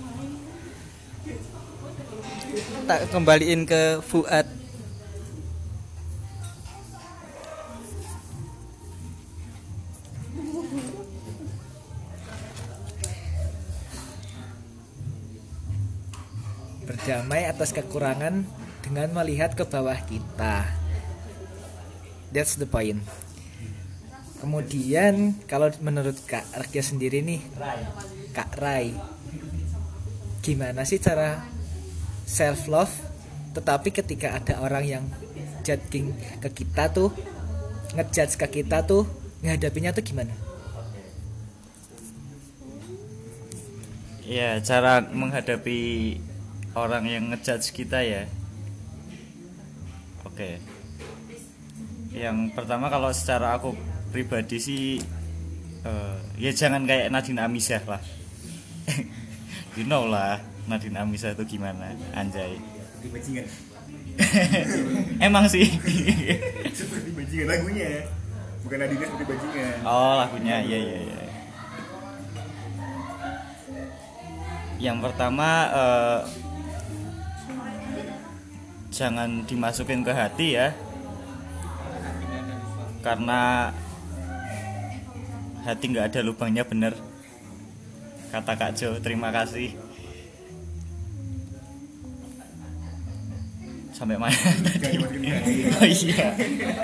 tak 2.84 3.00
kembaliin 3.10 3.64
ke 3.64 3.98
Fuad 4.04 4.44
berdamai 16.84 17.48
atas 17.48 17.72
kekurangan 17.72 18.44
dengan 18.84 19.08
melihat 19.12 19.56
ke 19.56 19.64
bawah 19.64 19.96
kita. 20.04 20.68
That's 22.32 22.56
the 22.60 22.68
point. 22.68 23.00
Kemudian 24.40 25.40
kalau 25.48 25.72
menurut 25.80 26.20
Kak 26.28 26.44
Rakia 26.52 26.84
sendiri 26.84 27.24
nih, 27.24 27.40
Kak 28.36 28.60
Rai, 28.60 28.92
gimana 30.44 30.84
sih 30.84 31.00
cara 31.00 31.40
self 32.28 32.68
love? 32.68 32.92
Tetapi 33.56 33.88
ketika 33.96 34.36
ada 34.36 34.60
orang 34.60 34.84
yang 34.84 35.04
judging 35.64 36.12
ke 36.44 36.52
kita 36.52 36.92
tuh, 36.92 37.08
ngejudge 37.96 38.36
ke 38.36 38.60
kita 38.60 38.84
tuh, 38.84 39.08
ngehadapinya 39.40 39.96
tuh 39.96 40.04
gimana? 40.04 40.36
Ya, 44.28 44.60
cara 44.60 45.00
menghadapi 45.00 45.80
orang 46.76 47.08
yang 47.08 47.32
ngejudge 47.32 47.72
kita 47.72 48.04
ya. 48.04 48.28
Oke. 50.28 50.60
Yang 52.12 52.52
pertama 52.52 52.92
kalau 52.92 53.08
secara 53.16 53.56
aku 53.56 53.72
pribadi 54.12 54.60
sih 54.60 54.84
eh, 55.82 56.16
ya 56.36 56.52
jangan 56.52 56.84
kayak 56.84 57.08
Nadine 57.08 57.40
Amisah 57.48 57.84
lah. 57.88 58.02
you 59.74 59.84
know 59.86 60.06
lah 60.06 60.38
Nadine 60.64 60.96
Amisah 60.96 61.36
itu 61.36 61.58
gimana, 61.58 61.92
anjay. 62.16 62.56
Bajingan. 63.04 63.44
Emang 65.26 65.44
sih. 65.50 65.66
Seperti 66.72 67.10
bajingan 67.12 67.46
lagunya. 67.52 68.08
Bukan 68.64 68.76
Nadine 68.80 69.04
seperti 69.04 69.24
bajingan. 69.28 69.76
Oh 69.84 70.14
lagunya 70.16 70.56
iya 70.64 70.78
iya 70.80 70.98
iya. 71.04 71.20
Yang 74.80 74.98
pertama 75.10 75.48
eh, 75.68 76.20
jangan 78.88 79.44
dimasukin 79.44 80.00
ke 80.00 80.12
hati 80.16 80.56
ya, 80.56 80.72
karena 83.04 83.72
hati 85.64 85.84
nggak 85.92 86.08
ada 86.08 86.20
lubangnya 86.24 86.64
bener. 86.64 86.96
Kata 88.34 88.58
Kak 88.58 88.74
Jo, 88.74 88.98
terima 88.98 89.30
kasih. 89.30 89.78
Sampai 93.94 94.18
mana 94.18 94.34
tadi? 94.34 94.98
Oh 95.78 95.86
iya, 95.86 96.34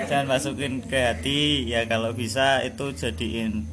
jangan 0.07 0.27
masukin 0.31 0.79
ke 0.79 0.95
hati 0.95 1.67
ya 1.67 1.83
kalau 1.91 2.15
bisa 2.15 2.63
itu 2.63 2.95
jadiin 2.95 3.67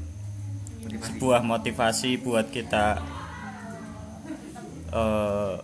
sebuah 0.91 1.47
motivasi 1.47 2.19
buat 2.19 2.51
kita 2.51 2.99
eh, 4.91 5.55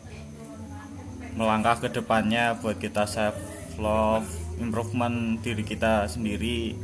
melangkah 1.35 1.83
ke 1.83 1.91
depannya 1.91 2.55
buat 2.63 2.79
kita 2.79 3.11
self 3.11 3.35
love 3.83 4.31
improvement 4.63 5.43
diri 5.43 5.67
kita 5.67 6.07
sendiri 6.07 6.79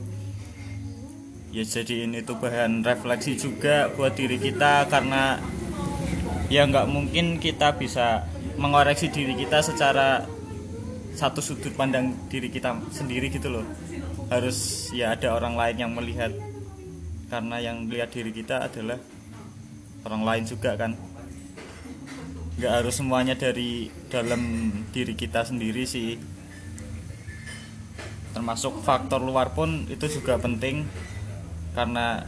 ya 1.51 1.67
jadiin 1.67 2.15
itu 2.15 2.39
bahan 2.39 2.87
refleksi 2.87 3.35
juga 3.35 3.91
buat 3.99 4.15
diri 4.15 4.39
kita 4.39 4.87
karena 4.87 5.43
ya 6.47 6.63
nggak 6.67 6.87
mungkin 6.87 7.43
kita 7.43 7.75
bisa 7.75 8.27
mengoreksi 8.55 9.11
diri 9.11 9.35
kita 9.35 9.59
secara 9.63 10.27
satu 11.15 11.43
sudut 11.43 11.75
pandang 11.75 12.15
diri 12.31 12.49
kita 12.51 12.79
sendiri 12.95 13.31
gitu 13.35 13.51
loh. 13.51 13.67
Harus 14.31 14.91
ya 14.95 15.19
ada 15.19 15.35
orang 15.35 15.59
lain 15.59 15.77
yang 15.77 15.93
melihat. 15.93 16.31
Karena 17.31 17.63
yang 17.63 17.87
melihat 17.87 18.11
diri 18.11 18.31
kita 18.35 18.71
adalah 18.71 18.99
orang 20.07 20.23
lain 20.23 20.45
juga 20.47 20.75
kan. 20.79 20.95
Nggak 22.59 22.73
harus 22.83 22.95
semuanya 22.95 23.35
dari 23.35 23.91
dalam 24.07 24.71
diri 24.95 25.19
kita 25.19 25.47
sendiri 25.47 25.83
sih. 25.83 26.15
Termasuk 28.31 28.87
faktor 28.87 29.19
luar 29.19 29.51
pun 29.51 29.91
itu 29.91 30.07
juga 30.07 30.39
penting 30.39 30.87
karena 31.71 32.27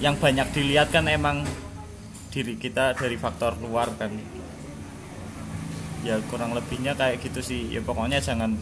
yang 0.00 0.16
banyak 0.16 0.48
dilihat 0.56 0.88
kan 0.88 1.04
emang 1.12 1.44
diri 2.32 2.56
kita 2.56 2.96
dari 2.96 3.20
faktor 3.20 3.60
luar 3.60 3.92
kan. 4.00 4.14
Ya 6.00 6.16
kurang 6.32 6.56
lebihnya 6.56 6.96
kayak 6.96 7.20
gitu 7.20 7.44
sih. 7.44 7.68
Ya 7.68 7.84
pokoknya 7.84 8.16
jangan 8.24 8.56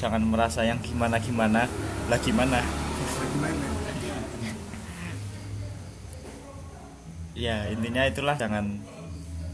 jangan 0.00 0.24
merasa 0.24 0.64
yang 0.64 0.80
gimana 0.80 1.20
gimana 1.20 1.68
lah 2.08 2.18
gimana? 2.20 2.60
Ya 7.38 7.70
intinya 7.70 8.02
itulah 8.02 8.34
jangan 8.34 8.82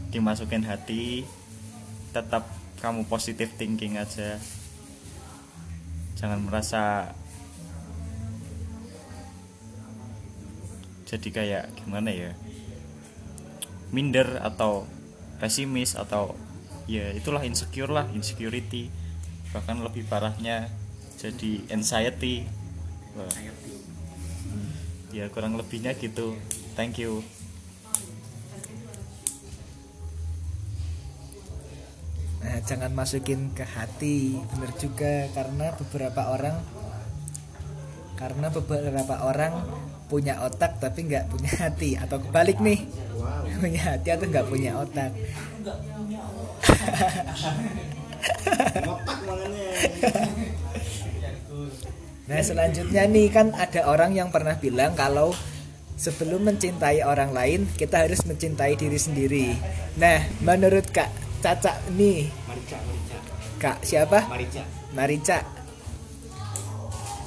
dimasukin 0.09 0.65
hati. 0.65 1.21
Tetap 2.09 2.49
kamu 2.81 3.05
positive 3.05 3.53
thinking 3.61 4.01
aja. 4.01 4.41
Jangan 6.17 6.41
merasa 6.49 7.13
jadi 11.05 11.29
kayak 11.29 11.63
gimana 11.77 12.09
ya? 12.09 12.33
Minder 13.93 14.41
atau 14.41 14.89
pesimis 15.37 15.93
atau 15.93 16.33
ya 16.89 17.13
itulah 17.13 17.45
insecure 17.45 17.93
lah 17.93 18.09
insecurity. 18.09 18.89
Bahkan 19.53 19.85
lebih 19.85 20.09
parahnya 20.09 20.67
jadi 21.21 21.61
anxiety. 21.69 22.49
Wah. 23.15 23.31
ya 25.15 25.31
kurang 25.31 25.55
lebihnya 25.55 25.95
gitu. 25.95 26.35
Thank 26.75 26.99
you. 26.99 27.23
Nah, 32.43 32.61
jangan 32.61 32.91
masukin 32.93 33.55
ke 33.55 33.63
hati, 33.63 34.37
bener 34.53 34.69
juga 34.75 35.31
karena 35.31 35.73
beberapa 35.79 36.35
orang 36.35 36.59
karena 38.19 38.47
beberapa 38.53 39.15
orang 39.23 39.53
punya 40.05 40.37
otak 40.45 40.77
tapi 40.77 41.09
nggak 41.09 41.25
punya 41.33 41.51
hati 41.57 41.97
atau 41.97 42.21
kebalik 42.21 42.61
nih 42.61 42.85
punya 43.61 43.81
hati 43.93 44.09
atau 44.13 44.25
nggak 44.29 44.47
punya 44.47 44.71
otak. 44.77 45.11
Nah 52.25 52.41
selanjutnya 52.41 53.05
nih 53.05 53.29
kan 53.29 53.53
ada 53.53 53.85
orang 53.85 54.17
yang 54.17 54.33
pernah 54.33 54.57
bilang 54.57 54.97
kalau 54.97 55.29
sebelum 55.93 56.41
mencintai 56.41 57.05
orang 57.05 57.29
lain 57.29 57.69
kita 57.77 58.01
harus 58.01 58.25
mencintai 58.25 58.73
diri 58.73 58.97
sendiri. 58.97 59.47
Nah 60.01 60.25
menurut 60.41 60.89
kak 60.89 61.13
Caca 61.45 61.77
nih 61.93 62.25
kak 63.61 63.85
siapa? 63.85 64.25
Marica. 64.25 64.63
Marica 64.97 65.39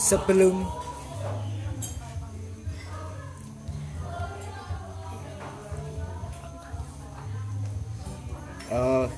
sebelum 0.02 0.66
Oh, 8.68 9.08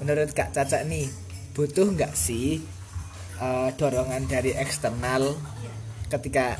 menurut 0.00 0.32
Kak 0.32 0.56
Caca 0.56 0.80
nih 0.88 1.04
butuh 1.52 1.92
nggak 1.92 2.16
sih 2.16 2.64
eh, 3.36 3.68
dorongan 3.76 4.24
dari 4.24 4.56
eksternal 4.56 5.36
ketika 6.08 6.56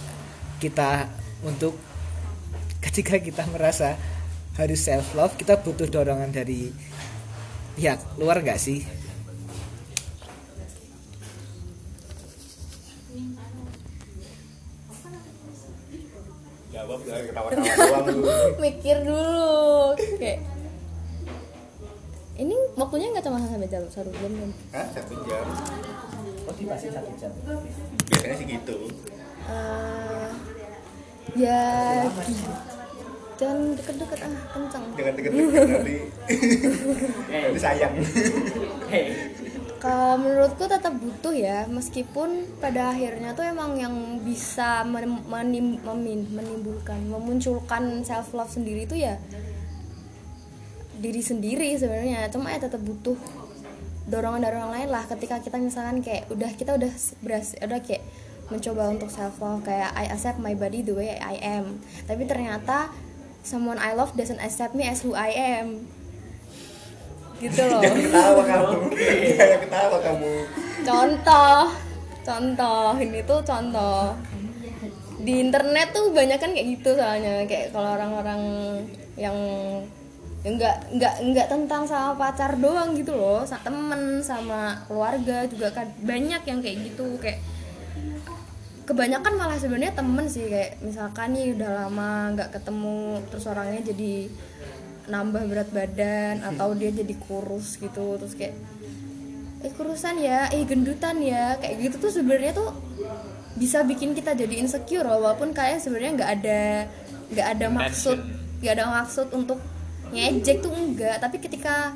kita 0.61 1.09
untuk 1.41 1.81
ketika 2.85 3.16
kita 3.16 3.49
merasa 3.49 3.97
harus 4.61 4.85
self 4.85 5.16
love 5.16 5.33
kita 5.41 5.57
butuh 5.64 5.89
dorongan 5.89 6.29
dari 6.29 6.68
pihak 7.81 8.21
luar 8.21 8.45
gak 8.45 8.61
sih? 8.61 8.85
Jawab 16.71 17.01
jangan 17.09 17.25
ketawa-tawa 17.33 18.01
doang 18.12 18.53
mikir 18.64 18.97
dulu. 19.09 19.97
Kayak 20.21 20.59
ini 22.41 22.57
waktunya 22.72 23.12
nggak 23.12 23.20
cuma 23.22 23.36
sampai 23.38 23.68
jam 23.68 23.84
satu 23.86 24.09
jam 24.11 24.32
kan 24.32 24.51
Hah? 24.72 24.86
satu 24.91 25.14
jam? 25.22 25.45
Oh 26.43 26.55
dipasih 26.57 26.88
satu 26.88 27.12
jam. 27.14 27.32
Biasanya 28.09 28.34
sih 28.34 28.47
gitu. 28.49 28.76
Eh, 29.45 30.28
ya 31.36 31.62
jangan 33.36 33.72
deket-deket 33.72 34.18
ah 34.20 34.34
kenceng 34.53 34.84
jangan 34.95 35.12
deket-deket 35.16 35.64
nanti. 35.66 35.95
Nanti 37.32 37.59
sayang. 37.59 37.95
Kalau 39.80 40.20
menurutku 40.20 40.68
tetap 40.68 40.93
butuh 40.93 41.32
ya 41.32 41.64
meskipun 41.64 42.28
pada 42.61 42.93
akhirnya 42.93 43.32
tuh 43.32 43.49
emang 43.49 43.80
yang 43.80 43.95
bisa 44.20 44.84
men- 44.84 45.24
menim- 45.24 45.80
memin- 45.80 46.28
menimbulkan 46.28 47.01
memunculkan 47.05 48.05
self 48.05 48.36
love 48.36 48.53
sendiri 48.53 48.84
tuh 48.84 49.01
ya 49.01 49.16
diri 51.01 51.24
sendiri 51.24 51.72
sebenarnya. 51.80 52.28
Cuma 52.28 52.53
ya 52.53 52.61
tetap 52.61 52.84
butuh 52.84 53.16
dorongan 54.11 54.42
dari 54.42 54.55
orang 54.61 54.72
lain 54.74 54.88
lah 54.90 55.05
ketika 55.07 55.38
kita 55.40 55.57
misalkan 55.57 56.03
kayak 56.05 56.26
udah 56.28 56.51
kita 56.59 56.74
udah 56.74 56.92
berhasil 57.22 57.57
udah 57.62 57.78
kayak 57.78 58.03
mencoba 58.51 58.90
untuk 58.90 59.07
self 59.07 59.38
love 59.38 59.62
kayak 59.62 59.94
I 59.94 60.11
accept 60.11 60.42
my 60.42 60.59
body 60.59 60.82
the 60.82 60.92
way 60.92 61.16
I 61.16 61.38
am. 61.40 61.78
Tapi 62.05 62.26
ternyata 62.26 62.90
someone 63.46 63.78
I 63.78 63.94
love 63.94 64.12
doesn't 64.18 64.42
accept 64.42 64.74
me 64.74 64.84
as 64.84 65.01
who 65.07 65.14
I 65.14 65.30
am. 65.32 65.86
Gitu 67.38 67.62
loh. 67.70 67.80
Jangan 67.80 68.01
ketawa 68.05 68.42
kamu. 68.44 68.78
Jangan 69.38 69.59
ketawa 69.64 69.98
kamu. 70.03 70.32
Contoh 70.82 71.61
contoh 72.20 72.88
ini 72.98 73.20
tuh 73.24 73.40
contoh. 73.46 74.12
Di 75.20 75.34
internet 75.38 75.94
tuh 75.94 76.11
banyak 76.11 76.38
kan 76.42 76.51
kayak 76.51 76.66
gitu 76.80 76.98
soalnya 76.98 77.46
kayak 77.46 77.70
kalau 77.70 77.94
orang-orang 77.94 78.42
yang 79.14 79.36
yang 80.41 80.57
nggak 80.57 80.76
nggak 80.97 81.14
nggak 81.20 81.47
tentang 81.53 81.84
sama 81.84 82.16
pacar 82.16 82.57
doang 82.57 82.97
gitu 82.97 83.12
loh. 83.12 83.45
Sama 83.45 83.61
temen 83.61 84.24
sama 84.24 84.80
keluarga 84.88 85.45
juga 85.45 85.68
kan 85.72 85.88
banyak 86.01 86.43
yang 86.49 86.59
kayak 86.64 86.76
gitu. 86.93 87.20
Kayak 87.20 87.45
kebanyakan 88.88 89.32
malah 89.36 89.59
sebenarnya 89.61 89.93
temen 89.93 90.26
sih. 90.32 90.49
Kayak 90.49 90.80
misalkan 90.80 91.36
nih 91.36 91.53
udah 91.57 91.70
lama 91.84 92.32
nggak 92.32 92.51
ketemu 92.57 93.20
terus 93.28 93.45
orangnya 93.45 93.80
jadi 93.93 94.12
nambah 95.11 95.43
berat 95.51 95.68
badan 95.74 96.34
atau 96.55 96.72
dia 96.72 96.88
jadi 96.88 97.14
kurus 97.20 97.76
gitu. 97.76 98.16
Terus 98.16 98.32
kayak 98.32 98.57
eh 99.61 99.72
kurusan 99.76 100.16
ya 100.24 100.49
eh 100.49 100.64
gendutan 100.64 101.20
ya. 101.20 101.61
Kayak 101.61 101.76
gitu 101.84 101.97
tuh 102.09 102.12
sebenarnya 102.16 102.57
tuh 102.57 102.72
bisa 103.61 103.84
bikin 103.84 104.16
kita 104.16 104.32
jadi 104.32 104.57
insecure 104.62 105.05
loh, 105.05 105.20
walaupun 105.20 105.53
kalian 105.53 105.82
sebenarnya 105.82 106.12
nggak 106.16 106.32
ada 106.41 106.62
nggak 107.30 107.47
ada 107.47 107.66
maksud 107.68 108.18
nggak 108.64 108.72
ada 108.72 108.86
maksud 108.88 109.26
untuk 109.36 109.61
ngejek 110.11 110.62
tuh 110.62 110.72
enggak 110.74 111.22
tapi 111.22 111.38
ketika 111.38 111.94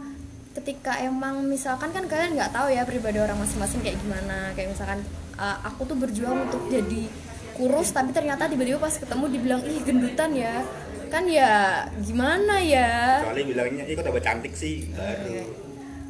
ketika 0.54 1.02
emang 1.02 1.42
misalkan 1.50 1.90
kan 1.90 2.06
kalian 2.06 2.38
nggak 2.38 2.54
tahu 2.54 2.70
ya 2.70 2.86
pribadi 2.86 3.18
orang 3.18 3.34
masing-masing 3.42 3.82
kayak 3.82 3.98
gimana. 3.98 4.54
Kayak 4.54 4.78
misalkan 4.78 5.02
uh, 5.34 5.58
aku 5.66 5.82
tuh 5.90 5.98
berjuang 5.98 6.46
untuk 6.46 6.70
jadi 6.70 7.10
kurus 7.54 7.90
tapi 7.94 8.10
ternyata 8.14 8.46
tiba-tiba 8.50 8.78
pas 8.78 8.94
ketemu 8.94 9.24
dibilang 9.34 9.62
ih 9.66 9.78
gendutan 9.82 10.30
ya. 10.30 10.62
Kan 11.10 11.26
ya 11.26 11.84
gimana 12.06 12.62
ya? 12.62 13.22
Soalnya 13.26 13.46
bilangnya 13.50 13.84
ih 13.86 13.94
kok 13.98 14.06
tambah 14.06 14.22
cantik 14.22 14.54
sih? 14.54 14.94
Baru. 14.94 15.42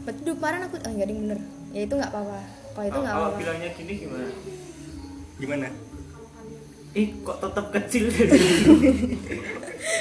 Berarti 0.04 0.20
dulu 0.20 0.36
kemarin 0.36 0.60
aku, 0.68 0.74
oh 0.76 0.90
enggak 0.92 1.08
ding 1.08 1.20
bener. 1.24 1.40
Ya 1.72 1.80
itu 1.88 1.94
nggak 1.96 2.12
apa-apa. 2.12 2.40
Kalau 2.76 2.84
itu 2.84 2.98
nggak 3.00 3.14
kalau 3.16 3.24
apa-apa. 3.32 3.40
bilangnya 3.40 3.68
gini 3.72 3.92
gimana? 3.96 4.28
Gimana 5.40 5.68
ih 6.94 7.08
kok 7.20 7.36
tetap 7.38 7.66
kecil 7.70 8.04
dari 8.06 8.38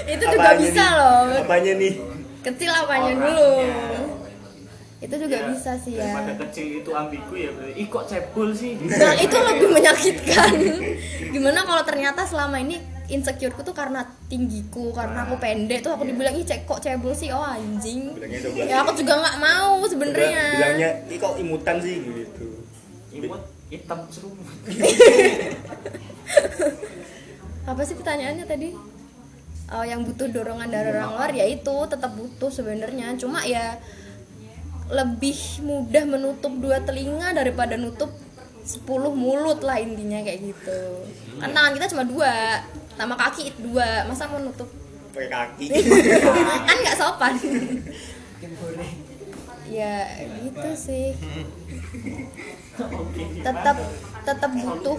Itu 0.06 0.24
juga 0.24 0.40
Apanya 0.48 0.60
bisa 0.60 0.84
nih? 0.84 0.94
loh. 0.94 1.26
Apanya 1.40 1.74
nih? 1.76 1.94
Kecil 2.42 2.72
apanya 2.72 3.04
Orangnya. 3.10 3.28
dulu. 3.28 3.54
Itu 5.00 5.16
juga 5.18 5.36
Ya, 5.36 5.46
bisa 5.52 5.72
sih 5.76 5.94
ya. 5.94 6.08
Daripada 6.08 6.34
kecil 6.40 6.66
itu 6.80 6.90
ambigu 6.90 7.34
ya 7.36 7.50
berarti 7.52 7.76
ih 7.76 7.88
kok 7.88 8.04
cebol 8.06 8.50
sih? 8.54 8.72
Nah 8.80 9.14
itu 9.18 9.36
lebih 9.36 9.68
menyakitkan. 9.70 10.52
Gimana 11.30 11.60
kalau 11.62 11.84
ternyata 11.84 12.24
selama 12.24 12.56
ini 12.58 12.80
insecureku 13.06 13.60
tuh 13.62 13.76
karena 13.76 14.00
tinggiku 14.26 14.90
Karena 14.90 15.28
aku 15.28 15.36
pendek 15.36 15.84
tuh 15.84 15.92
aku 15.92 16.08
dibilang 16.08 16.32
ih 16.34 16.46
cek 16.46 16.64
kok 16.64 16.80
cebol 16.80 17.12
sih? 17.12 17.28
Oh 17.30 17.44
anjing. 17.44 18.16
Ya 18.56 18.80
aku 18.80 18.96
juga 18.96 19.20
nggak 19.20 19.38
mau 19.38 19.84
sebenarnya. 19.84 20.46
Bilangnya 20.56 20.90
ih 21.06 21.18
kok 21.18 21.36
imutan 21.36 21.76
sih? 21.80 21.96
Gitu. 22.00 22.48
Imut 23.14 23.44
hitam 23.74 24.06
serumut 24.14 24.54
apa 27.64 27.82
sih 27.88 27.96
pertanyaannya 27.96 28.46
tadi? 28.46 28.70
Oh, 29.72 29.86
yang 29.88 30.04
butuh 30.04 30.28
dorongan 30.28 30.68
dari 30.68 30.92
orang 30.92 31.16
luar 31.16 31.32
ya 31.32 31.48
itu 31.48 31.76
tetap 31.88 32.12
butuh 32.14 32.52
sebenarnya. 32.52 33.16
Cuma 33.16 33.48
ya 33.48 33.80
lebih 34.92 35.64
mudah 35.64 36.04
menutup 36.04 36.52
dua 36.60 36.84
telinga 36.84 37.32
daripada 37.32 37.80
nutup 37.80 38.12
10 38.64 38.84
mulut 39.16 39.64
lah 39.64 39.80
intinya 39.80 40.20
kayak 40.24 40.40
gitu. 40.44 40.80
Kan 41.40 41.56
tangan 41.56 41.72
kita 41.80 41.88
cuma 41.96 42.04
dua 42.04 42.32
sama 43.00 43.16
kaki 43.16 43.56
dua. 43.64 44.04
Masa 44.12 44.28
mau 44.28 44.44
nutup? 44.44 44.68
Pakai 45.16 45.32
kaki. 45.32 45.66
Kan 46.68 46.78
nggak 46.84 46.98
sopan. 47.00 47.34
Ya 49.72 50.20
gitu 50.44 50.70
sih 50.76 51.16
tetap 53.44 53.78
tetap 54.24 54.52
butuh 54.52 54.98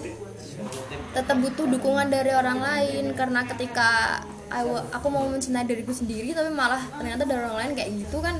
tetap 1.15 1.37
butuh 1.43 1.67
dukungan 1.67 2.09
dari 2.11 2.31
orang 2.35 2.61
lain. 2.63 3.05
Karena 3.19 3.43
ketika 3.47 4.23
aku, 4.51 4.73
aku 4.95 5.07
mau 5.11 5.27
mencintai 5.27 5.67
diriku 5.67 5.91
sendiri 5.91 6.31
tapi 6.35 6.51
malah 6.55 6.83
ternyata 6.99 7.27
dari 7.27 7.41
orang 7.43 7.59
lain 7.59 7.73
kayak 7.75 7.91
gitu 7.99 8.19
kan 8.23 8.39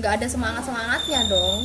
nggak 0.00 0.12
ada 0.20 0.26
semangat 0.28 0.62
semangatnya 0.64 1.20
dong. 1.28 1.60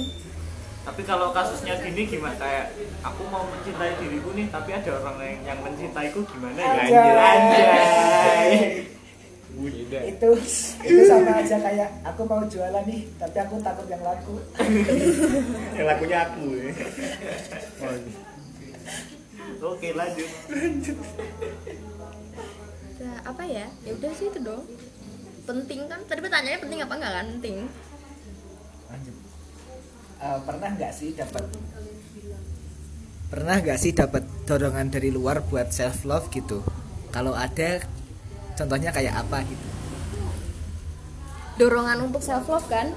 Tapi 0.86 1.01
kalau 1.01 1.34
kasusnya 1.34 1.82
gini 1.82 2.05
gimana? 2.05 2.38
Kayak 2.38 2.78
aku 3.01 3.26
mau 3.34 3.41
mencintai 3.49 3.97
diriku 3.97 4.38
nih 4.38 4.53
tapi 4.53 4.70
ada 4.76 4.89
orang 5.01 5.16
lain 5.18 5.38
yang 5.41 5.59
mencintaiku 5.66 6.22
gimana? 6.30 6.59
Ya 6.61 6.70
Anjay. 6.86 7.13
anjay 7.18 8.94
itu 9.56 10.30
itu 10.84 11.01
sama 11.08 11.32
aja 11.39 11.56
kayak 11.56 11.89
aku 12.03 12.22
mau 12.28 12.43
jualan 12.43 12.84
nih 12.84 13.08
tapi 13.16 13.38
aku 13.39 13.56
takut 13.64 13.88
yang 13.88 14.03
laku. 14.03 14.36
Yang 15.80 15.88
lakunya 15.88 16.18
aku 16.28 16.43
ya. 16.56 16.72
oke 19.64 19.89
lanjut. 19.95 20.30
Nah, 22.95 23.18
apa 23.28 23.43
ya? 23.45 23.68
Ya 23.86 23.91
udah 23.95 24.12
sih 24.16 24.28
itu 24.28 24.39
dong 24.43 24.64
penting 25.45 25.86
kan? 25.88 26.01
Tadi 26.10 26.20
pertanyaannya 26.20 26.62
penting 26.62 26.80
apa 26.82 26.93
nggak 26.97 27.14
kan? 27.14 27.26
Penting. 27.38 27.58
Lanjut. 28.89 29.16
Eh, 30.16 30.39
pernah 30.43 30.70
nggak 30.74 30.93
sih 30.93 31.10
dapat 31.14 31.43
pernah 33.26 33.56
nggak 33.58 33.80
sih 33.82 33.91
dapat 33.91 34.24
dorongan 34.45 34.88
dari 34.93 35.10
luar 35.14 35.45
buat 35.45 35.70
self 35.70 36.03
love 36.03 36.28
gitu? 36.34 36.66
Kalau 37.14 37.32
ada 37.32 37.80
contohnya 38.56 38.89
kayak 38.89 39.14
apa 39.18 39.43
gitu? 39.43 39.66
Dorongan 41.56 41.97
untuk 42.03 42.20
self 42.20 42.47
love 42.47 42.68
kan? 42.68 42.91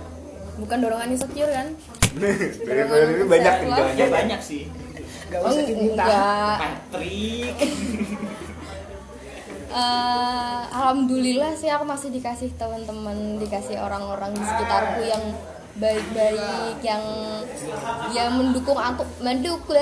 Bukan 0.57 0.79
dorongan 0.79 1.11
insecure 1.11 1.47
kan? 1.49 1.71
Ini 2.19 3.25
banyak 3.25 3.55
Self-love. 3.63 3.95
ya 3.95 4.07
banyak 4.09 4.41
sih. 4.41 4.67
Nggak 5.29 5.41
Oh, 5.41 5.49
usah 5.49 5.63
diminta. 5.63 6.03
enggak. 6.03 6.57
Patrick. 6.59 7.55
Eh, 9.69 10.61
alhamdulillah 10.73 11.53
sih 11.53 11.69
aku 11.69 11.85
masih 11.85 12.09
dikasih 12.09 12.57
teman-teman 12.57 13.37
dikasih 13.37 13.77
orang-orang 13.77 14.33
di 14.33 14.41
sekitarku 14.41 15.05
yang 15.05 15.21
baik-baik 15.77 16.81
yang 16.81 17.05
yang 18.11 18.33
mendukung 18.33 18.75
aku 18.75 19.05
mendukung 19.21 19.77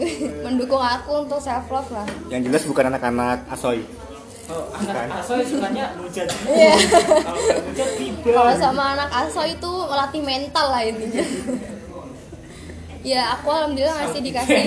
mendukung 0.48 0.80
aku 0.80 1.28
untuk 1.28 1.38
self 1.38 1.68
love 1.68 1.92
lah. 1.92 2.08
Yang 2.26 2.48
jelas 2.48 2.62
bukan 2.64 2.84
anak-anak 2.88 3.44
asoy 3.52 3.84
oh 4.48 4.64
anak 4.72 4.94
Bukan. 4.96 5.18
asoy 5.20 5.40
sukanya 5.44 5.84
nujat. 6.00 6.28
Iya. 6.48 6.74
kalau 8.24 8.54
sama 8.56 8.96
anak 8.96 9.10
aso 9.12 9.42
itu 9.44 9.70
melatih 9.88 10.22
mental 10.24 10.66
lah 10.72 10.82
intinya. 10.84 11.24
Ya 13.06 13.38
aku 13.38 13.48
alhamdulillah 13.52 14.08
masih 14.08 14.20
dikasih 14.24 14.64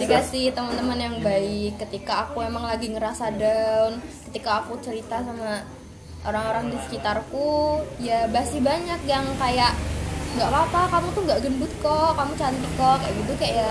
dikasih 0.00 0.44
teman-teman 0.56 0.98
yang 0.98 1.16
baik. 1.20 1.76
Ketika 1.78 2.28
aku 2.28 2.42
emang 2.42 2.64
lagi 2.64 2.90
ngerasa 2.90 3.32
down 3.36 4.00
ketika 4.34 4.66
aku 4.66 4.80
cerita 4.82 5.22
sama 5.22 5.62
orang-orang 6.24 6.72
di 6.72 6.78
sekitarku 6.88 7.78
ya 8.00 8.26
pasti 8.32 8.58
banyak 8.58 9.00
yang 9.06 9.22
kayak 9.36 9.76
nggak 10.34 10.50
apa-apa 10.50 10.80
kamu 10.90 11.06
tuh 11.14 11.22
nggak 11.22 11.40
gendut 11.46 11.72
kok 11.78 12.10
kamu 12.18 12.32
cantik 12.34 12.72
kok 12.74 12.96
kayak 12.98 13.14
gitu 13.22 13.32
kayak 13.38 13.54
ya 13.54 13.70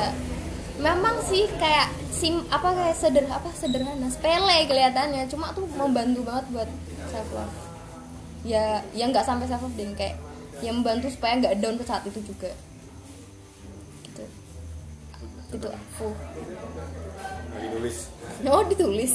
memang 0.84 1.16
sih 1.32 1.48
kayak 1.56 1.88
sim 2.12 2.44
apa 2.52 2.76
kayak 2.76 2.98
seder 3.00 3.26
apa 3.32 3.48
sederhana 3.56 4.12
sepele 4.12 4.68
kelihatannya. 4.68 5.24
Cuma 5.32 5.56
tuh 5.56 5.64
membantu 5.80 6.28
banget 6.28 6.46
buat 6.52 6.70
self 7.08 7.30
love 7.32 7.56
ya 8.44 8.84
yang 8.92 9.16
nggak 9.16 9.24
sampai 9.24 9.48
self 9.48 9.64
love 9.64 9.76
deh 9.80 9.88
kayak 9.96 10.20
yang 10.60 10.84
membantu 10.84 11.08
supaya 11.08 11.40
nggak 11.40 11.56
down 11.64 11.80
ke 11.80 11.86
saat 11.88 12.04
itu 12.04 12.20
juga. 12.20 12.52
Gitu. 14.04 14.24
Itu 15.56 15.68
aku. 15.72 16.08
Lagi 17.56 17.68
nulis. 17.72 17.98
Oh 18.44 18.64
ditulis. 18.68 19.14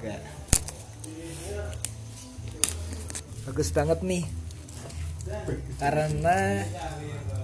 Enggak. 0.00 0.20
Bagus 3.44 3.68
banget 3.76 3.98
nih. 4.00 4.24
Karena 5.76 6.64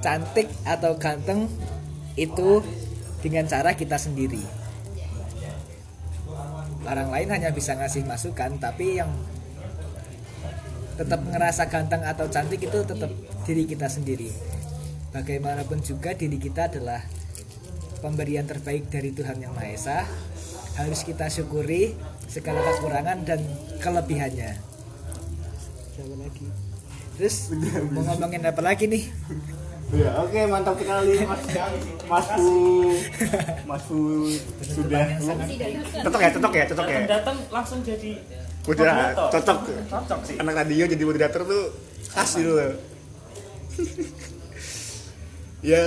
cantik 0.00 0.48
atau 0.64 0.96
ganteng 0.96 1.48
itu 2.16 2.64
dengan 3.20 3.44
cara 3.48 3.72
kita 3.72 3.96
sendiri. 3.96 4.42
Orang 6.86 7.10
lain 7.10 7.28
hanya 7.34 7.50
bisa 7.50 7.74
ngasih 7.74 8.06
masukan 8.06 8.62
tapi 8.62 9.02
yang 9.02 9.10
tetap 10.96 11.20
ngerasa 11.28 11.68
ganteng 11.68 12.02
atau 12.06 12.30
cantik 12.30 12.62
itu 12.62 12.78
tetap 12.86 13.10
diri 13.44 13.64
kita 13.68 13.90
sendiri. 13.90 14.30
Bagaimanapun 15.12 15.82
juga 15.82 16.14
diri 16.16 16.38
kita 16.40 16.72
adalah 16.72 17.02
pemberian 18.00 18.44
terbaik 18.44 18.88
dari 18.88 19.12
Tuhan 19.12 19.42
Yang 19.42 19.52
Maha 19.52 19.68
Esa. 19.72 19.98
Harus 20.76 21.02
kita 21.08 21.28
syukuri 21.32 21.96
segala 22.28 22.60
kekurangan 22.60 23.24
dan 23.24 23.40
kelebihannya. 23.80 24.60
Siapa 25.96 26.14
lagi? 26.20 26.46
Terus 27.16 27.36
mau 27.96 28.04
ngomongin 28.04 28.44
apa 28.44 28.60
lagi 28.60 28.84
nih 28.92 29.08
Ya, 29.94 30.10
oke 30.18 30.40
mantap 30.50 30.74
sekali 30.74 31.22
Mas 31.22 31.42
Mas 32.10 32.26
Fu. 32.34 32.50
Mas 33.70 33.82
Fu 33.86 34.26
sudah 34.58 35.06
cocok 36.02 36.20
ya, 36.20 36.30
cocok 36.34 36.52
ya, 36.52 36.64
cocok 36.66 36.86
ya. 36.90 36.98
datang 37.06 37.36
langsung 37.54 37.78
jadi 37.86 38.18
Udah 38.66 39.14
cocok. 39.30 39.58
cocok 39.86 40.20
sih 40.26 40.36
Anak 40.42 40.58
radio 40.58 40.90
jadi 40.90 41.02
moderator 41.06 41.46
tuh 41.46 41.70
khas 42.10 42.30
gitu 42.34 42.50
loh. 42.50 42.74
ya 45.70 45.82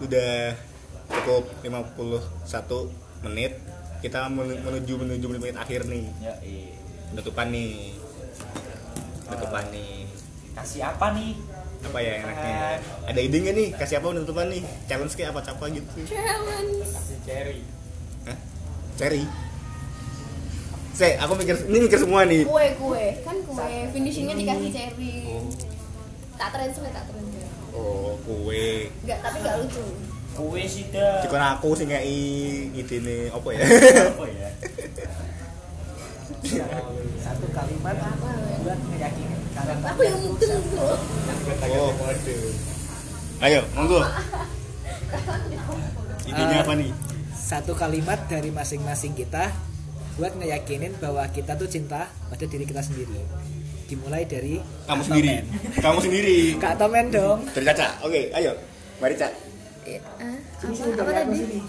sudah 0.00 0.56
cukup 1.12 1.44
51 1.60 3.28
menit. 3.28 3.52
Kita 4.00 4.32
men- 4.32 4.60
menuju 4.64 4.92
menuju 5.04 5.26
menit 5.28 5.56
akhir 5.60 5.84
nih. 5.84 6.04
ya 6.24 6.32
iya. 6.40 6.72
Penutupan 7.12 7.52
nih. 7.52 7.92
Penutupan 9.28 9.64
nih. 9.68 10.08
kasih 10.54 10.86
apa 10.86 11.10
nih 11.18 11.34
Apa 11.84 11.98
ya 11.98 12.12
enaknya? 12.18 12.54
Ada 13.04 13.20
ide 13.20 13.36
nggak 13.38 13.54
nih? 13.54 13.68
Kasih 13.74 13.96
apa 13.98 14.06
penutupan 14.10 14.46
nih? 14.48 14.62
Challenge 14.84 15.12
kayak 15.12 15.30
apa 15.30 15.40
apa 15.44 15.64
gitu? 15.68 15.88
challenge 16.04 16.74
kasih 16.90 17.18
cherry 17.22 17.60
Hah? 18.24 18.38
Cherry. 18.94 19.24
Se, 20.94 21.18
aku 21.18 21.34
mikir 21.34 21.58
ini 21.66 21.78
mikir 21.82 21.98
semua 21.98 22.22
nih. 22.22 22.46
kue 22.46 22.66
kue 22.78 23.04
kan 23.20 23.34
kue 23.42 23.66
finishingnya 23.90 24.34
dikasih 24.34 24.70
cherry 24.70 25.26
tak 26.34 26.50
translate 26.50 26.90
tak 26.90 27.04
translate 27.04 27.50
Oh, 27.74 28.14
kue. 28.22 28.94
nggak 29.02 29.18
tapi 29.18 29.36
nggak 29.42 29.56
lucu 29.60 29.82
kue 30.34 30.62
sih 30.64 30.86
dah 30.90 31.18
Dikon 31.20 31.42
aku 31.44 31.74
sing 31.74 31.90
ngei 31.90 32.22
ngidene 32.70 33.26
apa 33.28 33.48
ya? 33.50 33.62
apa 34.08 34.24
ya 34.28 34.48
satu 37.24 37.46
kalimat 37.50 37.96
buat 38.62 38.78
meyakini 38.84 39.34
kalian 39.34 39.43
aku 39.62 40.00
yang 40.02 40.18
mungkin 40.22 40.46
tuh 40.50 40.82
oh, 40.82 40.98
Ayo, 43.42 43.60
monggo. 43.76 44.00
Intinya 46.24 46.64
apa 46.64 46.72
nih? 46.80 46.90
satu 47.44 47.76
kalimat 47.76 48.16
dari 48.24 48.48
masing-masing 48.48 49.12
kita 49.12 49.52
buat 50.16 50.32
ngeyakinin 50.32 50.96
bahwa 50.96 51.28
kita 51.28 51.60
tuh 51.60 51.68
cinta 51.68 52.08
pada 52.32 52.44
diri 52.48 52.64
kita 52.64 52.80
sendiri 52.80 53.20
dimulai 53.84 54.24
dari 54.24 54.64
Kamu 54.88 55.04
Kak 55.04 55.06
sendiri. 55.12 55.28
Tomen. 55.28 55.44
Kamu 55.84 55.98
sendiri. 56.00 56.38
Kak 56.62 56.74
Tomen 56.80 57.12
dong 57.12 57.44
Dari 57.52 57.64
Caca. 57.68 57.88
Oke, 58.00 58.32
ayo. 58.32 58.56
Mari, 58.96 59.14
Cak. 59.20 59.32
Eh, 59.84 60.00
apa, 60.00 60.72
apa 60.96 61.12
tadi 61.12 61.60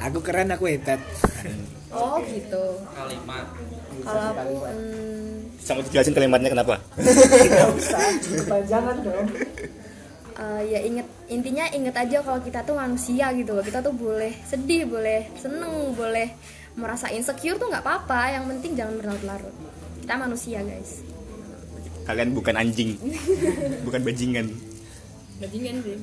aku 0.00 0.18
keren 0.24 0.48
aku 0.48 0.64
hebat 0.64 0.96
oh 1.92 2.16
gitu 2.24 2.64
kalimat 2.96 3.46
kalau 4.00 4.32
aku 4.32 4.64
hmm, 4.64 5.41
Sama 5.62 5.80
dijelasin 5.80 6.12
kalimatnya 6.12 6.50
kenapa? 6.50 6.74
nggak 6.98 7.68
usah 7.78 8.02
kepanjangan 8.18 8.96
dong 9.00 9.26
eh, 10.34 10.62
ya 10.66 10.78
inget 10.82 11.06
intinya 11.28 11.64
inget 11.70 11.94
aja 11.94 12.18
kalau 12.20 12.40
kita 12.42 12.60
tuh 12.62 12.74
manusia 12.74 13.30
gitu 13.30 13.54
loh 13.54 13.62
kita 13.62 13.78
tuh 13.78 13.94
boleh 13.94 14.34
sedih 14.42 14.90
boleh 14.90 15.30
seneng 15.38 15.94
boleh 15.94 16.34
merasa 16.74 17.12
insecure 17.12 17.60
tuh 17.60 17.68
nggak 17.68 17.84
apa-apa 17.84 18.20
yang 18.32 18.44
penting 18.48 18.74
jangan 18.74 18.98
berlarut-larut 18.98 19.54
kita 20.02 20.14
manusia 20.18 20.58
guys 20.66 21.04
Kalian 22.02 22.34
bukan 22.34 22.58
anjing. 22.58 22.98
bukan 23.86 24.02
bajingan. 24.02 24.50
bajingan 25.38 25.76
sih 25.86 25.98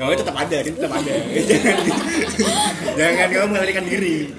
Kamu 0.00 0.08
Oh, 0.08 0.16
tetap 0.16 0.32
ada, 0.32 0.56
itu 0.64 0.72
tetap 0.72 0.88
ada. 0.96 1.12
Jangan 1.36 1.76
Jangan 2.96 3.28
kamu 3.28 3.46
melarikan 3.52 3.84
diri. 3.84 4.32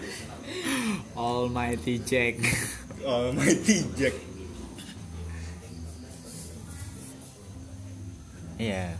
Almighty 1.13 2.01
Jack 2.01 2.41
Almighty 3.03 3.83
Jack. 3.99 4.15
Iya. 8.55 8.95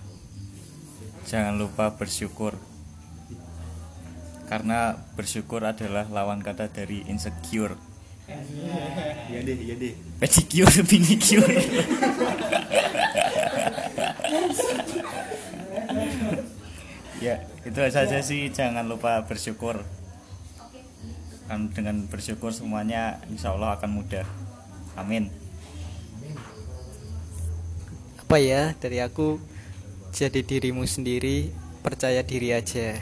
Jangan 1.24 1.56
lupa 1.56 1.96
bersyukur. 1.96 2.60
Karena 4.52 5.00
bersyukur 5.16 5.64
adalah 5.64 6.06
lawan 6.12 6.44
kata 6.44 6.68
dari 6.68 7.08
insecure. 7.08 7.80
Iya 9.32 9.40
deh, 9.44 9.58
iya 9.58 9.76
deh. 9.80 9.94
Pedicure, 10.20 10.84
pinicure. 10.84 11.56
ya, 17.24 17.36
itu 17.64 17.80
saja 17.88 18.20
sih. 18.20 18.52
Jangan 18.52 18.84
lupa 18.84 19.24
bersyukur. 19.24 20.03
Kan 21.54 21.70
dengan 21.70 22.10
bersyukur 22.10 22.50
semuanya 22.50 23.22
insya 23.30 23.54
Allah 23.54 23.78
akan 23.78 24.02
mudah. 24.02 24.26
Amin. 24.98 25.30
apa 28.34 28.42
ya 28.42 28.74
dari 28.82 28.98
aku 28.98 29.38
jadi 30.10 30.42
dirimu 30.42 30.90
sendiri 30.90 31.54
percaya 31.86 32.26
diri 32.26 32.50
aja 32.50 32.98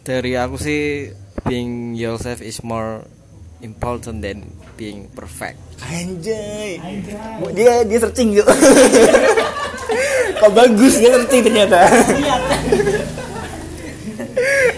dari 0.00 0.32
aku 0.32 0.56
sih 0.56 1.12
being 1.44 1.92
yourself 1.92 2.40
is 2.40 2.64
more 2.64 3.04
important 3.60 4.24
than 4.24 4.48
being 4.80 5.12
perfect 5.12 5.60
Anjay. 5.84 6.80
Dia 7.52 7.84
dia 7.84 7.98
searching 8.00 8.32
yuk. 8.32 8.48
Kok 10.40 10.52
bagus 10.56 10.96
dia 10.96 11.12
searching 11.12 11.42
ternyata. 11.44 11.84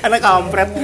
Anak 0.07 0.21
kampret. 0.23 0.71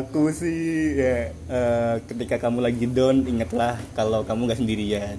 Aku 0.00 0.28
sih 0.28 0.96
ya 0.96 1.30
eh, 1.30 1.94
ketika 2.04 2.36
kamu 2.36 2.58
lagi 2.60 2.84
down 2.84 3.22
ingatlah 3.22 3.78
kalau 3.94 4.20
kamu 4.20 4.50
nggak 4.50 4.60
sendirian. 4.60 5.16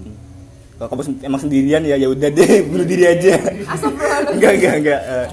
Kalau 0.77 0.93
kamu 0.93 1.01
sen- 1.01 1.23
emang 1.25 1.41
sendirian 1.41 1.81
ya 1.81 1.97
ya 1.97 2.05
udah 2.05 2.29
deh 2.29 2.61
bunuh 2.69 2.85
diri 2.85 3.09
aja. 3.09 3.33
enggak 4.29 4.51
enggak 4.61 4.75
enggak. 4.77 5.01
eh, 5.01 5.27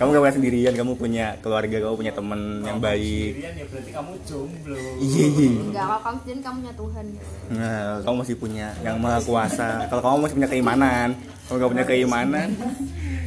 kamu 0.00 0.08
gak 0.14 0.22
sendirian, 0.32 0.72
kamu 0.72 0.92
punya 0.96 1.36
keluarga, 1.44 1.76
kamu 1.76 1.94
punya 1.98 2.12
teman 2.14 2.40
yang 2.64 2.78
baik. 2.80 3.32
ya 3.52 3.64
berarti 3.68 3.90
kamu 3.92 4.12
jomblo. 4.24 4.80
Iya 4.96 5.24
iya. 5.28 5.48
Enggak, 5.60 5.84
kalau 5.84 6.00
kamu 6.00 6.16
sendiri 6.24 6.40
kamu 6.40 6.56
punya 6.56 6.74
Tuhan 6.78 7.04
Nah, 7.52 7.84
kamu 8.00 8.14
masih 8.24 8.36
punya 8.40 8.66
yang 8.80 8.96
maha 8.96 9.20
kuasa. 9.20 9.68
Kalau 9.90 10.00
kamu 10.00 10.16
masih 10.24 10.36
punya 10.40 10.48
keimanan, 10.48 11.08
kalau 11.44 11.56
gak 11.60 11.70
punya 11.74 11.84
keimanan, 11.84 12.48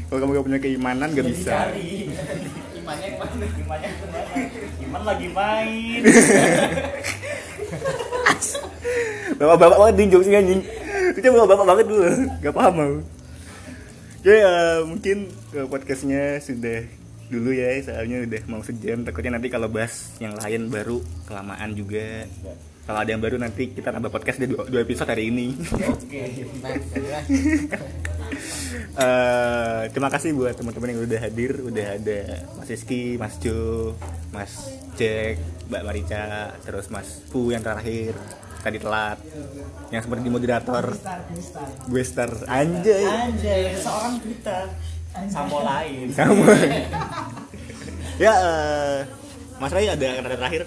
kalau 0.09 0.17
kamu 0.17 0.31
gak 0.33 0.45
punya 0.49 0.59
keimanan 0.63 1.07
gak 1.13 1.27
bisa. 1.29 1.57
Imannya 2.91 3.07
ke 3.55 3.63
mana? 3.71 3.87
Iman 4.83 5.01
lagi 5.07 5.27
main. 5.31 6.01
Bapak-bapak 9.39 9.77
banget 9.79 9.95
di 9.95 10.05
jokes 10.11 10.27
anjing. 10.27 10.61
Itu 11.15 11.27
bapak-bapak 11.31 11.65
banget 11.71 11.85
dulu, 11.87 12.03
gak 12.43 12.51
paham 12.55 12.75
aku. 12.75 12.99
Oke, 14.21 14.35
eh, 14.37 14.79
mungkin 14.83 15.17
eh, 15.55 15.67
podcastnya 15.71 16.37
sudah 16.43 16.83
dulu 17.31 17.55
ya, 17.55 17.79
soalnya 17.79 18.27
udah 18.27 18.41
mau 18.51 18.59
sejam. 18.59 19.07
Takutnya 19.07 19.39
nanti 19.39 19.47
kalau 19.47 19.71
bahas 19.71 20.11
yang 20.19 20.35
lain 20.35 20.67
baru 20.67 20.99
kelamaan 21.31 21.71
juga. 21.71 22.27
Kalau 22.91 23.07
ada 23.07 23.15
yang 23.15 23.23
baru 23.23 23.39
nanti 23.39 23.71
kita 23.71 23.87
nambah 23.87 24.11
podcast 24.11 24.35
di 24.35 24.51
dua, 24.51 24.67
dua 24.67 24.83
episode 24.83 25.07
hari 25.07 25.31
ini. 25.31 25.55
Eh, 28.91 29.81
terima 29.91 30.11
kasih 30.11 30.35
buat 30.35 30.51
teman-teman 30.51 30.91
yang 30.91 31.01
udah 31.03 31.19
hadir, 31.19 31.51
udah 31.63 31.87
ada 31.95 32.19
Mas 32.55 32.67
Rizky, 32.67 33.15
Mas 33.15 33.39
Jo, 33.39 33.95
Mas 34.31 34.51
Jack, 34.95 35.39
Mbak 35.67 35.83
Marica, 35.83 36.27
terus 36.59 36.91
Mas 36.91 37.23
Pu 37.31 37.55
yang 37.55 37.63
terakhir. 37.63 38.11
tadi 38.59 38.77
telat 38.79 39.19
yang 39.89 40.03
seperti 40.03 40.27
moderator. 40.27 40.91
Gue 41.87 42.03
star 42.03 42.31
anjay 42.47 43.03
Anjay, 43.07 43.75
seorang 43.75 44.19
kita 44.19 44.67
sama 45.31 45.59
lain. 45.63 46.11
kamu 46.11 46.43
ya 48.23 48.33
eh, 48.35 48.97
Mas 49.57 49.71
Ray 49.71 49.87
ada 49.87 50.07
kata 50.19 50.35
terakhir 50.35 50.63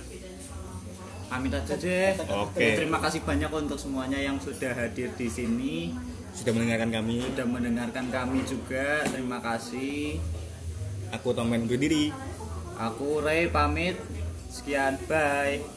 Pamit 1.35 1.51
aja 1.51 1.75
deh. 1.75 2.15
Oke. 2.31 2.79
Terima 2.79 3.03
kasih 3.03 3.27
banyak 3.27 3.51
untuk 3.51 3.75
semuanya 3.75 4.23
yang 4.23 4.39
sudah 4.39 4.71
hadir 4.71 5.11
di 5.19 5.27
sini, 5.27 5.91
sudah 6.31 6.55
mendengarkan 6.55 6.95
kami 6.95 7.27
sudah 7.27 7.43
mendengarkan 7.43 8.07
kami 8.07 8.47
juga. 8.47 9.03
Terima 9.11 9.43
kasih. 9.43 10.23
aku 11.11 11.35
Tomen 11.35 11.67
berdiri 11.67 12.15
Aku 12.79 13.19
Ray 13.19 13.51
pamit. 13.51 13.99
Sekian, 14.47 14.95
bye. 15.11 15.74